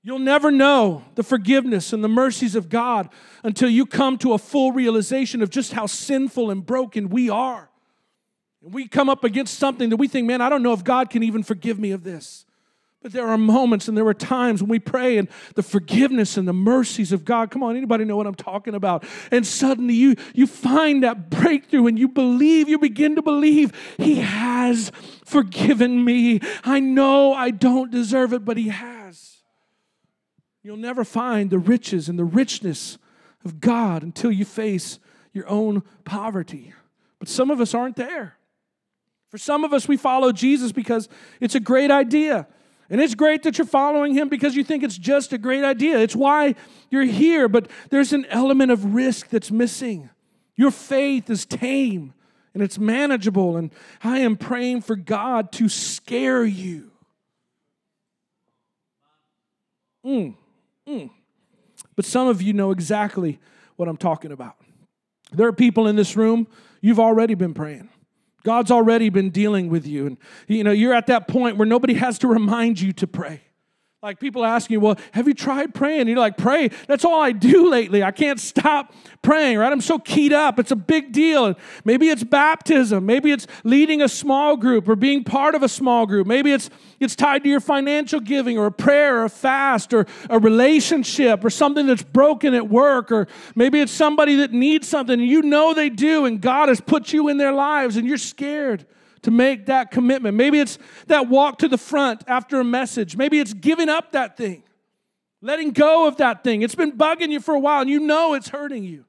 You'll 0.03 0.19
never 0.19 0.51
know 0.51 1.05
the 1.15 1.23
forgiveness 1.23 1.93
and 1.93 2.03
the 2.03 2.09
mercies 2.09 2.53
of 2.53 2.67
God 2.67 3.07
until 3.41 3.69
you 3.69 3.85
come 3.85 4.17
to 4.17 4.33
a 4.33 4.37
full 4.37 4.73
realization 4.73 5.41
of 5.41 5.49
just 5.49 5.71
how 5.71 5.85
sinful 5.85 6.51
and 6.51 6.65
broken 6.65 7.07
we 7.07 7.29
are. 7.29 7.69
And 8.61 8.73
we 8.73 8.89
come 8.89 9.07
up 9.07 9.23
against 9.23 9.57
something 9.57 9.87
that 9.87 9.95
we 9.95 10.09
think, 10.09 10.27
man, 10.27 10.41
I 10.41 10.49
don't 10.49 10.63
know 10.63 10.73
if 10.73 10.83
God 10.83 11.09
can 11.09 11.23
even 11.23 11.43
forgive 11.43 11.79
me 11.79 11.91
of 11.91 12.03
this. 12.03 12.45
But 13.01 13.13
there 13.13 13.27
are 13.27 13.37
moments 13.37 13.87
and 13.87 13.97
there 13.97 14.07
are 14.07 14.13
times 14.13 14.61
when 14.61 14.69
we 14.69 14.79
pray 14.79 15.17
and 15.17 15.29
the 15.55 15.63
forgiveness 15.63 16.35
and 16.35 16.45
the 16.45 16.53
mercies 16.53 17.13
of 17.13 17.23
God. 17.23 17.49
Come 17.49 17.63
on, 17.63 17.77
anybody 17.77 18.03
know 18.03 18.17
what 18.17 18.27
I'm 18.27 18.35
talking 18.35 18.75
about? 18.75 19.05
And 19.31 19.47
suddenly 19.47 19.93
you, 19.93 20.15
you 20.33 20.45
find 20.45 21.03
that 21.03 21.29
breakthrough 21.29 21.87
and 21.87 21.97
you 21.97 22.09
believe, 22.09 22.67
you 22.67 22.77
begin 22.77 23.15
to 23.15 23.21
believe 23.21 23.71
He 23.97 24.15
has 24.15 24.91
forgiven 25.23 26.03
me. 26.03 26.41
I 26.65 26.81
know 26.81 27.33
I 27.33 27.51
don't 27.51 27.89
deserve 27.89 28.33
it, 28.33 28.43
but 28.43 28.57
He 28.57 28.67
has. 28.67 29.37
You'll 30.61 30.75
never 30.75 31.05
find 31.05 31.49
the 31.49 31.59
riches 31.59 32.09
and 32.09 32.19
the 32.19 32.25
richness 32.25 32.97
of 33.45 33.61
God 33.61 34.03
until 34.03 34.31
you 34.31 34.43
face 34.43 34.99
your 35.31 35.47
own 35.47 35.83
poverty. 36.03 36.73
But 37.17 37.29
some 37.29 37.49
of 37.49 37.61
us 37.61 37.73
aren't 37.73 37.95
there. 37.95 38.35
For 39.29 39.37
some 39.37 39.63
of 39.63 39.73
us, 39.73 39.87
we 39.87 39.95
follow 39.95 40.33
Jesus 40.33 40.73
because 40.73 41.07
it's 41.39 41.55
a 41.55 41.59
great 41.61 41.91
idea. 41.91 42.47
And 42.89 42.99
it's 42.99 43.15
great 43.15 43.43
that 43.43 43.57
you're 43.57 43.67
following 43.67 44.15
him 44.15 44.29
because 44.29 44.55
you 44.55 44.63
think 44.63 44.83
it's 44.83 44.97
just 44.97 45.31
a 45.31 45.37
great 45.37 45.63
idea. 45.63 45.99
It's 45.99 46.15
why 46.15 46.55
you're 46.89 47.03
here, 47.03 47.47
but 47.47 47.69
there's 47.89 48.13
an 48.13 48.25
element 48.29 48.71
of 48.71 48.95
risk 48.95 49.29
that's 49.29 49.51
missing. 49.51 50.09
Your 50.55 50.71
faith 50.71 51.29
is 51.29 51.45
tame 51.45 52.13
and 52.53 52.63
it's 52.63 52.79
manageable, 52.79 53.57
and 53.57 53.71
I 54.03 54.19
am 54.19 54.35
praying 54.35 54.81
for 54.81 54.95
God 54.95 55.51
to 55.53 55.69
scare 55.69 56.43
you. 56.43 56.91
Mm, 60.03 60.35
mm. 60.87 61.09
But 61.95 62.05
some 62.05 62.27
of 62.27 62.41
you 62.41 62.53
know 62.53 62.71
exactly 62.71 63.39
what 63.75 63.87
I'm 63.87 63.97
talking 63.97 64.31
about. 64.31 64.55
There 65.31 65.47
are 65.47 65.53
people 65.53 65.87
in 65.87 65.95
this 65.95 66.15
room, 66.15 66.47
you've 66.81 66.99
already 66.99 67.35
been 67.35 67.53
praying. 67.53 67.89
God's 68.43 68.71
already 68.71 69.09
been 69.09 69.29
dealing 69.29 69.69
with 69.69 69.85
you. 69.85 70.07
And 70.07 70.17
you 70.47 70.63
know, 70.63 70.71
you're 70.71 70.93
at 70.93 71.07
that 71.07 71.27
point 71.27 71.57
where 71.57 71.67
nobody 71.67 71.95
has 71.95 72.19
to 72.19 72.27
remind 72.27 72.79
you 72.79 72.93
to 72.93 73.07
pray. 73.07 73.41
Like 74.01 74.17
people 74.17 74.45
ask 74.45 74.71
you, 74.71 74.79
well, 74.79 74.97
have 75.11 75.27
you 75.27 75.33
tried 75.33 75.73
praying? 75.73 75.99
And 75.99 76.09
you're 76.09 76.19
like, 76.19 76.37
pray. 76.37 76.69
That's 76.87 77.03
all 77.03 77.21
I 77.21 77.33
do 77.33 77.69
lately. 77.69 78.01
I 78.01 78.11
can't 78.11 78.39
stop 78.39 78.93
praying, 79.21 79.57
right? 79.57 79.69
I'm 79.69 79.81
so 79.81 79.99
keyed 79.99 80.31
up. 80.31 80.57
It's 80.57 80.71
a 80.71 80.77
big 80.77 81.11
deal. 81.11 81.47
And 81.47 81.57
maybe 81.83 82.07
it's 82.07 82.23
baptism. 82.23 83.05
Maybe 83.05 83.29
it's 83.33 83.45
leading 83.65 84.01
a 84.01 84.07
small 84.07 84.55
group 84.55 84.87
or 84.87 84.95
being 84.95 85.25
part 85.25 85.53
of 85.53 85.63
a 85.63 85.67
small 85.67 86.05
group. 86.05 86.27
Maybe 86.27 86.53
it's 86.53 86.69
it's 87.01 87.13
tied 87.13 87.43
to 87.43 87.49
your 87.49 87.59
financial 87.59 88.21
giving 88.21 88.57
or 88.57 88.67
a 88.67 88.71
prayer 88.71 89.19
or 89.19 89.25
a 89.25 89.29
fast 89.29 89.93
or 89.93 90.05
a 90.29 90.39
relationship 90.39 91.43
or 91.43 91.49
something 91.49 91.85
that's 91.85 92.03
broken 92.03 92.53
at 92.53 92.69
work. 92.69 93.11
Or 93.11 93.27
maybe 93.53 93.81
it's 93.81 93.91
somebody 93.91 94.37
that 94.37 94.53
needs 94.53 94.87
something 94.87 95.19
and 95.19 95.29
you 95.29 95.41
know 95.41 95.73
they 95.73 95.89
do 95.89 96.23
and 96.23 96.39
God 96.39 96.69
has 96.69 96.79
put 96.79 97.11
you 97.11 97.27
in 97.27 97.37
their 97.37 97.51
lives 97.51 97.97
and 97.97 98.07
you're 98.07 98.17
scared 98.17 98.85
to 99.23 99.31
make 99.31 99.65
that 99.67 99.91
commitment. 99.91 100.35
Maybe 100.35 100.59
it's 100.59 100.77
that 101.07 101.27
walk 101.27 101.59
to 101.59 101.67
the 101.67 101.77
front 101.77 102.23
after 102.27 102.59
a 102.59 102.63
message. 102.63 103.17
Maybe 103.17 103.39
it's 103.39 103.53
giving 103.53 103.89
up 103.89 104.11
that 104.13 104.37
thing, 104.37 104.63
letting 105.41 105.71
go 105.71 106.07
of 106.07 106.17
that 106.17 106.43
thing. 106.43 106.61
It's 106.61 106.75
been 106.75 106.93
bugging 106.93 107.29
you 107.29 107.39
for 107.39 107.53
a 107.53 107.59
while 107.59 107.81
and 107.81 107.89
you 107.89 107.99
know 107.99 108.33
it's 108.33 108.49
hurting 108.49 108.83
you. 108.83 109.05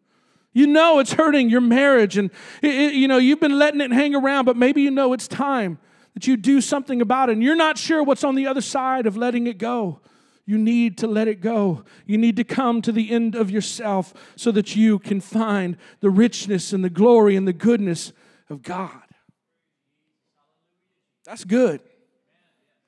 You 0.52 0.66
know 0.66 0.98
it's 0.98 1.12
hurting 1.12 1.48
your 1.48 1.60
marriage 1.60 2.16
and 2.16 2.30
it, 2.60 2.94
you 2.94 3.06
know 3.06 3.18
you've 3.18 3.40
been 3.40 3.58
letting 3.58 3.80
it 3.80 3.92
hang 3.92 4.14
around, 4.14 4.44
but 4.44 4.56
maybe 4.56 4.82
you 4.82 4.90
know 4.90 5.12
it's 5.12 5.28
time 5.28 5.78
that 6.14 6.26
you 6.26 6.36
do 6.36 6.60
something 6.60 7.00
about 7.00 7.28
it 7.28 7.32
and 7.32 7.42
you're 7.42 7.54
not 7.54 7.78
sure 7.78 8.02
what's 8.02 8.24
on 8.24 8.34
the 8.34 8.46
other 8.46 8.60
side 8.60 9.06
of 9.06 9.16
letting 9.16 9.46
it 9.46 9.58
go. 9.58 10.00
You 10.46 10.58
need 10.58 10.98
to 10.98 11.06
let 11.06 11.28
it 11.28 11.40
go. 11.40 11.84
You 12.06 12.18
need 12.18 12.34
to 12.36 12.44
come 12.44 12.82
to 12.82 12.90
the 12.90 13.12
end 13.12 13.36
of 13.36 13.52
yourself 13.52 14.12
so 14.34 14.50
that 14.50 14.74
you 14.74 14.98
can 14.98 15.20
find 15.20 15.76
the 16.00 16.10
richness 16.10 16.72
and 16.72 16.82
the 16.82 16.90
glory 16.90 17.36
and 17.36 17.46
the 17.46 17.52
goodness 17.52 18.12
of 18.48 18.62
God. 18.62 19.02
That's 21.30 21.44
good. 21.44 21.80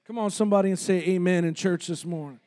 Come 0.05 0.19
on, 0.19 0.33
somebody, 0.33 0.71
and 0.71 0.79
say 0.79 0.99
amen 1.11 1.45
in 1.45 1.55
church 1.55 1.87
this 1.87 2.05
morning. 2.05 2.41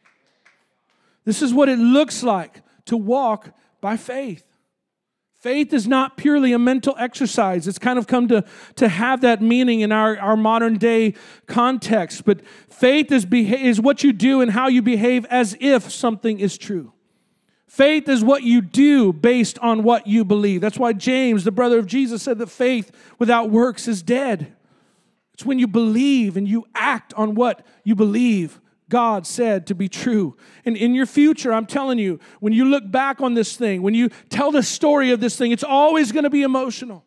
This 1.23 1.41
is 1.41 1.53
what 1.53 1.69
it 1.69 1.79
looks 1.79 2.21
like 2.21 2.63
to 2.87 2.97
walk 2.97 3.51
by 3.79 3.95
faith. 3.95 4.43
Faith 5.39 5.71
is 5.71 5.87
not 5.87 6.17
purely 6.17 6.51
a 6.51 6.59
mental 6.59 6.97
exercise. 6.99 7.65
It's 7.65 7.79
kind 7.79 7.97
of 7.97 8.07
come 8.07 8.27
to, 8.27 8.43
to 8.75 8.89
have 8.89 9.21
that 9.21 9.41
meaning 9.41 9.79
in 9.79 9.93
our, 9.93 10.19
our 10.19 10.35
modern 10.35 10.77
day 10.77 11.13
context. 11.45 12.25
But 12.25 12.45
faith 12.45 13.09
is, 13.09 13.25
beha- 13.25 13.55
is 13.55 13.79
what 13.79 14.03
you 14.03 14.11
do 14.11 14.41
and 14.41 14.51
how 14.51 14.67
you 14.67 14.81
behave 14.81 15.23
as 15.27 15.55
if 15.61 15.89
something 15.89 16.41
is 16.41 16.57
true. 16.57 16.91
Faith 17.67 18.09
is 18.09 18.21
what 18.21 18.43
you 18.43 18.59
do 18.59 19.13
based 19.13 19.57
on 19.59 19.81
what 19.81 20.07
you 20.07 20.25
believe. 20.25 20.59
That's 20.59 20.77
why 20.77 20.91
James, 20.91 21.45
the 21.45 21.51
brother 21.51 21.79
of 21.79 21.87
Jesus, 21.87 22.21
said 22.21 22.39
that 22.39 22.49
faith 22.49 22.91
without 23.17 23.49
works 23.49 23.87
is 23.87 24.03
dead. 24.03 24.55
It's 25.35 25.45
when 25.45 25.59
you 25.59 25.67
believe 25.67 26.37
and 26.37 26.47
you 26.47 26.65
act 26.73 27.13
on 27.15 27.35
what 27.35 27.65
you 27.83 27.93
believe 27.93 28.61
God 28.87 29.27
said 29.27 29.67
to 29.67 29.75
be 29.75 29.89
true. 29.89 30.37
And 30.63 30.77
in 30.77 30.95
your 30.95 31.05
future, 31.05 31.51
I'm 31.51 31.65
telling 31.65 31.99
you, 31.99 32.21
when 32.39 32.53
you 32.53 32.63
look 32.63 32.89
back 32.89 33.19
on 33.19 33.33
this 33.33 33.57
thing, 33.57 33.81
when 33.81 33.93
you 33.93 34.07
tell 34.29 34.49
the 34.49 34.63
story 34.63 35.11
of 35.11 35.19
this 35.19 35.35
thing, 35.37 35.51
it's 35.51 35.61
always 35.61 36.13
going 36.13 36.23
to 36.23 36.29
be 36.29 36.43
emotional 36.43 37.04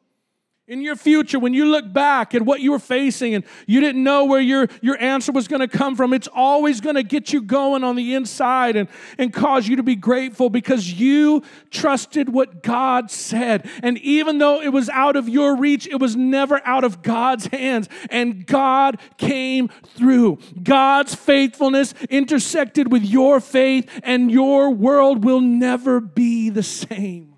in 0.68 0.82
your 0.82 0.96
future, 0.96 1.38
when 1.38 1.54
you 1.54 1.64
look 1.64 1.90
back 1.90 2.34
at 2.34 2.42
what 2.42 2.60
you 2.60 2.72
were 2.72 2.78
facing 2.78 3.34
and 3.34 3.42
you 3.66 3.80
didn't 3.80 4.04
know 4.04 4.26
where 4.26 4.40
your, 4.40 4.68
your 4.82 5.00
answer 5.00 5.32
was 5.32 5.48
going 5.48 5.60
to 5.60 5.68
come 5.68 5.96
from, 5.96 6.12
it's 6.12 6.28
always 6.28 6.82
going 6.82 6.96
to 6.96 7.02
get 7.02 7.32
you 7.32 7.40
going 7.40 7.82
on 7.82 7.96
the 7.96 8.14
inside 8.14 8.76
and, 8.76 8.86
and 9.16 9.32
cause 9.32 9.66
you 9.66 9.76
to 9.76 9.82
be 9.82 9.96
grateful 9.96 10.50
because 10.50 10.92
you 10.92 11.42
trusted 11.70 12.28
what 12.28 12.62
God 12.62 13.10
said. 13.10 13.66
And 13.82 13.96
even 13.98 14.36
though 14.36 14.60
it 14.60 14.68
was 14.68 14.90
out 14.90 15.16
of 15.16 15.26
your 15.26 15.56
reach, 15.56 15.86
it 15.86 15.98
was 15.98 16.16
never 16.16 16.60
out 16.66 16.84
of 16.84 17.00
God's 17.00 17.46
hands. 17.46 17.88
And 18.10 18.46
God 18.46 19.00
came 19.16 19.70
through. 19.96 20.38
God's 20.62 21.14
faithfulness 21.14 21.94
intersected 22.10 22.92
with 22.92 23.04
your 23.04 23.40
faith, 23.40 23.88
and 24.02 24.30
your 24.30 24.70
world 24.70 25.24
will 25.24 25.40
never 25.40 25.98
be 25.98 26.50
the 26.50 26.62
same. 26.62 27.36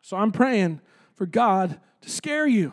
So 0.00 0.16
I'm 0.16 0.32
praying 0.32 0.80
for 1.16 1.26
God 1.26 1.80
to 2.02 2.08
scare 2.08 2.46
you. 2.46 2.72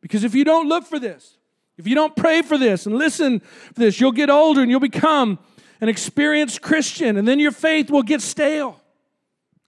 Because 0.00 0.24
if 0.24 0.34
you 0.34 0.44
don't 0.44 0.68
look 0.68 0.84
for 0.84 0.98
this, 0.98 1.38
If 1.78 1.86
you 1.86 1.94
don't 1.94 2.16
pray 2.16 2.42
for 2.42 2.56
this 2.56 2.86
and 2.86 2.96
listen 2.96 3.40
for 3.40 3.80
this, 3.80 4.00
you'll 4.00 4.12
get 4.12 4.30
older 4.30 4.62
and 4.62 4.70
you'll 4.70 4.80
become 4.80 5.38
an 5.80 5.88
experienced 5.90 6.62
Christian, 6.62 7.18
and 7.18 7.28
then 7.28 7.38
your 7.38 7.52
faith 7.52 7.90
will 7.90 8.02
get 8.02 8.22
stale. 8.22 8.80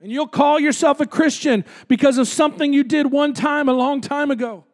And 0.01 0.11
you'll 0.11 0.29
call 0.29 0.59
yourself 0.59 1.01
a 1.01 1.07
Christian 1.07 1.67
because 1.87 2.17
of 2.17 2.27
something 2.29 2.73
you 2.73 2.83
did 2.83 3.11
one 3.11 3.35
time 3.35 3.69
a 3.69 3.75
long 3.75 4.01
time 4.01 4.31
ago. 4.31 4.65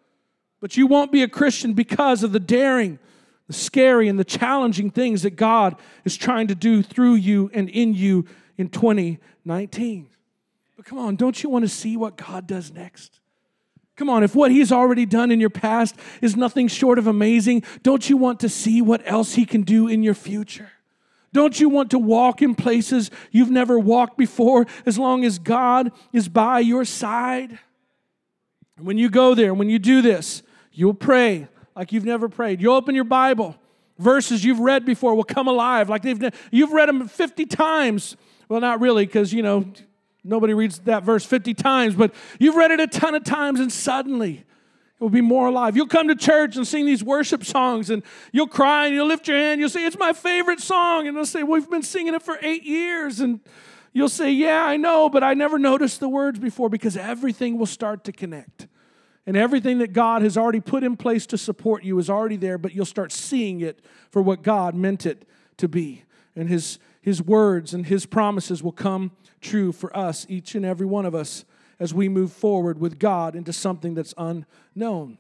But 0.61 0.77
you 0.77 0.87
won't 0.87 1.11
be 1.11 1.23
a 1.23 1.29
Christian 1.29 1.73
because 1.73 2.23
of 2.23 2.31
the 2.31 2.39
daring, 2.39 3.01
the 3.49 3.53
scary, 3.53 4.07
and 4.07 4.19
the 4.19 4.25
challenging 4.25 4.91
things 4.91 5.23
that 5.23 5.35
God 5.35 5.77
is 6.05 6.17
trying 6.17 6.47
to 6.49 6.55
do 6.55 6.83
through 6.83 7.15
you 7.15 7.51
and 7.53 7.69
in 7.69 7.95
you 7.95 8.27
in 8.57 8.69
2019. 8.69 10.09
But 10.77 10.85
come 10.85 10.99
on, 10.99 11.17
don't 11.17 11.43
you 11.43 11.49
want 11.49 11.65
to 11.65 11.69
see 11.69 11.97
what 11.97 12.17
God 12.17 12.47
does 12.47 12.71
next? 12.71 13.19
Come 13.97 14.11
on, 14.11 14.25
if 14.25 14.35
what 14.35 14.51
He's 14.51 14.73
already 14.73 15.07
done 15.07 15.31
in 15.31 15.41
your 15.41 15.51
past 15.51 15.97
is 16.21 16.37
nothing 16.37 16.69
short 16.69 16.99
of 16.99 17.07
amazing, 17.07 17.63
don't 17.83 18.09
you 18.09 18.17
want 18.17 18.41
to 18.41 18.49
see 18.49 18.83
what 18.83 19.03
else 19.05 19.35
He 19.35 19.47
can 19.47 19.63
do 19.63 19.87
in 19.87 20.03
your 20.03 20.15
future? 20.15 20.71
Don't 21.33 21.59
you 21.59 21.69
want 21.69 21.91
to 21.91 21.99
walk 21.99 22.43
in 22.43 22.55
places 22.55 23.11
you've 23.33 23.51
never 23.51 23.79
walked 23.79 24.17
before 24.17 24.67
as 24.87 24.99
long 24.99 25.25
as 25.25 25.39
God 25.39 25.91
is 26.13 26.29
by 26.29 26.61
your 26.61 26.85
side? 26.85 27.59
When 28.81 28.99
you 28.99 29.11
go 29.11 29.35
there, 29.35 29.53
when 29.53 29.69
you 29.69 29.79
do 29.81 30.01
this, 30.01 30.43
you'll 30.73 30.95
pray 30.95 31.49
like 31.75 31.93
you've 31.93 32.05
never 32.05 32.29
prayed. 32.29 32.61
You'll 32.61 32.77
open 32.77 32.95
your 32.95 33.05
Bible. 33.05 33.57
Verses 33.99 34.45
you've 34.45 34.61
read 34.61 34.85
before 34.85 35.15
will 35.15 35.25
come 35.25 35.47
alive 35.47 35.89
like 35.89 36.03
they've 36.03 36.33
you've 36.51 36.73
read 36.73 36.89
them 36.89 37.07
50 37.07 37.47
times. 37.47 38.17
Well, 38.49 38.61
not 38.61 38.81
really 38.81 39.07
cuz 39.07 39.33
you 39.33 39.43
know 39.43 39.65
nobody 40.25 40.55
reads 40.55 40.79
that 40.81 41.05
verse 41.05 41.25
50 41.25 41.55
times, 41.55 41.95
but 41.95 42.15
you've 42.39 42.57
read 42.57 42.71
it 42.71 42.81
a 42.81 42.87
ton 42.87 43.15
of 43.15 43.23
times 43.23 43.61
and 43.61 43.71
suddenly 43.71 44.45
it 44.95 45.01
will 45.01 45.11
be 45.11 45.21
more 45.21 45.49
alive. 45.49 45.77
You'll 45.77 45.87
come 45.87 46.09
to 46.09 46.15
church 46.15 46.57
and 46.57 46.67
sing 46.67 46.87
these 46.87 47.03
worship 47.03 47.45
songs 47.45 47.91
and 47.91 48.03
you'll 48.33 48.47
cry 48.47 48.87
and 48.87 48.95
you'll 48.95 49.09
lift 49.09 49.29
your 49.29 49.37
hand. 49.37 49.61
You'll 49.61 49.69
say, 49.69 49.85
It's 49.85 49.99
my 49.99 50.13
favorite 50.13 50.61
song. 50.61 51.07
And 51.07 51.17
they'll 51.17 51.27
say, 51.27 51.43
We've 51.43 51.69
been 51.69 51.83
singing 51.83 52.15
it 52.15 52.23
for 52.23 52.39
eight 52.43 52.63
years. 52.63 53.21
And 53.21 53.41
you'll 53.93 54.09
say, 54.09 54.31
Yeah, 54.31 54.65
I 54.65 54.77
know, 54.77 55.09
but 55.09 55.25
I 55.25 55.35
never 55.35 55.59
noticed 55.59 55.99
the 55.99 56.09
words 56.09 56.39
before 56.39 56.69
because 56.69 56.97
everything 56.97 57.59
will 57.59 57.67
start 57.67 58.05
to 58.05 58.13
connect. 58.13 58.69
And 59.27 59.37
everything 59.37 59.79
that 59.79 59.93
God 59.93 60.23
has 60.23 60.37
already 60.37 60.61
put 60.61 60.85
in 60.85 60.97
place 60.97 61.27
to 61.27 61.39
support 61.39 61.83
you 61.83 61.99
is 61.99 62.09
already 62.09 62.37
there, 62.37 62.59
but 62.59 62.75
you'll 62.75 62.85
start 62.85 63.11
seeing 63.11 63.63
it 63.63 63.81
for 64.11 64.23
what 64.23 64.43
God 64.43 64.75
meant 64.75 65.07
it 65.07 65.27
to 65.57 65.67
be. 65.67 66.05
And 66.37 66.49
His, 66.49 66.79
his 67.05 67.21
words 67.21 67.75
and 67.75 67.85
His 67.85 68.07
promises 68.07 68.63
will 68.63 68.73
come 68.73 69.13
true 69.43 69.73
for 69.73 69.95
us, 69.95 70.25
each 70.31 70.55
and 70.55 70.65
every 70.65 70.87
one 70.87 71.05
of 71.05 71.15
us 71.15 71.45
as 71.79 71.93
we 71.93 72.09
move 72.09 72.33
forward 72.33 72.81
with 72.81 72.99
God 72.99 73.37
into 73.37 73.53
something 73.53 73.93
that's 73.93 74.15
unknown. 74.17 75.19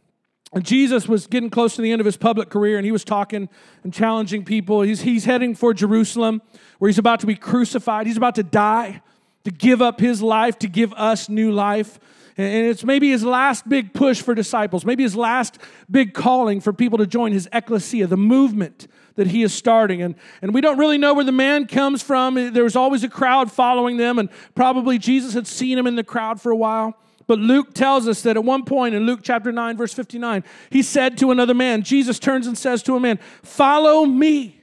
And 0.54 0.64
Jesus 0.64 1.06
was 1.06 1.26
getting 1.26 1.50
close 1.50 1.76
to 1.76 1.82
the 1.82 1.92
end 1.92 2.00
of 2.00 2.06
his 2.06 2.16
public 2.16 2.48
career 2.48 2.78
and 2.78 2.86
he 2.86 2.92
was 2.92 3.04
talking 3.04 3.50
and 3.82 3.92
challenging 3.92 4.46
people. 4.46 4.80
He's, 4.80 5.02
he's 5.02 5.26
heading 5.26 5.54
for 5.54 5.74
Jerusalem 5.74 6.40
where 6.78 6.88
he's 6.88 6.96
about 6.96 7.20
to 7.20 7.26
be 7.26 7.34
crucified. 7.34 8.06
He's 8.06 8.16
about 8.16 8.36
to 8.36 8.42
die, 8.42 9.02
to 9.44 9.50
give 9.50 9.82
up 9.82 10.00
his 10.00 10.22
life, 10.22 10.58
to 10.60 10.68
give 10.68 10.94
us 10.94 11.28
new 11.28 11.52
life. 11.52 12.00
And 12.38 12.66
it's 12.66 12.82
maybe 12.82 13.10
his 13.10 13.24
last 13.24 13.68
big 13.68 13.92
push 13.92 14.22
for 14.22 14.34
disciples, 14.34 14.86
maybe 14.86 15.02
his 15.02 15.16
last 15.16 15.58
big 15.90 16.14
calling 16.14 16.62
for 16.62 16.72
people 16.72 16.96
to 16.96 17.06
join 17.06 17.32
his 17.32 17.46
ecclesia, 17.52 18.06
the 18.06 18.16
movement 18.16 18.88
that 19.16 19.28
he 19.28 19.42
is 19.42 19.54
starting. 19.54 20.02
And, 20.02 20.14
and 20.42 20.52
we 20.52 20.60
don't 20.60 20.78
really 20.78 20.98
know 20.98 21.14
where 21.14 21.24
the 21.24 21.32
man 21.32 21.66
comes 21.66 22.02
from. 22.02 22.34
There 22.52 22.64
was 22.64 22.76
always 22.76 23.04
a 23.04 23.08
crowd 23.08 23.50
following 23.50 23.96
them, 23.96 24.18
and 24.18 24.28
probably 24.54 24.98
Jesus 24.98 25.34
had 25.34 25.46
seen 25.46 25.78
him 25.78 25.86
in 25.86 25.96
the 25.96 26.04
crowd 26.04 26.40
for 26.40 26.50
a 26.50 26.56
while. 26.56 26.94
But 27.26 27.38
Luke 27.38 27.72
tells 27.72 28.06
us 28.06 28.22
that 28.22 28.36
at 28.36 28.44
one 28.44 28.64
point 28.64 28.94
in 28.94 29.06
Luke 29.06 29.20
chapter 29.22 29.50
9, 29.50 29.76
verse 29.76 29.94
59, 29.94 30.44
he 30.70 30.82
said 30.82 31.16
to 31.18 31.30
another 31.30 31.54
man, 31.54 31.82
Jesus 31.82 32.18
turns 32.18 32.46
and 32.46 32.56
says 32.56 32.82
to 32.82 32.96
a 32.96 33.00
man, 33.00 33.18
Follow 33.42 34.04
me. 34.04 34.60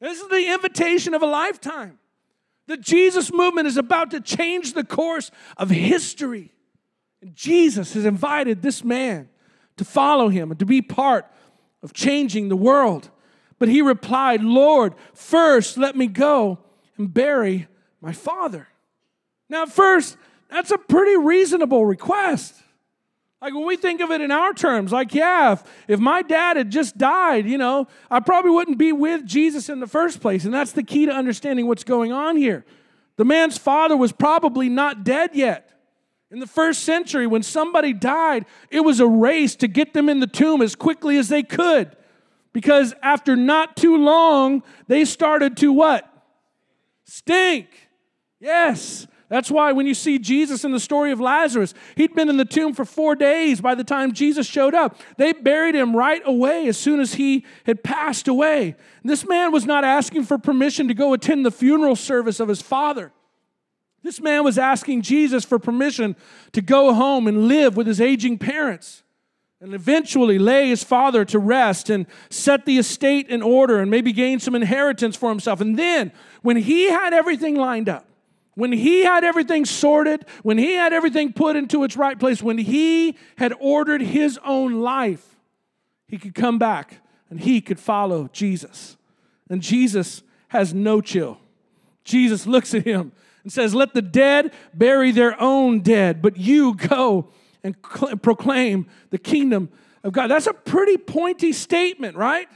This 0.00 0.20
is 0.20 0.28
the 0.28 0.52
invitation 0.52 1.14
of 1.14 1.22
a 1.22 1.26
lifetime. 1.26 1.98
The 2.66 2.76
Jesus 2.76 3.32
movement 3.32 3.68
is 3.68 3.76
about 3.76 4.10
to 4.10 4.20
change 4.20 4.72
the 4.72 4.84
course 4.84 5.30
of 5.56 5.70
history. 5.70 6.52
And 7.22 7.34
Jesus 7.34 7.94
has 7.94 8.04
invited 8.04 8.62
this 8.62 8.82
man 8.82 9.28
to 9.76 9.84
follow 9.84 10.28
him 10.28 10.50
and 10.50 10.58
to 10.58 10.66
be 10.66 10.82
part 10.82 11.26
of 11.82 11.92
changing 11.92 12.48
the 12.48 12.56
world. 12.56 13.10
But 13.58 13.68
he 13.68 13.82
replied, 13.82 14.42
Lord, 14.42 14.94
first 15.14 15.78
let 15.78 15.96
me 15.96 16.06
go 16.06 16.58
and 16.98 17.12
bury 17.12 17.68
my 18.00 18.12
father. 18.12 18.68
Now, 19.48 19.66
first, 19.66 20.16
that's 20.50 20.70
a 20.70 20.78
pretty 20.78 21.16
reasonable 21.16 21.86
request. 21.86 22.54
Like 23.40 23.54
when 23.54 23.66
we 23.66 23.76
think 23.76 24.00
of 24.00 24.10
it 24.10 24.20
in 24.20 24.30
our 24.30 24.52
terms, 24.54 24.92
like, 24.92 25.14
yeah, 25.14 25.52
if, 25.52 25.64
if 25.88 26.00
my 26.00 26.22
dad 26.22 26.56
had 26.56 26.70
just 26.70 26.96
died, 26.96 27.46
you 27.46 27.58
know, 27.58 27.86
I 28.10 28.20
probably 28.20 28.50
wouldn't 28.50 28.78
be 28.78 28.92
with 28.92 29.24
Jesus 29.26 29.68
in 29.68 29.80
the 29.80 29.86
first 29.86 30.20
place. 30.20 30.44
And 30.44 30.54
that's 30.54 30.72
the 30.72 30.82
key 30.82 31.06
to 31.06 31.12
understanding 31.12 31.66
what's 31.66 31.84
going 31.84 32.12
on 32.12 32.36
here. 32.36 32.64
The 33.16 33.24
man's 33.24 33.58
father 33.58 33.96
was 33.96 34.12
probably 34.12 34.68
not 34.68 35.04
dead 35.04 35.30
yet. 35.34 35.70
In 36.30 36.40
the 36.40 36.46
first 36.46 36.82
century, 36.82 37.26
when 37.26 37.42
somebody 37.42 37.92
died, 37.92 38.46
it 38.70 38.80
was 38.80 39.00
a 39.00 39.06
race 39.06 39.54
to 39.56 39.68
get 39.68 39.94
them 39.94 40.08
in 40.08 40.20
the 40.20 40.26
tomb 40.26 40.60
as 40.60 40.74
quickly 40.74 41.16
as 41.18 41.28
they 41.28 41.42
could. 41.42 41.96
Because 42.56 42.94
after 43.02 43.36
not 43.36 43.76
too 43.76 43.98
long, 43.98 44.62
they 44.86 45.04
started 45.04 45.58
to 45.58 45.70
what? 45.74 46.10
Stink. 47.04 47.68
Yes. 48.40 49.06
That's 49.28 49.50
why 49.50 49.72
when 49.72 49.86
you 49.86 49.92
see 49.92 50.18
Jesus 50.18 50.64
in 50.64 50.72
the 50.72 50.80
story 50.80 51.12
of 51.12 51.20
Lazarus, 51.20 51.74
he'd 51.96 52.14
been 52.14 52.30
in 52.30 52.38
the 52.38 52.46
tomb 52.46 52.72
for 52.72 52.86
four 52.86 53.14
days 53.14 53.60
by 53.60 53.74
the 53.74 53.84
time 53.84 54.14
Jesus 54.14 54.46
showed 54.46 54.74
up. 54.74 54.98
They 55.18 55.34
buried 55.34 55.74
him 55.74 55.94
right 55.94 56.22
away 56.24 56.66
as 56.66 56.78
soon 56.78 56.98
as 56.98 57.12
he 57.12 57.44
had 57.66 57.84
passed 57.84 58.26
away. 58.26 58.74
This 59.04 59.28
man 59.28 59.52
was 59.52 59.66
not 59.66 59.84
asking 59.84 60.24
for 60.24 60.38
permission 60.38 60.88
to 60.88 60.94
go 60.94 61.12
attend 61.12 61.44
the 61.44 61.50
funeral 61.50 61.94
service 61.94 62.40
of 62.40 62.48
his 62.48 62.62
father. 62.62 63.12
This 64.02 64.18
man 64.18 64.44
was 64.44 64.56
asking 64.56 65.02
Jesus 65.02 65.44
for 65.44 65.58
permission 65.58 66.16
to 66.52 66.62
go 66.62 66.94
home 66.94 67.28
and 67.28 67.48
live 67.48 67.76
with 67.76 67.86
his 67.86 68.00
aging 68.00 68.38
parents 68.38 69.02
and 69.60 69.74
eventually 69.74 70.38
lay 70.38 70.68
his 70.68 70.84
father 70.84 71.24
to 71.24 71.38
rest 71.38 71.88
and 71.88 72.06
set 72.28 72.66
the 72.66 72.78
estate 72.78 73.28
in 73.28 73.42
order 73.42 73.80
and 73.80 73.90
maybe 73.90 74.12
gain 74.12 74.38
some 74.38 74.54
inheritance 74.54 75.16
for 75.16 75.30
himself. 75.30 75.60
And 75.60 75.78
then, 75.78 76.12
when 76.42 76.56
he 76.56 76.90
had 76.90 77.14
everything 77.14 77.56
lined 77.56 77.88
up, 77.88 78.06
when 78.54 78.72
he 78.72 79.04
had 79.04 79.24
everything 79.24 79.64
sorted, 79.64 80.24
when 80.42 80.58
he 80.58 80.74
had 80.74 80.92
everything 80.92 81.32
put 81.32 81.56
into 81.56 81.84
its 81.84 81.96
right 81.96 82.18
place, 82.18 82.42
when 82.42 82.58
he 82.58 83.16
had 83.36 83.52
ordered 83.60 84.00
his 84.00 84.38
own 84.44 84.80
life, 84.80 85.36
he 86.06 86.18
could 86.18 86.34
come 86.34 86.58
back 86.58 87.00
and 87.30 87.40
he 87.40 87.60
could 87.60 87.80
follow 87.80 88.28
Jesus. 88.32 88.96
And 89.48 89.62
Jesus 89.62 90.22
has 90.48 90.72
no 90.72 91.00
chill. 91.00 91.38
Jesus 92.04 92.46
looks 92.46 92.74
at 92.74 92.84
him 92.84 93.12
and 93.42 93.52
says, 93.52 93.74
Let 93.74 93.94
the 93.94 94.02
dead 94.02 94.52
bury 94.72 95.12
their 95.12 95.40
own 95.40 95.80
dead, 95.80 96.22
but 96.22 96.36
you 96.36 96.74
go 96.74 97.28
and 97.66 97.74
cl- 97.84 98.16
proclaim 98.16 98.86
the 99.10 99.18
kingdom 99.18 99.68
of 100.04 100.12
God. 100.12 100.28
That's 100.28 100.46
a 100.46 100.54
pretty 100.54 100.96
pointy 100.96 101.52
statement, 101.52 102.16
right? 102.16 102.46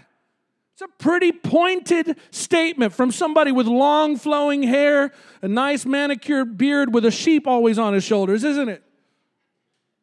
It's 0.73 0.83
a 0.83 1.03
pretty 1.03 1.33
pointed 1.33 2.17
statement 2.31 2.95
from 2.95 3.11
somebody 3.11 3.51
with 3.51 3.67
long 3.67 4.17
flowing 4.17 4.63
hair, 4.63 5.13
a 5.43 5.49
nice 5.49 5.85
manicured 5.85 6.57
beard 6.57 6.95
with 6.95 7.05
a 7.05 7.11
sheep 7.11 7.47
always 7.47 7.79
on 7.79 7.93
his 7.93 8.05
shoulders, 8.05 8.45
isn't 8.45 8.69
it? 8.69 8.85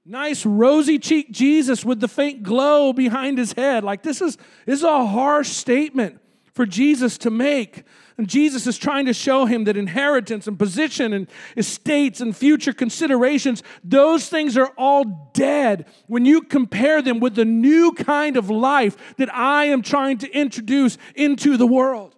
Nice 0.06 0.46
rosy 0.46 1.00
cheeked 1.00 1.32
Jesus 1.32 1.86
with 1.86 2.00
the 2.00 2.08
faint 2.08 2.44
glow 2.44 2.92
behind 2.92 3.38
his 3.38 3.54
head. 3.54 3.84
Like 3.84 4.04
this 4.04 4.22
is, 4.22 4.38
this 4.66 4.80
is 4.80 4.84
a 4.84 5.06
harsh 5.08 5.50
statement 5.50 6.20
for 6.58 6.66
Jesus 6.66 7.20
to 7.20 7.30
make. 7.30 7.84
And 8.18 8.28
Jesus 8.28 8.66
is 8.66 8.80
trying 8.80 9.06
to 9.06 9.14
show 9.14 9.46
him 9.46 9.66
that 9.66 9.78
inheritance 9.78 10.48
and 10.48 10.58
position 10.58 11.14
and 11.14 11.28
estates 11.56 12.20
and 12.20 12.36
future 12.36 12.74
considerations, 12.74 13.62
those 13.84 14.28
things 14.28 14.58
are 14.58 14.74
all 14.76 15.30
dead 15.34 15.86
when 16.08 16.26
you 16.26 16.42
compare 16.42 17.04
them 17.04 17.20
with 17.20 17.36
the 17.36 17.46
new 17.46 17.92
kind 17.92 18.38
of 18.38 18.50
life 18.50 18.98
that 19.18 19.32
I 19.34 19.66
am 19.66 19.84
trying 19.84 20.18
to 20.18 20.32
introduce 20.32 20.98
into 21.14 21.58
the 21.58 21.68
world. 21.68 22.16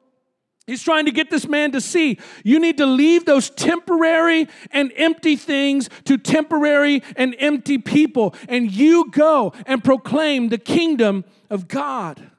He's 0.65 0.83
trying 0.83 1.05
to 1.05 1.11
get 1.11 1.29
this 1.29 1.45
man 1.45 1.73
to 1.73 1.81
see 1.81 2.17
you 2.45 2.59
need 2.59 2.77
to 2.77 2.85
leave 2.85 3.25
those 3.25 3.49
temporary 3.49 4.47
and 4.71 4.93
empty 4.95 5.35
things 5.35 5.89
to 6.05 6.17
temporary 6.17 7.03
and 7.17 7.35
empty 7.39 7.77
people, 7.77 8.35
and 8.47 8.71
you 8.71 9.11
go 9.11 9.51
and 9.65 9.83
proclaim 9.83 10.47
the 10.47 10.57
kingdom 10.57 11.25
of 11.49 11.67
God. 11.67 12.31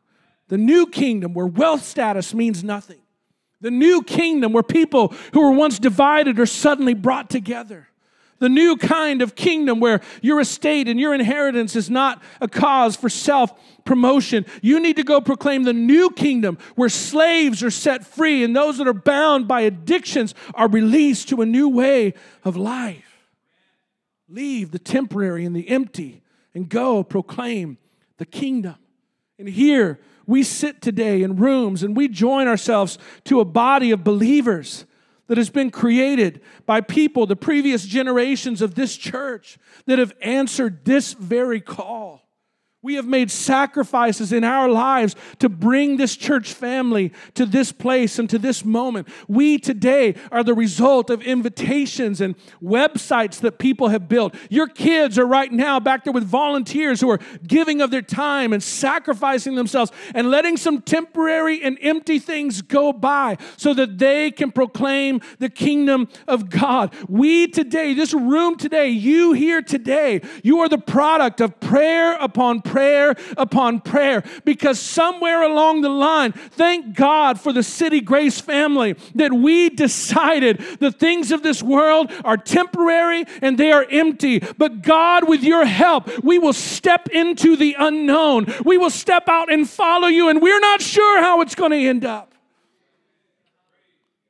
The 0.50 0.58
new 0.58 0.88
kingdom 0.88 1.32
where 1.32 1.46
wealth 1.46 1.84
status 1.84 2.34
means 2.34 2.64
nothing. 2.64 2.98
The 3.60 3.70
new 3.70 4.02
kingdom 4.02 4.52
where 4.52 4.64
people 4.64 5.14
who 5.32 5.42
were 5.42 5.52
once 5.52 5.78
divided 5.78 6.40
are 6.40 6.46
suddenly 6.46 6.92
brought 6.92 7.30
together. 7.30 7.86
The 8.40 8.48
new 8.48 8.76
kind 8.76 9.22
of 9.22 9.36
kingdom 9.36 9.78
where 9.78 10.00
your 10.22 10.40
estate 10.40 10.88
and 10.88 10.98
your 10.98 11.14
inheritance 11.14 11.76
is 11.76 11.88
not 11.88 12.20
a 12.40 12.48
cause 12.48 12.96
for 12.96 13.08
self 13.08 13.52
promotion. 13.84 14.44
You 14.60 14.80
need 14.80 14.96
to 14.96 15.04
go 15.04 15.20
proclaim 15.20 15.62
the 15.62 15.72
new 15.72 16.10
kingdom 16.10 16.58
where 16.74 16.88
slaves 16.88 17.62
are 17.62 17.70
set 17.70 18.04
free 18.04 18.42
and 18.42 18.56
those 18.56 18.78
that 18.78 18.88
are 18.88 18.92
bound 18.92 19.46
by 19.46 19.60
addictions 19.60 20.34
are 20.54 20.68
released 20.68 21.28
to 21.28 21.42
a 21.42 21.46
new 21.46 21.68
way 21.68 22.14
of 22.42 22.56
life. 22.56 23.28
Leave 24.28 24.72
the 24.72 24.80
temporary 24.80 25.44
and 25.44 25.54
the 25.54 25.68
empty 25.68 26.22
and 26.54 26.68
go 26.68 27.04
proclaim 27.04 27.78
the 28.16 28.26
kingdom. 28.26 28.74
And 29.38 29.48
here 29.48 30.00
we 30.30 30.42
sit 30.44 30.80
today 30.80 31.22
in 31.22 31.36
rooms 31.36 31.82
and 31.82 31.96
we 31.96 32.08
join 32.08 32.46
ourselves 32.46 32.98
to 33.24 33.40
a 33.40 33.44
body 33.44 33.90
of 33.90 34.04
believers 34.04 34.86
that 35.26 35.36
has 35.36 35.50
been 35.50 35.70
created 35.70 36.40
by 36.66 36.80
people, 36.80 37.26
the 37.26 37.36
previous 37.36 37.84
generations 37.84 38.62
of 38.62 38.74
this 38.74 38.96
church, 38.96 39.58
that 39.86 39.98
have 39.98 40.12
answered 40.20 40.84
this 40.84 41.12
very 41.12 41.60
call. 41.60 42.22
We 42.82 42.94
have 42.94 43.06
made 43.06 43.30
sacrifices 43.30 44.32
in 44.32 44.42
our 44.42 44.66
lives 44.66 45.14
to 45.40 45.50
bring 45.50 45.98
this 45.98 46.16
church 46.16 46.54
family 46.54 47.12
to 47.34 47.44
this 47.44 47.72
place 47.72 48.18
and 48.18 48.28
to 48.30 48.38
this 48.38 48.64
moment. 48.64 49.06
We 49.28 49.58
today 49.58 50.14
are 50.32 50.42
the 50.42 50.54
result 50.54 51.10
of 51.10 51.20
invitations 51.20 52.22
and 52.22 52.36
websites 52.62 53.40
that 53.40 53.58
people 53.58 53.88
have 53.88 54.08
built. 54.08 54.34
Your 54.48 54.66
kids 54.66 55.18
are 55.18 55.26
right 55.26 55.52
now 55.52 55.78
back 55.78 56.04
there 56.04 56.12
with 56.14 56.24
volunteers 56.24 57.02
who 57.02 57.10
are 57.10 57.20
giving 57.46 57.82
of 57.82 57.90
their 57.90 58.00
time 58.00 58.54
and 58.54 58.62
sacrificing 58.62 59.56
themselves 59.56 59.92
and 60.14 60.30
letting 60.30 60.56
some 60.56 60.80
temporary 60.80 61.62
and 61.62 61.76
empty 61.82 62.18
things 62.18 62.62
go 62.62 62.94
by 62.94 63.36
so 63.58 63.74
that 63.74 63.98
they 63.98 64.30
can 64.30 64.50
proclaim 64.50 65.20
the 65.38 65.50
kingdom 65.50 66.08
of 66.26 66.48
God. 66.48 66.94
We 67.10 67.46
today, 67.46 67.92
this 67.92 68.14
room 68.14 68.56
today, 68.56 68.88
you 68.88 69.34
here 69.34 69.60
today, 69.60 70.22
you 70.42 70.60
are 70.60 70.68
the 70.70 70.78
product 70.78 71.42
of 71.42 71.60
prayer 71.60 72.14
upon 72.14 72.62
prayer 72.62 72.69
upon 73.36 73.80
prayer 73.80 74.22
because 74.44 74.78
somewhere 74.78 75.42
along 75.42 75.82
the 75.82 75.88
line, 75.88 76.32
thank 76.32 76.94
God 76.94 77.40
for 77.40 77.52
the 77.52 77.62
City 77.62 78.00
Grace 78.00 78.40
family 78.40 78.96
that 79.14 79.32
we 79.32 79.70
decided 79.70 80.58
the 80.78 80.92
things 80.92 81.32
of 81.32 81.42
this 81.42 81.62
world 81.62 82.10
are 82.24 82.36
temporary 82.36 83.24
and 83.42 83.58
they 83.58 83.72
are 83.72 83.86
empty. 83.90 84.40
But 84.58 84.82
God, 84.82 85.28
with 85.28 85.42
your 85.42 85.64
help, 85.64 86.08
we 86.22 86.38
will 86.38 86.52
step 86.52 87.08
into 87.08 87.56
the 87.56 87.76
unknown. 87.78 88.52
We 88.64 88.78
will 88.78 88.90
step 88.90 89.28
out 89.28 89.52
and 89.52 89.68
follow 89.68 90.08
you, 90.08 90.28
and 90.28 90.40
we're 90.40 90.60
not 90.60 90.80
sure 90.80 91.20
how 91.20 91.40
it's 91.40 91.54
going 91.54 91.72
to 91.72 91.88
end 91.88 92.04
up. 92.04 92.34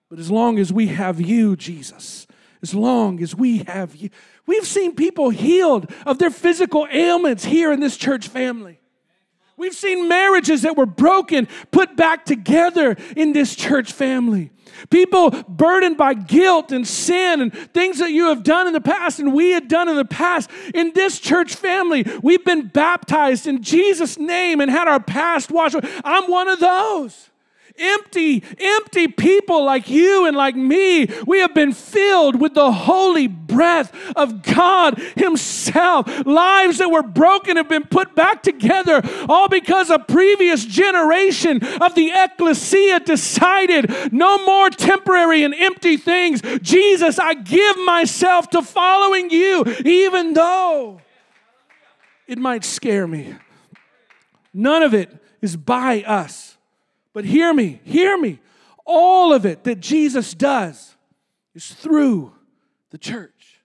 But 0.09 0.19
as 0.19 0.31
long 0.31 0.59
as 0.59 0.73
we 0.73 0.89
have 0.89 1.21
you, 1.21 1.57
Jesus, 1.57 2.27
as 2.63 2.75
long 2.75 3.23
as 3.23 3.35
we 3.35 3.59
have 3.59 3.95
you, 3.95 4.11
We've 4.47 4.67
seen 4.67 4.95
people 4.95 5.31
healed 5.31 5.91
of 6.07 6.19
their 6.19 6.31
physical 6.31 6.87
ailments 6.91 7.45
here 7.45 7.73
in 7.73 7.81
this 7.81 7.97
church 7.97 8.29
family. 8.29 8.81
We've 9.57 9.75
seen 9.75 10.09
marriages 10.09 10.63
that 10.63 10.77
were 10.77 10.87
broken 10.87 11.47
put 11.71 11.95
back 11.95 12.25
together 12.25 12.97
in 13.15 13.35
this 13.35 13.55
church 13.55 13.93
family. 13.93 14.51
People 14.89 15.33
burdened 15.49 15.99
by 15.99 16.15
guilt 16.15 16.73
and 16.73 16.89
sin 16.89 17.43
and 17.43 17.53
things 17.75 17.99
that 17.99 18.11
you 18.11 18.29
have 18.29 18.43
done 18.43 18.67
in 18.67 18.73
the 18.73 18.81
past 18.81 19.19
and 19.19 19.35
we 19.35 19.51
had 19.51 19.69
done 19.69 19.89
in 19.91 19.97
the 19.97 20.05
past. 20.07 20.49
In 20.75 20.93
this 20.95 21.19
church 21.19 21.55
family, 21.55 22.07
we've 22.23 22.45
been 22.45 22.69
baptized 22.69 23.47
in 23.47 23.63
Jesus' 23.63 24.19
name 24.19 24.63
and 24.63 24.71
had 24.71 24.89
our 24.89 25.01
past 25.01 25.51
washed. 25.51 25.77
I'm 26.05 26.31
one 26.31 26.49
of 26.49 26.61
those 26.61 27.29
empty, 27.79 28.43
empty 28.59 29.09
people 29.09 29.65
like 29.65 29.89
you 29.89 30.27
and 30.27 30.37
like 30.37 30.57
me. 30.57 31.07
We 31.27 31.41
have 31.41 31.55
been 31.55 31.73
filled 31.73 32.41
with 32.41 32.55
the 32.55 32.73
holy 32.73 33.27
breath 33.27 33.93
of 34.17 34.43
God 34.43 34.99
Himself. 35.17 36.07
Lives 36.27 36.79
that 36.79 36.91
were 36.91 37.03
broken 37.03 37.57
have 37.57 37.69
been 37.69 37.87
put 37.87 38.15
back 38.15 38.43
together, 38.43 39.03
all 39.29 39.49
because 39.49 39.91
a 39.91 39.99
previous 39.99 40.65
generation 40.65 41.65
of 41.81 41.95
the 41.95 42.11
ecclesia 42.15 43.01
decided 43.01 44.13
no 44.13 44.45
more 44.45 44.71
temporary 44.71 45.43
and 45.43 45.55
empty 45.55 45.97
things. 45.97 46.43
Jesus, 46.63 47.19
I 47.19 47.35
give 47.35 47.79
myself 47.85 48.51
to 48.51 48.63
following 48.63 49.31
you, 49.31 49.65
even 49.85 50.35
though 50.35 51.01
it 52.27 52.39
might 52.39 52.65
scare 52.65 53.07
me. 53.07 53.35
None 54.53 54.83
of 54.83 54.95
it 54.95 55.11
is 55.41 55.57
by 55.57 56.03
us. 56.03 56.50
But 57.21 57.27
hear 57.27 57.53
me, 57.53 57.83
hear 57.85 58.17
me. 58.17 58.39
All 58.87 59.35
of 59.35 59.45
it 59.45 59.65
that 59.65 59.79
Jesus 59.79 60.33
does 60.33 60.97
is 61.55 61.71
through 61.71 62.33
the 62.89 62.97
church. 62.97 63.61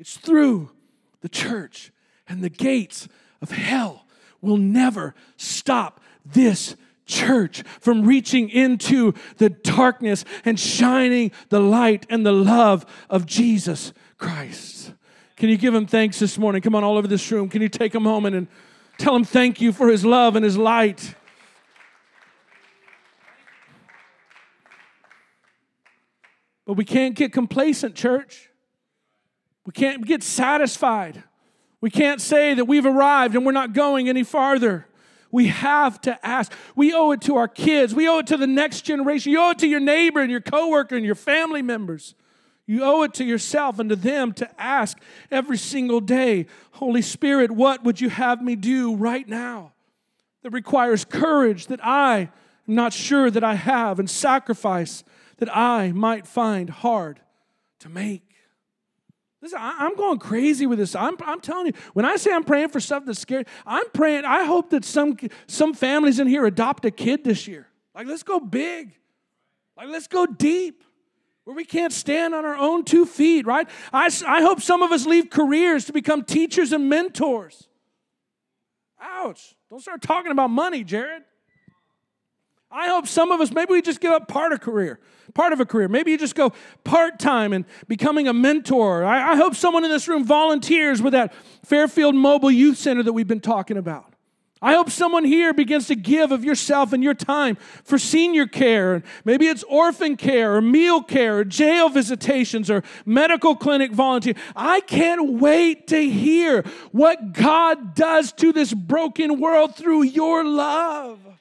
It's 0.00 0.16
through 0.16 0.72
the 1.20 1.28
church. 1.28 1.92
And 2.28 2.42
the 2.42 2.48
gates 2.48 3.06
of 3.40 3.52
hell 3.52 4.04
will 4.40 4.56
never 4.56 5.14
stop 5.36 6.00
this 6.26 6.74
church 7.06 7.62
from 7.78 8.02
reaching 8.02 8.48
into 8.48 9.14
the 9.36 9.50
darkness 9.50 10.24
and 10.44 10.58
shining 10.58 11.30
the 11.50 11.60
light 11.60 12.04
and 12.10 12.26
the 12.26 12.32
love 12.32 12.84
of 13.08 13.26
Jesus 13.26 13.92
Christ. 14.16 14.92
Can 15.36 15.50
you 15.50 15.56
give 15.56 15.72
him 15.72 15.86
thanks 15.86 16.18
this 16.18 16.36
morning? 16.36 16.62
Come 16.62 16.74
on, 16.74 16.82
all 16.82 16.96
over 16.96 17.06
this 17.06 17.30
room. 17.30 17.48
Can 17.48 17.62
you 17.62 17.68
take 17.68 17.94
a 17.94 18.00
moment 18.00 18.34
and 18.34 18.48
tell 18.98 19.14
him 19.14 19.22
thank 19.22 19.60
you 19.60 19.72
for 19.72 19.86
his 19.86 20.04
love 20.04 20.34
and 20.34 20.44
his 20.44 20.58
light? 20.58 21.14
But 26.68 26.74
we 26.74 26.84
can't 26.84 27.14
get 27.14 27.32
complacent, 27.32 27.94
church. 27.94 28.50
We 29.64 29.72
can't 29.72 30.04
get 30.04 30.22
satisfied. 30.22 31.22
We 31.80 31.88
can't 31.88 32.20
say 32.20 32.52
that 32.52 32.66
we've 32.66 32.84
arrived 32.84 33.34
and 33.34 33.46
we're 33.46 33.52
not 33.52 33.72
going 33.72 34.06
any 34.10 34.22
farther. 34.22 34.86
We 35.30 35.46
have 35.46 35.98
to 36.02 36.26
ask. 36.26 36.52
We 36.76 36.92
owe 36.92 37.12
it 37.12 37.22
to 37.22 37.36
our 37.36 37.48
kids. 37.48 37.94
We 37.94 38.06
owe 38.06 38.18
it 38.18 38.26
to 38.26 38.36
the 38.36 38.46
next 38.46 38.82
generation. 38.82 39.32
You 39.32 39.40
owe 39.40 39.50
it 39.52 39.60
to 39.60 39.66
your 39.66 39.80
neighbor 39.80 40.20
and 40.20 40.30
your 40.30 40.42
coworker 40.42 40.94
and 40.94 41.06
your 41.06 41.14
family 41.14 41.62
members. 41.62 42.14
You 42.66 42.84
owe 42.84 43.02
it 43.02 43.14
to 43.14 43.24
yourself 43.24 43.78
and 43.78 43.88
to 43.88 43.96
them 43.96 44.34
to 44.34 44.60
ask 44.60 44.98
every 45.30 45.56
single 45.56 46.00
day, 46.00 46.48
Holy 46.72 47.00
Spirit, 47.00 47.50
what 47.50 47.82
would 47.82 47.98
you 47.98 48.10
have 48.10 48.42
me 48.42 48.56
do 48.56 48.94
right 48.94 49.26
now? 49.26 49.72
That 50.42 50.50
requires 50.50 51.06
courage 51.06 51.68
that 51.68 51.82
I 51.82 52.28
am 52.68 52.74
not 52.74 52.92
sure 52.92 53.30
that 53.30 53.42
I 53.42 53.54
have 53.54 53.98
and 53.98 54.10
sacrifice 54.10 55.02
that 55.38 55.54
I 55.54 55.92
might 55.92 56.26
find 56.26 56.70
hard 56.70 57.20
to 57.80 57.88
make. 57.88 58.22
Listen, 59.40 59.58
I, 59.60 59.86
am 59.86 59.94
going 59.94 60.18
crazy 60.18 60.66
with 60.66 60.78
this. 60.78 60.96
I'm, 60.96 61.16
I'm 61.24 61.40
telling 61.40 61.66
you, 61.66 61.72
when 61.92 62.04
I 62.04 62.16
say 62.16 62.32
I'm 62.32 62.42
praying 62.42 62.70
for 62.70 62.80
stuff 62.80 63.04
that's 63.06 63.20
scary, 63.20 63.44
I'm 63.64 63.88
praying, 63.90 64.24
I 64.24 64.44
hope 64.44 64.70
that 64.70 64.84
some, 64.84 65.16
some 65.46 65.74
families 65.74 66.18
in 66.18 66.26
here 66.26 66.44
adopt 66.44 66.84
a 66.84 66.90
kid 66.90 67.22
this 67.22 67.46
year. 67.46 67.68
Like, 67.94 68.08
let's 68.08 68.24
go 68.24 68.40
big. 68.40 68.96
Like, 69.76 69.88
let's 69.88 70.08
go 70.08 70.26
deep 70.26 70.82
where 71.44 71.54
we 71.54 71.64
can't 71.64 71.92
stand 71.92 72.34
on 72.34 72.44
our 72.44 72.56
own 72.56 72.84
two 72.84 73.06
feet, 73.06 73.46
right? 73.46 73.68
I, 73.92 74.10
I 74.26 74.42
hope 74.42 74.60
some 74.60 74.82
of 74.82 74.92
us 74.92 75.06
leave 75.06 75.30
careers 75.30 75.84
to 75.86 75.92
become 75.92 76.24
teachers 76.24 76.72
and 76.72 76.88
mentors. 76.88 77.68
Ouch. 79.00 79.54
Don't 79.70 79.80
start 79.80 80.02
talking 80.02 80.32
about 80.32 80.50
money, 80.50 80.84
Jared. 80.84 81.22
I 82.70 82.88
hope 82.88 83.06
some 83.06 83.32
of 83.32 83.40
us, 83.40 83.50
maybe 83.50 83.72
we 83.72 83.82
just 83.82 84.00
give 84.00 84.12
up 84.12 84.28
part 84.28 84.52
of 84.52 84.60
career, 84.60 85.00
part 85.32 85.52
of 85.52 85.60
a 85.60 85.64
career. 85.64 85.88
Maybe 85.88 86.10
you 86.10 86.18
just 86.18 86.34
go 86.34 86.52
part 86.84 87.18
time 87.18 87.52
and 87.52 87.64
becoming 87.86 88.28
a 88.28 88.34
mentor. 88.34 89.04
I, 89.04 89.32
I, 89.32 89.36
hope 89.36 89.54
someone 89.54 89.84
in 89.84 89.90
this 89.90 90.06
room 90.06 90.24
volunteers 90.24 91.00
with 91.00 91.14
that 91.14 91.32
Fairfield 91.64 92.14
Mobile 92.14 92.50
Youth 92.50 92.76
Center 92.76 93.02
that 93.02 93.12
we've 93.14 93.26
been 93.26 93.40
talking 93.40 93.78
about. 93.78 94.12
I 94.60 94.74
hope 94.74 94.90
someone 94.90 95.24
here 95.24 95.54
begins 95.54 95.86
to 95.86 95.94
give 95.94 96.32
of 96.32 96.44
yourself 96.44 96.92
and 96.92 97.02
your 97.02 97.14
time 97.14 97.56
for 97.84 97.96
senior 97.96 98.46
care. 98.46 99.04
Maybe 99.24 99.46
it's 99.46 99.62
orphan 99.62 100.16
care 100.16 100.56
or 100.56 100.60
meal 100.60 101.00
care 101.00 101.38
or 101.38 101.44
jail 101.44 101.88
visitations 101.88 102.68
or 102.68 102.82
medical 103.06 103.54
clinic 103.54 103.92
volunteer. 103.92 104.34
I 104.56 104.80
can't 104.80 105.34
wait 105.34 105.86
to 105.88 106.10
hear 106.10 106.64
what 106.90 107.32
God 107.34 107.94
does 107.94 108.32
to 108.32 108.52
this 108.52 108.74
broken 108.74 109.38
world 109.38 109.76
through 109.76 110.02
your 110.02 110.44
love. 110.44 111.37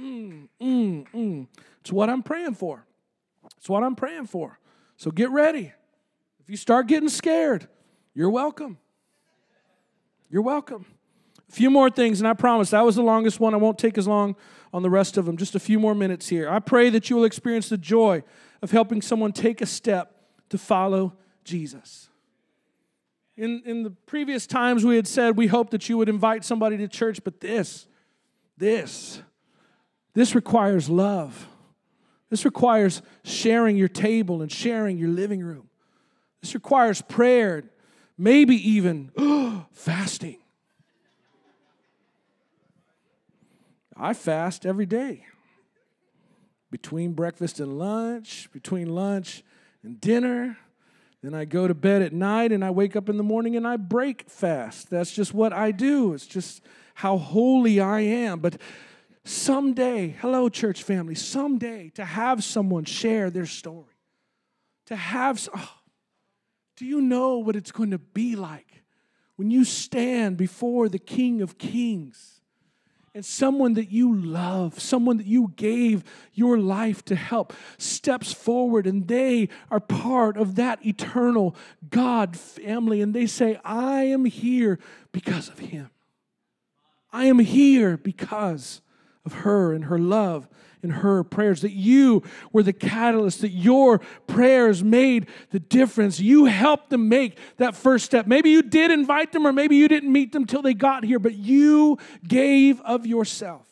Mm, 0.00 0.48
mm, 0.60 1.06
mm. 1.12 1.46
It's 1.80 1.92
what 1.92 2.08
I'm 2.08 2.22
praying 2.22 2.54
for. 2.54 2.86
It's 3.58 3.68
what 3.68 3.82
I'm 3.82 3.94
praying 3.94 4.26
for. 4.26 4.58
So 4.96 5.10
get 5.10 5.30
ready. 5.30 5.72
If 6.40 6.48
you 6.48 6.56
start 6.56 6.86
getting 6.86 7.08
scared, 7.08 7.68
you're 8.14 8.30
welcome. 8.30 8.78
You're 10.30 10.42
welcome. 10.42 10.86
A 11.48 11.52
few 11.52 11.70
more 11.70 11.90
things, 11.90 12.20
and 12.20 12.28
I 12.28 12.32
promise 12.32 12.70
that 12.70 12.84
was 12.84 12.96
the 12.96 13.02
longest 13.02 13.40
one. 13.40 13.54
I 13.54 13.58
won't 13.58 13.78
take 13.78 13.98
as 13.98 14.06
long 14.06 14.36
on 14.72 14.82
the 14.82 14.90
rest 14.90 15.16
of 15.16 15.26
them. 15.26 15.36
Just 15.36 15.54
a 15.54 15.60
few 15.60 15.78
more 15.78 15.94
minutes 15.94 16.28
here. 16.28 16.48
I 16.48 16.60
pray 16.60 16.90
that 16.90 17.10
you 17.10 17.16
will 17.16 17.24
experience 17.24 17.68
the 17.68 17.76
joy 17.76 18.22
of 18.62 18.70
helping 18.70 19.02
someone 19.02 19.32
take 19.32 19.60
a 19.60 19.66
step 19.66 20.14
to 20.48 20.58
follow 20.58 21.14
Jesus. 21.44 22.08
In, 23.36 23.62
in 23.64 23.82
the 23.82 23.90
previous 23.90 24.46
times, 24.46 24.84
we 24.84 24.96
had 24.96 25.08
said 25.08 25.36
we 25.36 25.48
hope 25.48 25.70
that 25.70 25.88
you 25.88 25.98
would 25.98 26.08
invite 26.08 26.44
somebody 26.44 26.76
to 26.76 26.88
church, 26.88 27.24
but 27.24 27.40
this, 27.40 27.86
this, 28.56 29.22
this 30.14 30.34
requires 30.34 30.88
love. 30.88 31.48
This 32.30 32.44
requires 32.44 33.02
sharing 33.24 33.76
your 33.76 33.88
table 33.88 34.42
and 34.42 34.50
sharing 34.50 34.98
your 34.98 35.08
living 35.08 35.42
room. 35.42 35.68
This 36.40 36.54
requires 36.54 37.02
prayer, 37.02 37.64
maybe 38.16 38.56
even 38.70 39.10
fasting. 39.72 40.38
I 43.96 44.14
fast 44.14 44.64
every 44.64 44.86
day. 44.86 45.26
Between 46.70 47.12
breakfast 47.12 47.60
and 47.60 47.78
lunch, 47.78 48.48
between 48.52 48.88
lunch 48.94 49.42
and 49.82 50.00
dinner, 50.00 50.56
Then 51.22 51.34
I 51.34 51.44
go 51.44 51.68
to 51.68 51.74
bed 51.74 52.00
at 52.00 52.14
night 52.14 52.50
and 52.50 52.64
I 52.64 52.70
wake 52.70 52.96
up 52.96 53.10
in 53.10 53.18
the 53.18 53.22
morning 53.22 53.54
and 53.54 53.66
I 53.66 53.76
break 53.76 54.30
fast. 54.30 54.88
That's 54.88 55.12
just 55.12 55.34
what 55.34 55.52
I 55.52 55.70
do. 55.70 56.14
It's 56.14 56.26
just 56.26 56.62
how 56.94 57.18
holy 57.18 57.78
I 57.78 58.00
am. 58.00 58.38
But 58.40 58.56
someday, 59.24 60.16
hello, 60.20 60.48
church 60.48 60.82
family, 60.82 61.14
someday 61.14 61.90
to 61.90 62.04
have 62.04 62.42
someone 62.44 62.84
share 62.84 63.30
their 63.30 63.46
story, 63.46 63.94
to 64.86 64.96
have, 64.96 65.48
oh, 65.54 65.74
do 66.76 66.86
you 66.86 67.00
know 67.00 67.38
what 67.38 67.56
it's 67.56 67.72
going 67.72 67.90
to 67.90 67.98
be 67.98 68.36
like 68.36 68.82
when 69.36 69.50
you 69.50 69.64
stand 69.64 70.36
before 70.36 70.88
the 70.88 70.98
King 70.98 71.42
of 71.42 71.58
Kings? 71.58 72.40
and 73.14 73.24
someone 73.24 73.74
that 73.74 73.90
you 73.90 74.14
love, 74.14 74.78
someone 74.78 75.16
that 75.16 75.26
you 75.26 75.52
gave 75.56 76.04
your 76.32 76.58
life 76.58 77.04
to 77.06 77.16
help, 77.16 77.52
steps 77.76 78.32
forward 78.32 78.86
and 78.86 79.08
they 79.08 79.48
are 79.70 79.80
part 79.80 80.36
of 80.36 80.54
that 80.54 80.84
eternal 80.86 81.56
God 81.88 82.36
family. 82.36 83.00
And 83.00 83.12
they 83.12 83.26
say, 83.26 83.58
I 83.64 84.04
am 84.04 84.26
here 84.26 84.78
because 85.10 85.48
of 85.48 85.58
him. 85.58 85.90
I 87.12 87.24
am 87.24 87.40
here 87.40 87.96
because 87.96 88.80
of 89.24 89.32
her 89.32 89.72
and 89.72 89.84
her 89.84 89.98
love 89.98 90.48
and 90.82 90.92
her 90.92 91.22
prayers, 91.22 91.60
that 91.60 91.72
you 91.72 92.22
were 92.52 92.62
the 92.62 92.72
catalyst, 92.72 93.42
that 93.42 93.50
your 93.50 93.98
prayers 94.26 94.82
made 94.82 95.28
the 95.50 95.60
difference. 95.60 96.18
You 96.20 96.46
helped 96.46 96.88
them 96.88 97.08
make 97.08 97.38
that 97.58 97.76
first 97.76 98.06
step. 98.06 98.26
Maybe 98.26 98.50
you 98.50 98.62
did 98.62 98.90
invite 98.90 99.32
them, 99.32 99.46
or 99.46 99.52
maybe 99.52 99.76
you 99.76 99.88
didn't 99.88 100.10
meet 100.10 100.32
them 100.32 100.46
till 100.46 100.62
they 100.62 100.72
got 100.72 101.04
here, 101.04 101.18
but 101.18 101.34
you 101.34 101.98
gave 102.26 102.80
of 102.80 103.06
yourself 103.06 103.66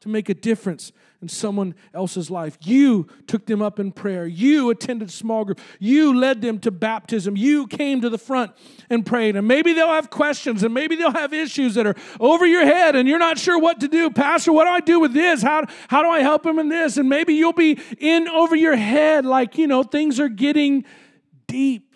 to 0.00 0.08
make 0.08 0.28
a 0.28 0.34
difference 0.34 0.90
in 1.24 1.28
someone 1.30 1.74
else's 1.94 2.30
life. 2.30 2.58
You 2.60 3.06
took 3.26 3.46
them 3.46 3.62
up 3.62 3.80
in 3.80 3.92
prayer. 3.92 4.26
You 4.26 4.68
attended 4.68 5.10
small 5.10 5.46
group. 5.46 5.58
You 5.78 6.14
led 6.14 6.42
them 6.42 6.58
to 6.58 6.70
baptism. 6.70 7.34
You 7.34 7.66
came 7.66 8.02
to 8.02 8.10
the 8.10 8.18
front 8.18 8.52
and 8.90 9.06
prayed. 9.06 9.36
And 9.36 9.48
maybe 9.48 9.72
they'll 9.72 9.88
have 9.88 10.10
questions 10.10 10.62
and 10.62 10.74
maybe 10.74 10.96
they'll 10.96 11.12
have 11.12 11.32
issues 11.32 11.76
that 11.76 11.86
are 11.86 11.96
over 12.20 12.44
your 12.44 12.66
head 12.66 12.94
and 12.94 13.08
you're 13.08 13.18
not 13.18 13.38
sure 13.38 13.58
what 13.58 13.80
to 13.80 13.88
do. 13.88 14.10
Pastor, 14.10 14.52
what 14.52 14.64
do 14.64 14.70
I 14.70 14.80
do 14.80 15.00
with 15.00 15.14
this? 15.14 15.40
How, 15.40 15.64
how 15.88 16.02
do 16.02 16.10
I 16.10 16.20
help 16.20 16.42
them 16.42 16.58
in 16.58 16.68
this? 16.68 16.98
And 16.98 17.08
maybe 17.08 17.32
you'll 17.32 17.54
be 17.54 17.80
in 17.98 18.28
over 18.28 18.54
your 18.54 18.76
head 18.76 19.24
like, 19.24 19.56
you 19.56 19.66
know, 19.66 19.82
things 19.82 20.20
are 20.20 20.28
getting 20.28 20.84
deep. 21.46 21.90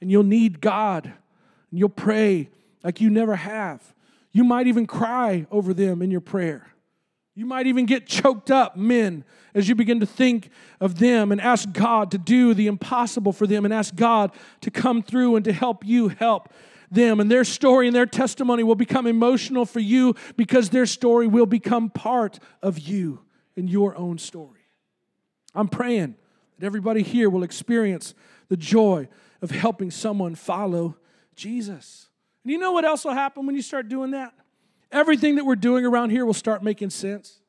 And 0.00 0.12
you'll 0.12 0.22
need 0.22 0.60
God. 0.60 1.06
And 1.06 1.78
you'll 1.80 1.88
pray 1.88 2.50
like 2.84 3.00
you 3.00 3.10
never 3.10 3.34
have. 3.34 3.82
You 4.30 4.44
might 4.44 4.68
even 4.68 4.86
cry 4.86 5.48
over 5.50 5.74
them 5.74 6.02
in 6.02 6.12
your 6.12 6.20
prayer. 6.20 6.68
You 7.38 7.44
might 7.44 7.66
even 7.66 7.84
get 7.84 8.06
choked 8.06 8.50
up, 8.50 8.78
men, 8.78 9.22
as 9.54 9.68
you 9.68 9.74
begin 9.74 10.00
to 10.00 10.06
think 10.06 10.48
of 10.80 10.98
them 10.98 11.30
and 11.30 11.38
ask 11.40 11.70
God 11.70 12.10
to 12.12 12.18
do 12.18 12.54
the 12.54 12.66
impossible 12.66 13.30
for 13.30 13.46
them 13.46 13.66
and 13.66 13.74
ask 13.74 13.94
God 13.94 14.32
to 14.62 14.70
come 14.70 15.02
through 15.02 15.36
and 15.36 15.44
to 15.44 15.52
help 15.52 15.84
you 15.84 16.08
help 16.08 16.48
them. 16.90 17.20
And 17.20 17.30
their 17.30 17.44
story 17.44 17.88
and 17.88 17.94
their 17.94 18.06
testimony 18.06 18.62
will 18.62 18.74
become 18.74 19.06
emotional 19.06 19.66
for 19.66 19.80
you 19.80 20.14
because 20.38 20.70
their 20.70 20.86
story 20.86 21.26
will 21.26 21.44
become 21.44 21.90
part 21.90 22.38
of 22.62 22.78
you 22.78 23.20
in 23.54 23.68
your 23.68 23.94
own 23.96 24.16
story. 24.16 24.60
I'm 25.54 25.68
praying 25.68 26.14
that 26.58 26.64
everybody 26.64 27.02
here 27.02 27.28
will 27.28 27.42
experience 27.42 28.14
the 28.48 28.56
joy 28.56 29.08
of 29.42 29.50
helping 29.50 29.90
someone 29.90 30.36
follow 30.36 30.96
Jesus. 31.34 32.08
And 32.44 32.52
you 32.52 32.58
know 32.58 32.72
what 32.72 32.86
else 32.86 33.04
will 33.04 33.12
happen 33.12 33.44
when 33.44 33.56
you 33.56 33.62
start 33.62 33.88
doing 33.88 34.12
that? 34.12 34.32
Everything 34.96 35.34
that 35.34 35.44
we're 35.44 35.56
doing 35.56 35.84
around 35.84 36.08
here 36.08 36.24
will 36.24 36.32
start 36.32 36.62
making 36.62 36.88
sense. 36.88 37.40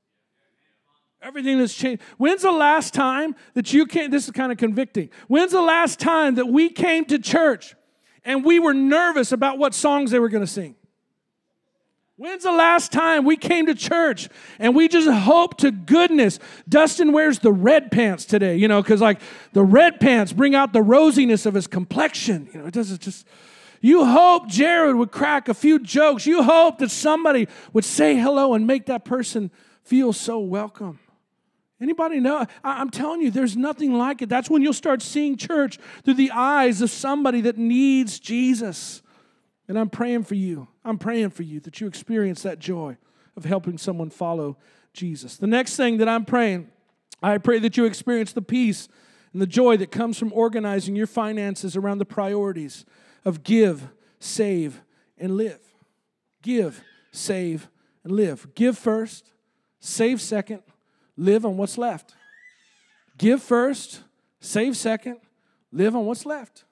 Everything 1.21 1.59
that's 1.59 1.73
changed. 1.73 2.03
When's 2.17 2.41
the 2.41 2.51
last 2.51 2.93
time 2.93 3.35
that 3.53 3.71
you 3.71 3.85
came? 3.85 4.11
This 4.11 4.25
is 4.25 4.31
kind 4.31 4.51
of 4.51 4.57
convicting. 4.57 5.09
When's 5.29 5.53
the 5.53 5.61
last 5.61 5.97
time 5.97 6.35
that 6.35 6.47
we 6.47 6.67
came 6.67 7.05
to 7.05 7.17
church 7.17 7.73
and 8.25 8.43
we 8.43 8.59
were 8.59 8.73
nervous 8.73 9.31
about 9.31 9.57
what 9.57 9.73
songs 9.73 10.11
they 10.11 10.19
were 10.19 10.27
going 10.27 10.43
to 10.43 10.51
sing? 10.51 10.75
When's 12.17 12.43
the 12.43 12.51
last 12.51 12.91
time 12.91 13.23
we 13.23 13.37
came 13.37 13.67
to 13.67 13.75
church 13.75 14.27
and 14.59 14.75
we 14.75 14.89
just 14.89 15.09
hope 15.09 15.57
to 15.59 15.71
goodness 15.71 16.39
Dustin 16.67 17.13
wears 17.13 17.39
the 17.39 17.53
red 17.53 17.91
pants 17.91 18.25
today, 18.25 18.57
you 18.57 18.67
know, 18.67 18.81
because 18.81 18.99
like 18.99 19.21
the 19.53 19.63
red 19.63 20.01
pants 20.01 20.33
bring 20.33 20.53
out 20.53 20.73
the 20.73 20.83
rosiness 20.83 21.45
of 21.45 21.53
his 21.53 21.67
complexion. 21.67 22.49
You 22.51 22.59
know, 22.59 22.65
it 22.65 22.73
doesn't 22.73 22.99
just 22.99 23.25
you 23.81 24.05
hope 24.05 24.47
Jared 24.47 24.95
would 24.95 25.11
crack 25.11 25.49
a 25.49 25.53
few 25.53 25.79
jokes. 25.79 26.25
You 26.25 26.43
hope 26.43 26.79
that 26.79 26.91
somebody 26.91 27.47
would 27.73 27.85
say 27.85 28.15
hello 28.15 28.53
and 28.53 28.65
make 28.65 28.87
that 28.87 29.05
person 29.05 29.51
feel 29.83 30.13
so 30.13 30.39
welcome. 30.39 30.99
Anybody 31.79 32.19
know? 32.19 32.45
I'm 32.63 32.89
telling 32.89 33.21
you, 33.21 33.29
there's 33.29 33.55
nothing 33.55 33.93
like 33.93 34.21
it. 34.21 34.29
That's 34.29 34.49
when 34.49 34.63
you'll 34.63 34.73
start 34.73 35.01
seeing 35.01 35.37
church 35.37 35.77
through 36.03 36.15
the 36.15 36.31
eyes 36.31 36.81
of 36.81 36.89
somebody 36.89 37.41
that 37.41 37.57
needs 37.57 38.19
Jesus. 38.19 39.03
And 39.67 39.77
I'm 39.77 39.89
praying 39.89 40.23
for 40.23 40.35
you. 40.35 40.67
I'm 40.83 40.97
praying 40.97 41.31
for 41.31 41.43
you 41.43 41.59
that 41.61 41.79
you 41.79 41.87
experience 41.87 42.41
that 42.43 42.57
joy 42.57 42.97
of 43.35 43.45
helping 43.45 43.77
someone 43.77 44.09
follow 44.09 44.57
Jesus. 44.93 45.37
The 45.37 45.45
next 45.45 45.75
thing 45.75 45.97
that 45.97 46.09
I'm 46.09 46.25
praying, 46.25 46.69
I 47.21 47.37
pray 47.37 47.59
that 47.59 47.77
you 47.77 47.85
experience 47.85 48.33
the 48.33 48.41
peace 48.41 48.87
and 49.33 49.41
the 49.41 49.47
joy 49.47 49.77
that 49.77 49.91
comes 49.91 50.17
from 50.17 50.33
organizing 50.33 50.95
your 50.95 51.05
finances 51.05 51.75
around 51.75 51.99
the 51.99 52.05
priorities 52.05 52.85
of 53.27 53.43
give, 53.43 53.89
save, 54.19 54.81
and 55.17 55.35
live. 55.35 55.59
Give, 56.41 56.81
save, 57.11 57.67
and 58.05 58.13
live. 58.13 58.47
Give 58.55 58.77
first, 58.77 59.33
save 59.81 60.21
second, 60.21 60.61
live 61.17 61.45
on 61.45 61.57
what's 61.57 61.77
left. 61.77 62.15
Give 63.17 63.43
first, 63.43 64.01
save 64.39 64.77
second, 64.77 65.17
live 65.73 65.93
on 65.93 66.05
what's 66.05 66.25
left. 66.25 66.63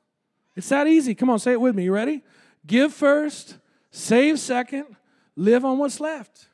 It's 0.55 0.69
that 0.69 0.87
easy. 0.87 1.13
Come 1.13 1.29
on, 1.29 1.39
say 1.39 1.51
it 1.51 1.59
with 1.59 1.75
me. 1.75 1.83
You 1.83 1.91
ready? 1.91 2.23
Give 2.65 2.93
first, 2.93 3.57
save 3.91 4.39
second, 4.39 4.85
live 5.35 5.65
on 5.65 5.77
what's 5.77 5.99
left. 5.99 6.47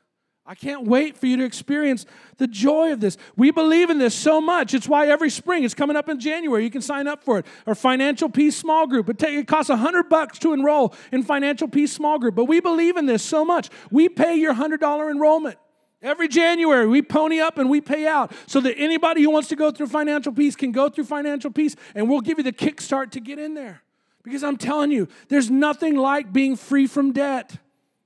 I 0.44 0.56
can't 0.56 0.88
wait 0.88 1.16
for 1.16 1.26
you 1.26 1.36
to 1.36 1.44
experience 1.44 2.04
the 2.36 2.48
joy 2.48 2.92
of 2.92 3.00
this. 3.00 3.16
We 3.36 3.52
believe 3.52 3.90
in 3.90 3.98
this 3.98 4.12
so 4.12 4.40
much. 4.40 4.74
It's 4.74 4.88
why 4.88 5.06
every 5.06 5.30
spring, 5.30 5.62
it's 5.62 5.74
coming 5.74 5.96
up 5.96 6.08
in 6.08 6.18
January. 6.18 6.64
You 6.64 6.70
can 6.70 6.82
sign 6.82 7.06
up 7.06 7.22
for 7.22 7.38
it. 7.38 7.46
Our 7.64 7.76
Financial 7.76 8.28
Peace 8.28 8.56
Small 8.56 8.88
Group. 8.88 9.08
It, 9.08 9.18
take, 9.20 9.34
it 9.34 9.46
costs 9.46 9.68
100 9.68 10.08
bucks 10.08 10.40
to 10.40 10.52
enroll 10.52 10.94
in 11.12 11.22
Financial 11.22 11.68
Peace 11.68 11.92
Small 11.92 12.18
Group. 12.18 12.34
But 12.34 12.46
we 12.46 12.58
believe 12.58 12.96
in 12.96 13.06
this 13.06 13.22
so 13.22 13.44
much. 13.44 13.70
We 13.92 14.08
pay 14.08 14.34
your 14.34 14.54
$100 14.54 15.10
enrollment. 15.10 15.58
Every 16.02 16.26
January, 16.26 16.88
we 16.88 17.00
pony 17.02 17.38
up 17.38 17.58
and 17.58 17.70
we 17.70 17.80
pay 17.80 18.08
out 18.08 18.32
so 18.48 18.60
that 18.60 18.76
anybody 18.76 19.22
who 19.22 19.30
wants 19.30 19.48
to 19.50 19.56
go 19.56 19.70
through 19.70 19.86
financial 19.86 20.32
peace 20.32 20.56
can 20.56 20.72
go 20.72 20.88
through 20.88 21.04
financial 21.04 21.52
peace, 21.52 21.76
and 21.94 22.08
we'll 22.08 22.20
give 22.20 22.38
you 22.38 22.44
the 22.44 22.52
kickstart 22.52 23.12
to 23.12 23.20
get 23.20 23.38
in 23.38 23.54
there. 23.54 23.82
Because 24.24 24.42
I'm 24.42 24.56
telling 24.56 24.90
you, 24.90 25.06
there's 25.28 25.50
nothing 25.50 25.94
like 25.94 26.32
being 26.32 26.56
free 26.56 26.88
from 26.88 27.12
debt. 27.12 27.56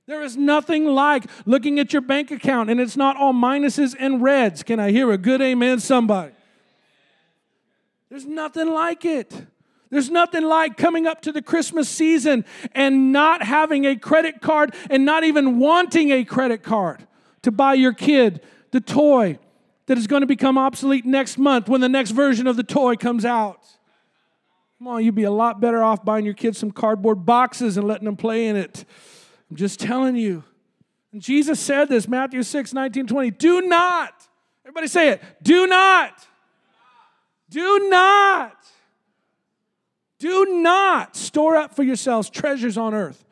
There 0.07 0.23
is 0.23 0.37
nothing 0.37 0.85
like 0.85 1.25
looking 1.45 1.79
at 1.79 1.91
your 1.91 2.01
bank 2.01 2.31
account 2.31 2.69
and 2.69 2.79
it's 2.79 2.95
not 2.95 3.17
all 3.17 3.33
minuses 3.33 3.93
and 3.99 4.23
reds. 4.23 4.63
Can 4.63 4.79
I 4.79 4.91
hear 4.91 5.11
a 5.11 5.17
good 5.17 5.41
amen, 5.41 5.81
somebody? 5.81 6.31
There's 8.09 8.25
nothing 8.25 8.71
like 8.71 9.03
it. 9.03 9.33
There's 9.89 10.09
nothing 10.09 10.43
like 10.43 10.77
coming 10.77 11.07
up 11.07 11.21
to 11.23 11.33
the 11.33 11.41
Christmas 11.41 11.89
season 11.89 12.45
and 12.73 13.11
not 13.11 13.43
having 13.43 13.85
a 13.85 13.97
credit 13.97 14.41
card 14.41 14.73
and 14.89 15.05
not 15.05 15.25
even 15.25 15.59
wanting 15.59 16.11
a 16.11 16.23
credit 16.23 16.63
card 16.63 17.05
to 17.41 17.51
buy 17.51 17.73
your 17.73 17.93
kid 17.93 18.41
the 18.71 18.81
toy 18.81 19.39
that 19.87 19.97
is 19.97 20.07
going 20.07 20.21
to 20.21 20.27
become 20.27 20.57
obsolete 20.57 21.05
next 21.05 21.37
month 21.37 21.67
when 21.67 21.81
the 21.81 21.89
next 21.89 22.11
version 22.11 22.47
of 22.47 22.55
the 22.55 22.63
toy 22.63 22.95
comes 22.95 23.25
out. 23.25 23.59
Come 24.77 24.87
on, 24.87 25.03
you'd 25.03 25.15
be 25.15 25.23
a 25.23 25.31
lot 25.31 25.59
better 25.59 25.83
off 25.83 26.05
buying 26.05 26.23
your 26.23 26.33
kids 26.33 26.57
some 26.57 26.71
cardboard 26.71 27.25
boxes 27.25 27.77
and 27.77 27.87
letting 27.87 28.05
them 28.05 28.17
play 28.17 28.47
in 28.47 28.55
it. 28.55 28.85
I'm 29.49 29.55
just 29.55 29.79
telling 29.79 30.15
you. 30.15 30.43
And 31.13 31.21
Jesus 31.21 31.59
said 31.59 31.89
this, 31.89 32.07
Matthew 32.07 32.43
6, 32.43 32.73
19, 32.73 33.07
20. 33.07 33.31
Do 33.31 33.61
not, 33.61 34.13
everybody 34.63 34.87
say 34.87 35.09
it, 35.09 35.23
do 35.41 35.67
not, 35.67 36.27
do 37.49 37.89
not, 37.89 38.57
do 40.19 40.61
not 40.61 41.15
store 41.15 41.55
up 41.55 41.75
for 41.75 41.83
yourselves 41.83 42.29
treasures 42.29 42.77
on 42.77 42.93
earth 42.93 43.23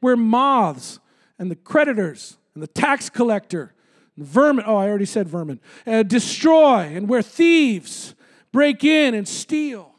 where 0.00 0.16
moths 0.16 0.98
and 1.38 1.50
the 1.50 1.56
creditors 1.56 2.36
and 2.54 2.62
the 2.62 2.66
tax 2.66 3.08
collector 3.08 3.72
and 4.16 4.26
vermin, 4.26 4.64
oh, 4.66 4.76
I 4.76 4.88
already 4.88 5.06
said 5.06 5.28
vermin, 5.28 5.60
uh, 5.86 6.02
destroy 6.02 6.92
and 6.94 7.08
where 7.08 7.22
thieves 7.22 8.14
break 8.52 8.84
in 8.84 9.14
and 9.14 9.26
steal. 9.26 9.92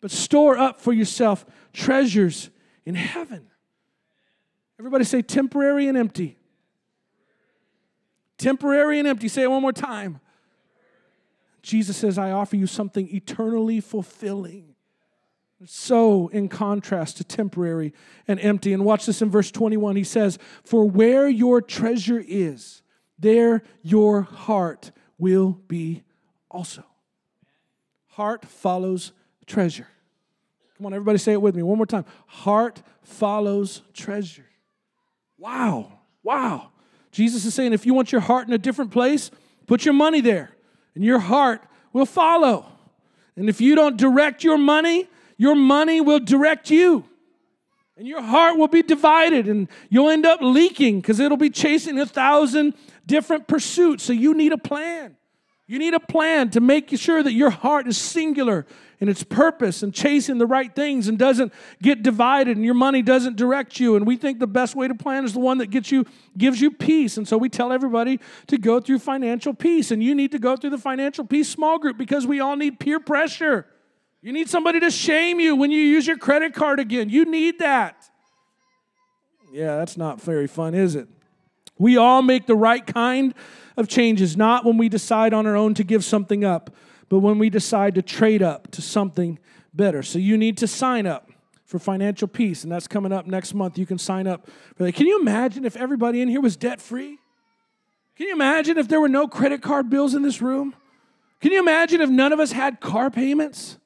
But 0.00 0.10
store 0.10 0.58
up 0.58 0.80
for 0.80 0.92
yourself 0.92 1.46
treasures 1.72 2.50
in 2.84 2.94
heaven 2.94 3.48
Everybody 4.82 5.04
say 5.04 5.22
temporary 5.22 5.86
and 5.86 5.96
empty. 5.96 6.36
Temporary 8.36 8.98
and 8.98 9.06
empty. 9.06 9.28
Say 9.28 9.42
it 9.42 9.48
one 9.48 9.62
more 9.62 9.72
time. 9.72 10.18
Jesus 11.62 11.96
says, 11.96 12.18
I 12.18 12.32
offer 12.32 12.56
you 12.56 12.66
something 12.66 13.08
eternally 13.14 13.78
fulfilling. 13.78 14.74
So, 15.64 16.26
in 16.32 16.48
contrast 16.48 17.18
to 17.18 17.24
temporary 17.24 17.94
and 18.26 18.40
empty. 18.40 18.72
And 18.72 18.84
watch 18.84 19.06
this 19.06 19.22
in 19.22 19.30
verse 19.30 19.52
21. 19.52 19.94
He 19.94 20.02
says, 20.02 20.36
For 20.64 20.84
where 20.84 21.28
your 21.28 21.62
treasure 21.62 22.20
is, 22.26 22.82
there 23.16 23.62
your 23.82 24.22
heart 24.22 24.90
will 25.16 25.60
be 25.68 26.02
also. 26.50 26.82
Heart 28.08 28.46
follows 28.46 29.12
treasure. 29.46 29.86
Come 30.76 30.86
on, 30.86 30.94
everybody 30.94 31.18
say 31.18 31.34
it 31.34 31.40
with 31.40 31.54
me 31.54 31.62
one 31.62 31.76
more 31.76 31.86
time. 31.86 32.04
Heart 32.26 32.82
follows 33.04 33.82
treasure. 33.94 34.46
Wow. 35.42 35.98
Wow. 36.22 36.68
Jesus 37.10 37.44
is 37.44 37.52
saying 37.52 37.72
if 37.72 37.84
you 37.84 37.94
want 37.94 38.12
your 38.12 38.20
heart 38.20 38.46
in 38.46 38.54
a 38.54 38.58
different 38.58 38.92
place, 38.92 39.28
put 39.66 39.84
your 39.84 39.92
money 39.92 40.20
there, 40.20 40.52
and 40.94 41.02
your 41.02 41.18
heart 41.18 41.62
will 41.92 42.06
follow. 42.06 42.64
And 43.34 43.48
if 43.48 43.60
you 43.60 43.74
don't 43.74 43.96
direct 43.96 44.44
your 44.44 44.56
money, 44.56 45.08
your 45.36 45.56
money 45.56 46.00
will 46.00 46.20
direct 46.20 46.70
you. 46.70 47.04
And 47.96 48.06
your 48.06 48.22
heart 48.22 48.56
will 48.56 48.68
be 48.68 48.82
divided, 48.82 49.48
and 49.48 49.66
you'll 49.90 50.10
end 50.10 50.26
up 50.26 50.38
leaking 50.40 51.00
because 51.00 51.18
it'll 51.18 51.36
be 51.36 51.50
chasing 51.50 51.98
a 51.98 52.06
thousand 52.06 52.74
different 53.04 53.48
pursuits. 53.48 54.04
So 54.04 54.12
you 54.12 54.34
need 54.34 54.52
a 54.52 54.58
plan. 54.58 55.16
You 55.66 55.80
need 55.80 55.94
a 55.94 56.00
plan 56.00 56.50
to 56.50 56.60
make 56.60 56.96
sure 56.96 57.20
that 57.20 57.32
your 57.32 57.50
heart 57.50 57.88
is 57.88 57.98
singular 57.98 58.64
in 59.02 59.08
its 59.08 59.24
purpose 59.24 59.82
and 59.82 59.92
chasing 59.92 60.38
the 60.38 60.46
right 60.46 60.76
things 60.76 61.08
and 61.08 61.18
doesn't 61.18 61.52
get 61.82 62.04
divided 62.04 62.56
and 62.56 62.64
your 62.64 62.72
money 62.72 63.02
doesn't 63.02 63.34
direct 63.34 63.80
you. 63.80 63.96
And 63.96 64.06
we 64.06 64.16
think 64.16 64.38
the 64.38 64.46
best 64.46 64.76
way 64.76 64.86
to 64.86 64.94
plan 64.94 65.24
is 65.24 65.32
the 65.32 65.40
one 65.40 65.58
that 65.58 65.70
gets 65.70 65.90
you 65.90 66.06
gives 66.38 66.60
you 66.60 66.70
peace. 66.70 67.16
And 67.16 67.26
so 67.26 67.36
we 67.36 67.48
tell 67.48 67.72
everybody 67.72 68.20
to 68.46 68.58
go 68.58 68.78
through 68.78 69.00
financial 69.00 69.54
peace. 69.54 69.90
And 69.90 70.04
you 70.04 70.14
need 70.14 70.30
to 70.30 70.38
go 70.38 70.56
through 70.56 70.70
the 70.70 70.78
financial 70.78 71.24
peace 71.24 71.48
small 71.48 71.80
group 71.80 71.98
because 71.98 72.28
we 72.28 72.38
all 72.38 72.54
need 72.54 72.78
peer 72.78 73.00
pressure. 73.00 73.66
You 74.20 74.32
need 74.32 74.48
somebody 74.48 74.78
to 74.78 74.90
shame 74.92 75.40
you 75.40 75.56
when 75.56 75.72
you 75.72 75.80
use 75.80 76.06
your 76.06 76.16
credit 76.16 76.54
card 76.54 76.78
again. 76.78 77.08
You 77.08 77.24
need 77.24 77.58
that. 77.58 78.08
Yeah, 79.52 79.78
that's 79.78 79.96
not 79.96 80.22
very 80.22 80.46
fun, 80.46 80.76
is 80.76 80.94
it? 80.94 81.08
We 81.76 81.96
all 81.96 82.22
make 82.22 82.46
the 82.46 82.54
right 82.54 82.86
kind 82.86 83.34
of 83.76 83.88
changes, 83.88 84.36
not 84.36 84.64
when 84.64 84.78
we 84.78 84.88
decide 84.88 85.34
on 85.34 85.44
our 85.44 85.56
own 85.56 85.74
to 85.74 85.82
give 85.82 86.04
something 86.04 86.44
up, 86.44 86.70
but 87.12 87.18
when 87.18 87.38
we 87.38 87.50
decide 87.50 87.94
to 87.94 88.00
trade 88.00 88.42
up 88.42 88.70
to 88.70 88.80
something 88.80 89.38
better. 89.74 90.02
So 90.02 90.18
you 90.18 90.38
need 90.38 90.56
to 90.56 90.66
sign 90.66 91.06
up 91.06 91.30
for 91.66 91.78
financial 91.78 92.26
peace, 92.26 92.62
and 92.62 92.72
that's 92.72 92.88
coming 92.88 93.12
up 93.12 93.26
next 93.26 93.52
month. 93.52 93.76
You 93.76 93.84
can 93.84 93.98
sign 93.98 94.26
up 94.26 94.48
for 94.76 94.84
that. 94.84 94.92
Can 94.92 95.06
you 95.06 95.20
imagine 95.20 95.66
if 95.66 95.76
everybody 95.76 96.22
in 96.22 96.28
here 96.28 96.40
was 96.40 96.56
debt 96.56 96.80
free? 96.80 97.18
Can 98.16 98.28
you 98.28 98.32
imagine 98.32 98.78
if 98.78 98.88
there 98.88 98.98
were 98.98 99.10
no 99.10 99.28
credit 99.28 99.60
card 99.60 99.90
bills 99.90 100.14
in 100.14 100.22
this 100.22 100.40
room? 100.40 100.74
Can 101.42 101.52
you 101.52 101.60
imagine 101.60 102.00
if 102.00 102.08
none 102.08 102.32
of 102.32 102.40
us 102.40 102.50
had 102.50 102.80
car 102.80 103.10
payments? 103.10 103.76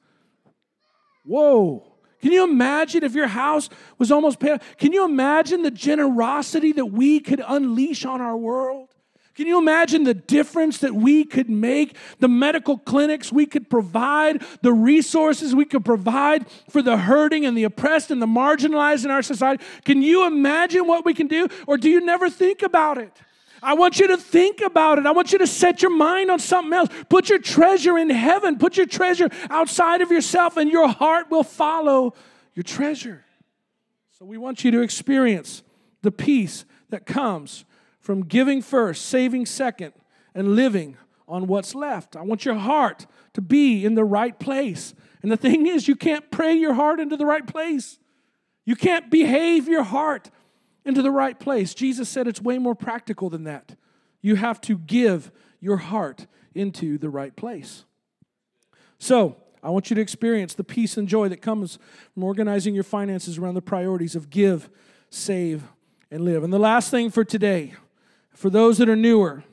Whoa. 1.25 1.97
Can 2.21 2.31
you 2.31 2.45
imagine 2.45 3.03
if 3.03 3.13
your 3.13 3.27
house 3.27 3.67
was 3.97 4.09
almost 4.09 4.39
paid? 4.39 4.61
Can 4.77 4.93
you 4.93 5.03
imagine 5.03 5.63
the 5.63 5.71
generosity 5.71 6.71
that 6.71 6.85
we 6.85 7.19
could 7.19 7.43
unleash 7.45 8.05
on 8.05 8.21
our 8.21 8.37
world? 8.37 8.87
Can 9.37 9.45
you 9.45 9.59
imagine 9.59 10.03
the 10.03 10.15
difference 10.15 10.79
that 10.79 10.95
we 10.95 11.23
could 11.23 11.47
make? 11.47 11.95
The 12.17 12.27
medical 12.27 12.75
clinics 12.75 13.31
we 13.31 13.45
could 13.45 13.69
provide, 13.69 14.43
the 14.63 14.73
resources 14.73 15.53
we 15.53 15.63
could 15.63 15.85
provide 15.85 16.49
for 16.71 16.81
the 16.81 16.97
hurting 16.97 17.45
and 17.45 17.55
the 17.55 17.63
oppressed 17.63 18.09
and 18.09 18.19
the 18.19 18.25
marginalized 18.25 19.05
in 19.05 19.11
our 19.11 19.21
society. 19.21 19.63
Can 19.85 20.01
you 20.01 20.25
imagine 20.25 20.87
what 20.87 21.05
we 21.05 21.13
can 21.13 21.27
do? 21.27 21.47
Or 21.67 21.77
do 21.77 21.87
you 21.87 22.01
never 22.01 22.31
think 22.31 22.63
about 22.63 22.97
it? 22.97 23.13
I 23.61 23.75
want 23.75 23.99
you 23.99 24.07
to 24.07 24.17
think 24.17 24.61
about 24.61 24.97
it. 24.97 25.05
I 25.05 25.11
want 25.11 25.31
you 25.31 25.37
to 25.37 25.47
set 25.47 25.83
your 25.83 25.95
mind 25.95 26.31
on 26.31 26.39
something 26.39 26.73
else. 26.73 26.89
Put 27.07 27.29
your 27.29 27.37
treasure 27.37 27.95
in 27.95 28.09
heaven. 28.09 28.57
Put 28.57 28.75
your 28.75 28.87
treasure 28.87 29.29
outside 29.51 30.01
of 30.01 30.09
yourself, 30.09 30.57
and 30.57 30.67
your 30.71 30.87
heart 30.87 31.29
will 31.29 31.43
follow 31.43 32.15
your 32.55 32.63
treasure. 32.63 33.23
So, 34.17 34.25
we 34.25 34.39
want 34.39 34.63
you 34.63 34.71
to 34.71 34.81
experience 34.81 35.61
the 36.01 36.11
peace 36.11 36.65
that 36.89 37.05
comes 37.05 37.65
from 38.07 38.23
giving 38.23 38.61
first, 38.61 39.05
saving 39.07 39.45
second, 39.45 39.91
and 40.33 40.55
living 40.55 40.95
on 41.27 41.45
what's 41.45 41.75
left. 41.75 42.15
I 42.15 42.21
want 42.21 42.45
your 42.45 42.55
heart 42.55 43.05
to 43.33 43.41
be 43.41 43.83
in 43.83 43.95
the 43.95 44.05
right 44.05 44.39
place. 44.39 44.93
And 45.21 45.29
the 45.29 45.35
thing 45.35 45.67
is, 45.67 45.89
you 45.89 45.95
can't 45.97 46.31
pray 46.31 46.53
your 46.53 46.73
heart 46.73 47.01
into 47.01 47.17
the 47.17 47.25
right 47.25 47.45
place. 47.45 47.99
You 48.63 48.77
can't 48.77 49.11
behave 49.11 49.67
your 49.67 49.83
heart 49.83 50.31
into 50.85 51.01
the 51.01 51.11
right 51.11 51.37
place. 51.37 51.73
Jesus 51.73 52.07
said 52.07 52.29
it's 52.29 52.41
way 52.41 52.57
more 52.57 52.75
practical 52.75 53.29
than 53.29 53.43
that. 53.43 53.75
You 54.21 54.35
have 54.35 54.61
to 54.61 54.77
give 54.77 55.29
your 55.59 55.75
heart 55.75 56.27
into 56.55 56.97
the 56.97 57.09
right 57.09 57.35
place. 57.35 57.83
So, 58.99 59.35
I 59.61 59.69
want 59.69 59.89
you 59.89 59.95
to 59.95 60.01
experience 60.01 60.53
the 60.53 60.63
peace 60.63 60.95
and 60.95 61.09
joy 61.09 61.27
that 61.27 61.41
comes 61.41 61.77
from 62.13 62.23
organizing 62.23 62.73
your 62.73 62.85
finances 62.85 63.37
around 63.37 63.55
the 63.55 63.61
priorities 63.61 64.15
of 64.15 64.29
give, 64.29 64.69
save, 65.09 65.63
and 66.09 66.23
live. 66.23 66.45
And 66.45 66.53
the 66.53 66.57
last 66.57 66.89
thing 66.89 67.11
for 67.11 67.25
today, 67.25 67.73
for 68.37 68.51
those 68.51 68.77
that 68.77 68.87
are 68.87 68.95
newer, 68.95 69.43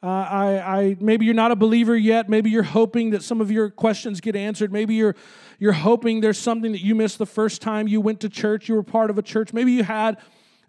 uh, 0.00 0.06
I, 0.06 0.78
I, 0.78 0.96
maybe 1.00 1.24
you're 1.24 1.34
not 1.34 1.50
a 1.50 1.56
believer 1.56 1.96
yet. 1.96 2.28
Maybe 2.28 2.50
you're 2.50 2.62
hoping 2.62 3.10
that 3.10 3.24
some 3.24 3.40
of 3.40 3.50
your 3.50 3.68
questions 3.68 4.20
get 4.20 4.36
answered. 4.36 4.72
Maybe 4.72 4.94
you're 4.94 5.16
you're 5.58 5.72
hoping 5.72 6.20
there's 6.20 6.38
something 6.38 6.70
that 6.70 6.80
you 6.80 6.94
missed 6.94 7.18
the 7.18 7.26
first 7.26 7.60
time 7.60 7.88
you 7.88 8.00
went 8.00 8.20
to 8.20 8.28
church. 8.28 8.68
You 8.68 8.76
were 8.76 8.84
part 8.84 9.10
of 9.10 9.18
a 9.18 9.22
church. 9.22 9.52
Maybe 9.52 9.72
you 9.72 9.82
had 9.82 10.18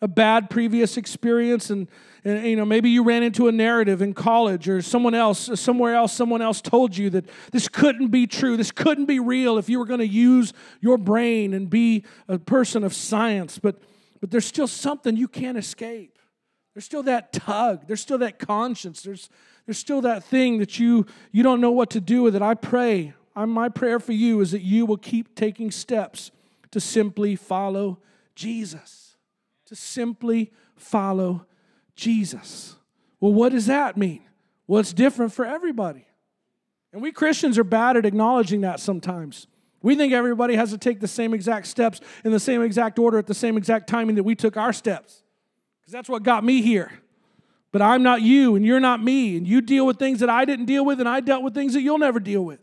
a 0.01 0.07
bad 0.07 0.49
previous 0.49 0.97
experience, 0.97 1.69
and, 1.69 1.87
and 2.25 2.43
you 2.43 2.55
know 2.55 2.65
maybe 2.65 2.89
you 2.89 3.03
ran 3.03 3.21
into 3.21 3.47
a 3.47 3.51
narrative 3.51 4.01
in 4.01 4.15
college 4.15 4.67
or 4.67 4.81
someone 4.81 5.13
else 5.13 5.59
somewhere 5.59 5.93
else. 5.93 6.11
Someone 6.11 6.41
else 6.41 6.61
told 6.61 6.97
you 6.97 7.11
that 7.11 7.25
this 7.51 7.67
couldn't 7.67 8.07
be 8.07 8.25
true. 8.25 8.57
This 8.57 8.71
couldn't 8.71 9.05
be 9.05 9.19
real 9.19 9.59
if 9.59 9.69
you 9.69 9.77
were 9.77 9.85
going 9.85 9.99
to 9.99 10.07
use 10.07 10.53
your 10.81 10.97
brain 10.97 11.53
and 11.53 11.69
be 11.69 12.03
a 12.27 12.39
person 12.39 12.83
of 12.83 12.95
science. 12.95 13.59
But 13.59 13.79
but 14.19 14.31
there's 14.31 14.45
still 14.45 14.67
something 14.67 15.15
you 15.15 15.27
can't 15.27 15.57
escape. 15.57 16.18
There's 16.73 16.85
still 16.85 17.03
that 17.03 17.33
tug. 17.33 17.87
There's 17.87 18.01
still 18.01 18.19
that 18.19 18.39
conscience. 18.39 19.01
There's, 19.01 19.29
there's 19.65 19.77
still 19.77 20.01
that 20.01 20.23
thing 20.23 20.59
that 20.59 20.79
you, 20.79 21.05
you 21.31 21.43
don't 21.43 21.61
know 21.61 21.71
what 21.71 21.89
to 21.91 22.01
do 22.01 22.21
with 22.21 22.35
it. 22.35 22.41
I 22.41 22.53
pray, 22.53 23.13
I'm, 23.35 23.49
my 23.49 23.69
prayer 23.69 23.99
for 23.99 24.13
you 24.13 24.41
is 24.41 24.51
that 24.51 24.61
you 24.61 24.85
will 24.85 24.97
keep 24.97 25.35
taking 25.35 25.71
steps 25.71 26.31
to 26.71 26.79
simply 26.79 27.35
follow 27.35 27.99
Jesus. 28.35 29.17
To 29.65 29.75
simply 29.75 30.51
follow 30.75 31.45
Jesus. 31.95 32.75
Well, 33.19 33.33
what 33.33 33.51
does 33.51 33.65
that 33.65 33.97
mean? 33.97 34.21
Well, 34.67 34.79
it's 34.79 34.93
different 34.93 35.33
for 35.33 35.45
everybody. 35.45 36.05
And 36.93 37.01
we 37.01 37.11
Christians 37.11 37.57
are 37.57 37.63
bad 37.63 37.97
at 37.97 38.05
acknowledging 38.05 38.61
that 38.61 38.79
sometimes. 38.79 39.47
We 39.81 39.95
think 39.95 40.13
everybody 40.13 40.55
has 40.55 40.71
to 40.71 40.77
take 40.77 40.99
the 40.99 41.07
same 41.07 41.33
exact 41.33 41.67
steps 41.67 42.01
in 42.23 42.31
the 42.31 42.39
same 42.39 42.61
exact 42.61 42.99
order 42.99 43.17
at 43.17 43.27
the 43.27 43.33
same 43.33 43.57
exact 43.57 43.87
timing 43.87 44.15
that 44.15 44.23
we 44.23 44.35
took 44.35 44.57
our 44.57 44.73
steps 44.73 45.23
because 45.89 45.97
that's 45.97 46.09
what 46.09 46.21
got 46.21 46.43
me 46.43 46.61
here. 46.61 46.91
But 47.71 47.81
I'm 47.81 48.03
not 48.03 48.21
you, 48.21 48.55
and 48.55 48.63
you're 48.63 48.79
not 48.79 49.01
me, 49.01 49.37
and 49.37 49.47
you 49.47 49.59
deal 49.59 49.87
with 49.87 49.97
things 49.97 50.19
that 50.19 50.29
I 50.29 50.45
didn't 50.45 50.65
deal 50.65 50.85
with, 50.85 50.99
and 50.99 51.09
I 51.09 51.19
dealt 51.19 51.41
with 51.41 51.55
things 51.55 51.73
that 51.73 51.81
you'll 51.81 51.97
never 51.97 52.19
deal 52.19 52.45
with. 52.45 52.59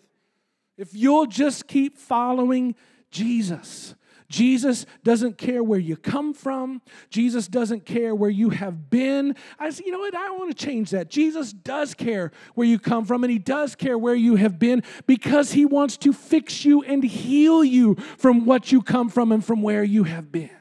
If 0.78 0.94
you'll 0.94 1.26
just 1.26 1.66
keep 1.66 1.98
following 1.98 2.76
Jesus, 3.10 3.96
Jesus 4.28 4.86
doesn't 5.02 5.38
care 5.38 5.64
where 5.64 5.80
you 5.80 5.96
come 5.96 6.34
from. 6.34 6.80
Jesus 7.10 7.48
doesn't 7.48 7.84
care 7.84 8.14
where 8.14 8.30
you 8.30 8.50
have 8.50 8.90
been. 8.90 9.34
I 9.58 9.70
said, 9.70 9.86
you 9.86 9.90
know 9.90 9.98
what? 9.98 10.14
I 10.14 10.30
want 10.30 10.56
to 10.56 10.64
change 10.64 10.90
that. 10.90 11.10
Jesus 11.10 11.52
does 11.52 11.94
care 11.94 12.30
where 12.54 12.68
you 12.68 12.78
come 12.78 13.04
from, 13.04 13.24
and 13.24 13.30
He 13.32 13.40
does 13.40 13.74
care 13.74 13.98
where 13.98 14.14
you 14.14 14.36
have 14.36 14.60
been 14.60 14.84
because 15.08 15.50
He 15.50 15.64
wants 15.64 15.96
to 15.96 16.12
fix 16.12 16.64
you 16.64 16.84
and 16.84 17.02
heal 17.02 17.64
you 17.64 17.96
from 18.18 18.46
what 18.46 18.70
you 18.70 18.82
come 18.82 19.08
from 19.08 19.32
and 19.32 19.44
from 19.44 19.62
where 19.62 19.82
you 19.82 20.04
have 20.04 20.30
been. 20.30 20.55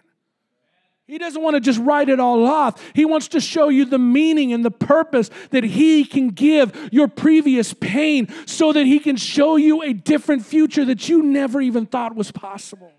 He 1.08 1.20
doesn't 1.20 1.42
want 1.42 1.54
to 1.54 1.60
just 1.60 1.80
write 1.80 2.10
it 2.10 2.20
all 2.20 2.48
off. 2.48 2.82
He 2.96 3.06
wants 3.06 3.28
to 3.30 3.40
show 3.40 3.70
you 3.70 3.86
the 3.86 4.00
meaning 4.00 4.54
and 4.54 4.66
the 4.66 4.72
purpose 4.72 5.30
that 5.52 5.64
He 5.64 6.04
can 6.04 6.30
give 6.30 6.90
your 6.92 7.08
previous 7.08 7.74
pain 7.74 8.28
so 8.48 8.74
that 8.74 8.86
He 8.86 9.00
can 9.00 9.16
show 9.16 9.56
you 9.56 9.84
a 9.84 9.94
different 9.94 10.46
future 10.46 10.84
that 10.86 11.08
you 11.08 11.22
never 11.22 11.62
even 11.62 11.86
thought 11.86 12.16
was 12.16 12.32
possible. 12.32 12.92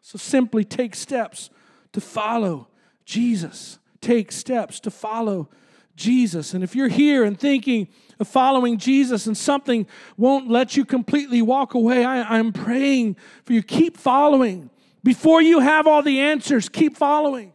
So 0.00 0.16
simply 0.16 0.64
take 0.64 0.94
steps 0.94 1.50
to 1.92 2.00
follow 2.00 2.68
Jesus. 3.04 3.78
Take 4.00 4.32
steps 4.32 4.80
to 4.80 4.90
follow 4.90 5.50
Jesus. 5.96 6.54
And 6.54 6.64
if 6.64 6.74
you're 6.74 6.88
here 6.88 7.24
and 7.24 7.38
thinking 7.38 7.88
of 8.18 8.26
following 8.26 8.78
Jesus 8.78 9.26
and 9.26 9.36
something 9.36 9.86
won't 10.16 10.50
let 10.50 10.76
you 10.78 10.86
completely 10.86 11.42
walk 11.42 11.74
away, 11.74 12.04
I, 12.04 12.38
am 12.38 12.52
praying 12.52 13.16
for 13.44 13.52
you. 13.52 13.62
Keep 13.62 13.98
following. 13.98 14.70
Before 15.04 15.42
you 15.42 15.60
have 15.60 15.86
all 15.86 16.02
the 16.02 16.20
answers, 16.20 16.68
keep 16.68 16.96
following. 16.96 17.52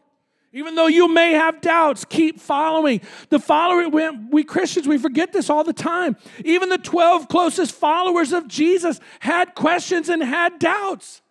Even 0.54 0.76
though 0.76 0.88
you 0.88 1.08
may 1.08 1.34
have 1.34 1.62
doubts, 1.62 2.04
keep 2.04 2.40
following. 2.40 3.02
The 3.30 3.40
following, 3.40 3.92
we, 3.92 4.10
we, 4.10 4.44
Christians, 4.44 4.88
we 4.88 4.98
forget 4.98 5.32
this 5.32 5.50
all 5.50 5.64
the 5.64 5.74
time. 5.74 6.16
Even 6.44 6.70
the 6.70 6.78
12 6.78 7.28
closest 7.28 7.74
followers 7.74 8.34
of 8.34 8.48
Jesus 8.48 9.00
had 9.20 9.56
questions 9.56 10.10
and 10.10 10.24
had 10.24 10.58
doubts. 10.58 11.22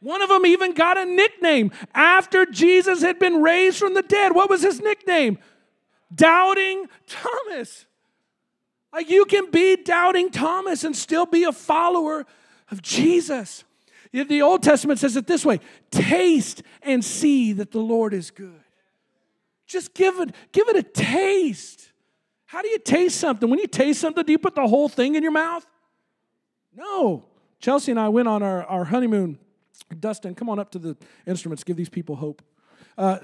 One 0.00 0.22
of 0.22 0.28
them 0.28 0.46
even 0.46 0.72
got 0.74 0.98
a 0.98 1.04
nickname 1.04 1.72
after 1.94 2.46
Jesus 2.46 3.02
had 3.02 3.18
been 3.18 3.42
raised 3.42 3.78
from 3.78 3.94
the 3.94 4.02
dead. 4.02 4.34
What 4.34 4.50
was 4.50 4.62
his 4.62 4.80
nickname? 4.80 5.38
Doubting 6.14 6.86
Thomas. 7.06 7.86
Like 8.92 9.10
you 9.10 9.24
can 9.24 9.50
be 9.50 9.76
doubting 9.76 10.30
Thomas 10.30 10.84
and 10.84 10.94
still 10.94 11.26
be 11.26 11.44
a 11.44 11.52
follower 11.52 12.24
of 12.70 12.80
Jesus. 12.80 13.64
The 14.22 14.42
Old 14.42 14.62
Testament 14.62 15.00
says 15.00 15.16
it 15.16 15.26
this 15.26 15.44
way 15.44 15.58
taste 15.90 16.62
and 16.82 17.04
see 17.04 17.52
that 17.54 17.72
the 17.72 17.80
Lord 17.80 18.14
is 18.14 18.30
good. 18.30 18.60
Just 19.66 19.92
give 19.92 20.20
it, 20.20 20.32
give 20.52 20.68
it 20.68 20.76
a 20.76 20.82
taste. 20.84 21.90
How 22.46 22.62
do 22.62 22.68
you 22.68 22.78
taste 22.78 23.18
something? 23.18 23.50
When 23.50 23.58
you 23.58 23.66
taste 23.66 24.00
something, 24.00 24.24
do 24.24 24.30
you 24.30 24.38
put 24.38 24.54
the 24.54 24.68
whole 24.68 24.88
thing 24.88 25.16
in 25.16 25.24
your 25.24 25.32
mouth? 25.32 25.66
No. 26.76 27.24
Chelsea 27.58 27.90
and 27.90 27.98
I 27.98 28.08
went 28.08 28.28
on 28.28 28.42
our, 28.42 28.62
our 28.64 28.84
honeymoon. 28.84 29.36
Dustin, 29.98 30.36
come 30.36 30.48
on 30.48 30.60
up 30.60 30.70
to 30.72 30.78
the 30.78 30.96
instruments. 31.26 31.64
Give 31.64 31.76
these 31.76 31.88
people 31.88 32.14
hope. 32.14 32.40
Uh, 32.96 33.18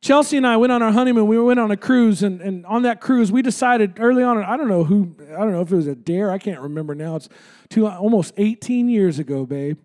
Chelsea 0.00 0.36
and 0.36 0.46
I 0.46 0.56
went 0.56 0.72
on 0.72 0.80
our 0.80 0.92
honeymoon. 0.92 1.26
We 1.26 1.38
went 1.40 1.58
on 1.58 1.70
a 1.70 1.76
cruise, 1.76 2.22
and, 2.22 2.40
and 2.40 2.64
on 2.66 2.82
that 2.82 3.00
cruise, 3.00 3.32
we 3.32 3.42
decided 3.42 3.98
early 3.98 4.22
on. 4.22 4.38
I 4.38 4.56
don't 4.56 4.68
know 4.68 4.84
who. 4.84 5.14
I 5.30 5.38
don't 5.38 5.52
know 5.52 5.60
if 5.60 5.72
it 5.72 5.76
was 5.76 5.88
a 5.88 5.96
dare. 5.96 6.30
I 6.30 6.38
can't 6.38 6.60
remember 6.60 6.94
now. 6.94 7.16
It's 7.16 7.28
two, 7.68 7.86
almost 7.86 8.32
18 8.36 8.88
years 8.88 9.18
ago, 9.18 9.44
babe. 9.44 9.78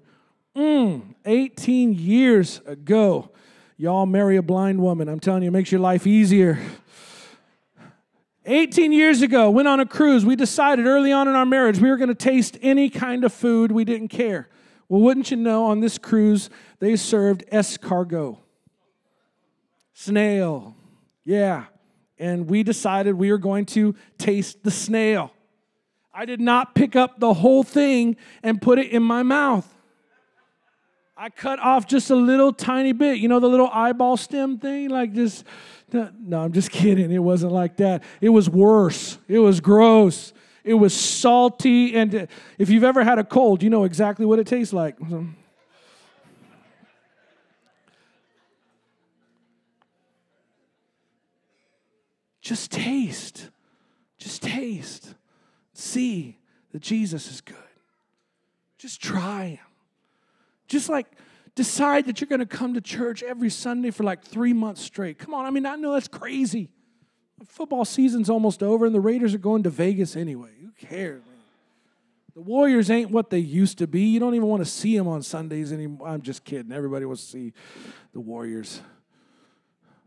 Mm, 0.56 1.16
18 1.26 1.94
years 1.94 2.62
ago. 2.66 3.32
Y'all 3.78 4.06
marry 4.06 4.38
a 4.38 4.44
blind 4.44 4.80
woman. 4.80 5.10
I'm 5.10 5.20
telling 5.20 5.42
you, 5.42 5.48
it 5.48 5.52
makes 5.52 5.72
your 5.72 5.82
life 5.82 6.06
easier. 6.06 6.60
18 8.46 8.92
years 8.92 9.22
ago, 9.22 9.50
went 9.50 9.68
on 9.68 9.80
a 9.80 9.86
cruise. 9.86 10.26
We 10.26 10.36
decided 10.36 10.86
early 10.86 11.12
on 11.12 11.28
in 11.28 11.36
our 11.36 11.46
marriage 11.46 11.80
we 11.80 11.90
were 11.90 11.98
going 11.98 12.10
to 12.10 12.16
taste 12.16 12.58
any 12.62 12.90
kind 12.90 13.24
of 13.24 13.34
food. 13.34 13.72
We 13.72 13.86
didn't 13.86 14.10
care. 14.10 14.50
Well, 14.90 15.02
wouldn't 15.02 15.32
you 15.32 15.38
know, 15.38 15.66
on 15.66 15.80
this 15.80 15.98
cruise, 15.98 16.50
they 16.80 16.96
served 16.98 17.46
escargot, 17.52 18.38
snail. 19.94 20.76
Yeah. 21.24 21.66
And 22.20 22.50
we 22.50 22.64
decided 22.64 23.16
we 23.16 23.32
were 23.32 23.38
going 23.38 23.66
to 23.68 23.96
taste 24.18 24.64
the 24.64 24.72
snail. 24.72 25.32
I 26.14 26.26
did 26.26 26.40
not 26.40 26.76
pick 26.76 26.96
up 26.96 27.20
the 27.20 27.34
whole 27.34 27.64
thing 27.64 28.18
and 28.44 28.62
put 28.62 28.78
it 28.78 28.92
in 28.92 29.02
my 29.02 29.24
mouth. 29.24 29.68
I 31.18 31.30
cut 31.30 31.60
off 31.60 31.88
just 31.88 32.10
a 32.10 32.16
little 32.16 32.52
tiny 32.54 32.92
bit. 32.92 33.18
You 33.18 33.28
know 33.28 33.40
the 33.40 33.48
little 33.48 33.70
eyeball 33.72 34.18
stem 34.18 34.58
thing? 34.58 34.90
Like 34.90 35.14
just, 35.14 35.46
no, 35.92 36.42
I'm 36.42 36.52
just 36.52 36.72
kidding. 36.72 37.12
It 37.12 37.20
wasn't 37.20 37.52
like 37.52 37.78
that. 37.78 38.04
It 38.22 38.30
was 38.30 38.50
worse. 38.50 39.18
It 39.28 39.40
was 39.40 39.60
gross. 39.60 40.34
It 40.64 40.76
was 40.76 40.94
salty. 40.94 41.96
And 41.96 42.28
if 42.58 42.70
you've 42.70 42.84
ever 42.84 43.04
had 43.04 43.20
a 43.20 43.24
cold, 43.24 43.64
you 43.64 43.70
know 43.70 43.84
exactly 43.84 44.26
what 44.26 44.40
it 44.40 44.48
tastes 44.48 44.74
like. 44.74 44.98
Just 52.44 52.72
taste. 52.72 53.50
Just 54.20 54.44
taste. 54.44 55.16
See 55.74 56.38
that 56.74 56.82
Jesus 56.82 57.32
is 57.32 57.42
good. 57.42 57.56
Just 58.78 59.02
try 59.02 59.46
Him. 59.46 59.60
Just 60.68 60.90
like 60.90 61.08
decide 61.56 62.06
that 62.06 62.20
you're 62.20 62.28
going 62.28 62.40
to 62.40 62.46
come 62.46 62.74
to 62.74 62.82
church 62.82 63.24
every 63.24 63.50
Sunday 63.50 63.92
for 63.92 64.04
like 64.04 64.24
three 64.24 64.54
months 64.54 64.82
straight. 64.82 65.18
Come 65.18 65.34
on, 65.34 65.46
I 65.46 65.52
mean, 65.52 65.66
I 65.66 65.76
know 65.76 65.94
that's 65.94 66.10
crazy. 66.10 66.70
Football 67.48 67.86
season's 67.86 68.30
almost 68.30 68.62
over, 68.62 68.86
and 68.86 68.94
the 68.94 69.02
Raiders 69.02 69.34
are 69.34 69.40
going 69.40 69.64
to 69.64 69.70
Vegas 69.70 70.16
anyway. 70.16 70.52
Who 70.62 70.72
cares, 70.72 71.22
man? 71.26 71.34
The 72.36 72.42
Warriors 72.42 72.90
ain't 72.90 73.12
what 73.12 73.30
they 73.30 73.40
used 73.40 73.78
to 73.78 73.88
be. 73.88 74.02
You 74.02 74.20
don't 74.20 74.36
even 74.36 74.48
want 74.48 74.64
to 74.66 74.70
see 74.70 74.98
them 74.98 75.08
on 75.08 75.22
Sundays 75.22 75.72
anymore. 75.72 76.08
I'm 76.08 76.22
just 76.22 76.44
kidding. 76.44 76.72
Everybody 76.72 77.06
wants 77.06 77.24
to 77.26 77.32
see 77.32 77.54
the 78.12 78.20
Warriors. 78.20 78.82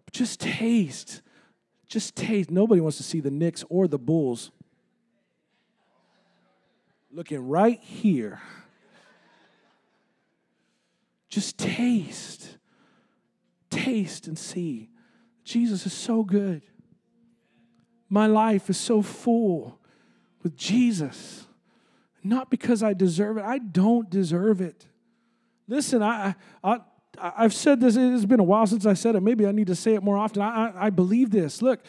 But 0.05 0.13
just 0.13 0.41
taste. 0.41 1.23
Just 1.89 2.17
taste. 2.17 2.51
Nobody 2.51 2.81
wants 2.81 2.97
to 2.97 3.03
see 3.03 3.21
the 3.21 3.31
Knicks 3.31 3.65
or 3.69 3.87
the 3.89 3.99
Bulls 3.99 4.51
looking 7.11 7.49
right 7.49 7.81
here 7.81 8.41
just 11.37 11.59
taste. 11.59 12.57
Taste 13.69 14.27
and 14.27 14.39
see. 14.39 14.89
Jesus 15.45 15.85
is 15.85 15.93
so 15.93 16.23
good. 16.23 16.63
My 18.09 18.27
life 18.27 18.71
is 18.71 18.79
so 18.79 19.03
full 19.03 19.79
with 20.43 20.57
Jesus. 20.57 21.47
Not 22.23 22.51
because 22.51 22.83
I 22.83 22.95
deserve 22.95 23.37
it. 23.37 23.45
I 23.45 23.59
don't 23.59 24.09
deserve 24.09 24.63
it. 24.63 24.87
Listen, 25.69 26.03
I, 26.03 26.37
I, 26.65 26.79
I've 27.21 27.55
said 27.55 27.81
this, 27.81 27.97
it's 27.97 28.25
been 28.25 28.41
a 28.41 28.45
while 28.45 28.67
since 28.67 28.87
I 28.87 28.95
said 28.95 29.17
it. 29.17 29.21
Maybe 29.21 29.47
I 29.47 29.53
need 29.53 29.67
to 29.69 29.75
say 29.75 29.95
it 29.95 30.03
more 30.03 30.17
often. 30.17 30.43
I, 30.43 30.69
I, 30.69 30.87
I 30.87 30.91
believe 30.91 31.31
this. 31.31 31.63
Look, 31.63 31.81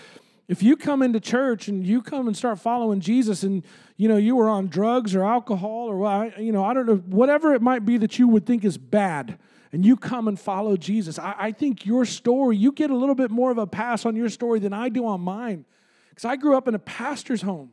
if 0.48 0.64
you 0.64 0.78
come 0.78 1.02
into 1.02 1.20
church 1.20 1.68
and 1.68 1.86
you 1.86 2.02
come 2.02 2.28
and 2.28 2.36
start 2.36 2.60
following 2.60 3.00
Jesus 3.00 3.44
and 3.44 3.64
you 3.98 4.08
know 4.08 4.18
you 4.18 4.36
were 4.36 4.48
on 4.48 4.68
drugs 4.68 5.14
or 5.14 5.24
alcohol 5.24 5.90
or 5.90 6.32
you 6.38 6.52
know 6.52 6.64
I 6.64 6.74
don't 6.74 6.86
know 6.86 6.96
whatever 6.96 7.54
it 7.54 7.62
might 7.62 7.86
be 7.86 7.98
that 7.98 8.18
you 8.18 8.28
would 8.30 8.46
think 8.46 8.64
is 8.64 8.78
bad 8.78 9.38
and 9.74 9.86
you 9.86 9.98
come 9.98 10.30
and 10.30 10.40
follow 10.40 10.78
Jesus, 10.78 11.20
I, 11.20 11.36
I 11.38 11.52
think 11.52 11.86
your 11.86 12.06
story 12.06 12.56
you 12.56 12.72
get 12.72 12.90
a 12.90 12.96
little 12.96 13.16
bit 13.16 13.30
more 13.30 13.52
of 13.52 13.58
a 13.58 13.68
pass 13.68 14.06
on 14.06 14.16
your 14.16 14.30
story 14.30 14.60
than 14.60 14.74
I 14.74 14.90
do 14.90 15.06
on 15.06 15.22
mine 15.22 15.66
because 16.10 16.26
I 16.26 16.38
grew 16.38 16.56
up 16.56 16.68
in 16.68 16.76
a 16.76 16.80
pastor's 16.80 17.42
home. 17.42 17.72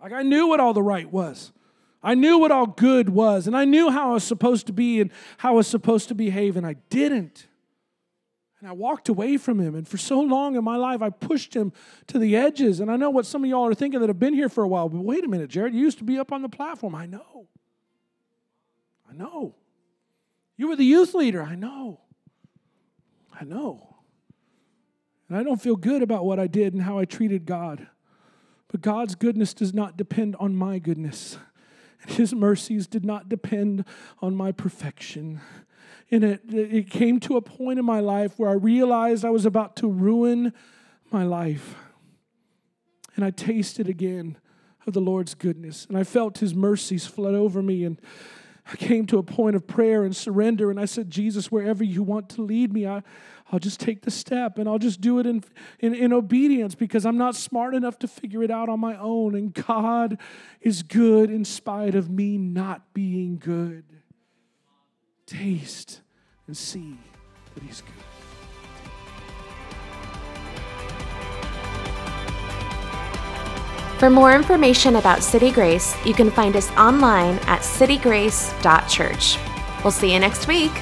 Like 0.00 0.12
I 0.12 0.22
knew 0.22 0.48
what 0.48 0.60
all 0.60 0.72
the 0.72 0.82
right 0.82 1.10
was. 1.10 1.52
I 2.02 2.14
knew 2.14 2.38
what 2.38 2.50
all 2.50 2.66
good 2.66 3.08
was, 3.08 3.46
and 3.46 3.56
I 3.56 3.64
knew 3.64 3.90
how 3.90 4.10
I 4.10 4.14
was 4.14 4.24
supposed 4.24 4.66
to 4.66 4.72
be 4.72 5.00
and 5.00 5.10
how 5.38 5.50
I 5.50 5.56
was 5.56 5.66
supposed 5.68 6.08
to 6.08 6.14
behave, 6.14 6.56
and 6.56 6.66
I 6.66 6.74
didn't. 6.90 7.46
And 8.62 8.68
I 8.68 8.72
walked 8.74 9.08
away 9.08 9.38
from 9.38 9.58
him. 9.58 9.74
And 9.74 9.88
for 9.88 9.98
so 9.98 10.20
long 10.20 10.54
in 10.54 10.62
my 10.62 10.76
life, 10.76 11.02
I 11.02 11.10
pushed 11.10 11.52
him 11.52 11.72
to 12.06 12.18
the 12.20 12.36
edges. 12.36 12.78
And 12.78 12.92
I 12.92 12.96
know 12.96 13.10
what 13.10 13.26
some 13.26 13.42
of 13.42 13.50
y'all 13.50 13.66
are 13.66 13.74
thinking 13.74 13.98
that 13.98 14.08
have 14.08 14.20
been 14.20 14.34
here 14.34 14.48
for 14.48 14.62
a 14.62 14.68
while. 14.68 14.88
But 14.88 15.00
wait 15.00 15.24
a 15.24 15.28
minute, 15.28 15.50
Jared, 15.50 15.74
you 15.74 15.80
used 15.80 15.98
to 15.98 16.04
be 16.04 16.16
up 16.16 16.30
on 16.30 16.42
the 16.42 16.48
platform. 16.48 16.94
I 16.94 17.06
know. 17.06 17.48
I 19.10 19.14
know. 19.14 19.56
You 20.56 20.68
were 20.68 20.76
the 20.76 20.84
youth 20.84 21.12
leader. 21.12 21.42
I 21.42 21.56
know. 21.56 22.02
I 23.34 23.42
know. 23.42 23.96
And 25.28 25.36
I 25.36 25.42
don't 25.42 25.60
feel 25.60 25.74
good 25.74 26.00
about 26.00 26.24
what 26.24 26.38
I 26.38 26.46
did 26.46 26.72
and 26.72 26.82
how 26.84 26.98
I 26.98 27.04
treated 27.04 27.46
God. 27.46 27.88
But 28.68 28.80
God's 28.80 29.16
goodness 29.16 29.54
does 29.54 29.74
not 29.74 29.96
depend 29.96 30.36
on 30.36 30.54
my 30.54 30.78
goodness. 30.78 31.36
His 32.06 32.34
mercies 32.34 32.86
did 32.86 33.04
not 33.04 33.28
depend 33.28 33.84
on 34.20 34.34
my 34.34 34.52
perfection. 34.52 35.40
And 36.10 36.24
it, 36.24 36.42
it 36.52 36.90
came 36.90 37.20
to 37.20 37.36
a 37.36 37.42
point 37.42 37.78
in 37.78 37.84
my 37.84 38.00
life 38.00 38.38
where 38.38 38.50
I 38.50 38.54
realized 38.54 39.24
I 39.24 39.30
was 39.30 39.46
about 39.46 39.76
to 39.76 39.88
ruin 39.88 40.52
my 41.10 41.24
life. 41.24 41.74
And 43.16 43.24
I 43.24 43.30
tasted 43.30 43.88
again 43.88 44.36
of 44.86 44.94
the 44.94 45.00
Lord's 45.00 45.34
goodness. 45.34 45.86
And 45.86 45.96
I 45.96 46.04
felt 46.04 46.38
his 46.38 46.54
mercies 46.54 47.06
flood 47.06 47.34
over 47.34 47.62
me. 47.62 47.84
And 47.84 48.00
I 48.70 48.76
came 48.76 49.06
to 49.06 49.18
a 49.18 49.22
point 49.22 49.56
of 49.56 49.66
prayer 49.66 50.04
and 50.04 50.14
surrender. 50.14 50.70
And 50.70 50.78
I 50.78 50.84
said, 50.84 51.10
Jesus, 51.10 51.50
wherever 51.50 51.82
you 51.82 52.02
want 52.02 52.28
to 52.30 52.42
lead 52.42 52.72
me, 52.72 52.86
I, 52.86 53.02
I'll 53.50 53.58
just 53.58 53.80
take 53.80 54.02
the 54.02 54.10
step 54.10 54.58
and 54.58 54.68
I'll 54.68 54.78
just 54.78 55.00
do 55.00 55.18
it 55.18 55.26
in, 55.26 55.42
in, 55.80 55.94
in 55.94 56.12
obedience 56.12 56.74
because 56.74 57.04
I'm 57.04 57.18
not 57.18 57.34
smart 57.34 57.74
enough 57.74 57.98
to 58.00 58.08
figure 58.08 58.42
it 58.42 58.50
out 58.50 58.68
on 58.68 58.78
my 58.80 58.96
own. 58.96 59.34
And 59.34 59.52
God 59.52 60.18
is 60.60 60.82
good 60.82 61.30
in 61.30 61.44
spite 61.44 61.94
of 61.94 62.08
me 62.08 62.38
not 62.38 62.94
being 62.94 63.38
good. 63.38 63.84
Taste 65.26 66.00
and 66.46 66.56
see 66.56 66.98
that 67.54 67.62
He's 67.62 67.80
good. 67.80 68.11
For 74.02 74.10
more 74.10 74.34
information 74.34 74.96
about 74.96 75.22
City 75.22 75.52
Grace, 75.52 75.94
you 76.04 76.12
can 76.12 76.28
find 76.28 76.56
us 76.56 76.72
online 76.72 77.36
at 77.46 77.60
citygrace.church. 77.60 79.38
We'll 79.84 79.92
see 79.92 80.12
you 80.12 80.18
next 80.18 80.48
week. 80.48 80.72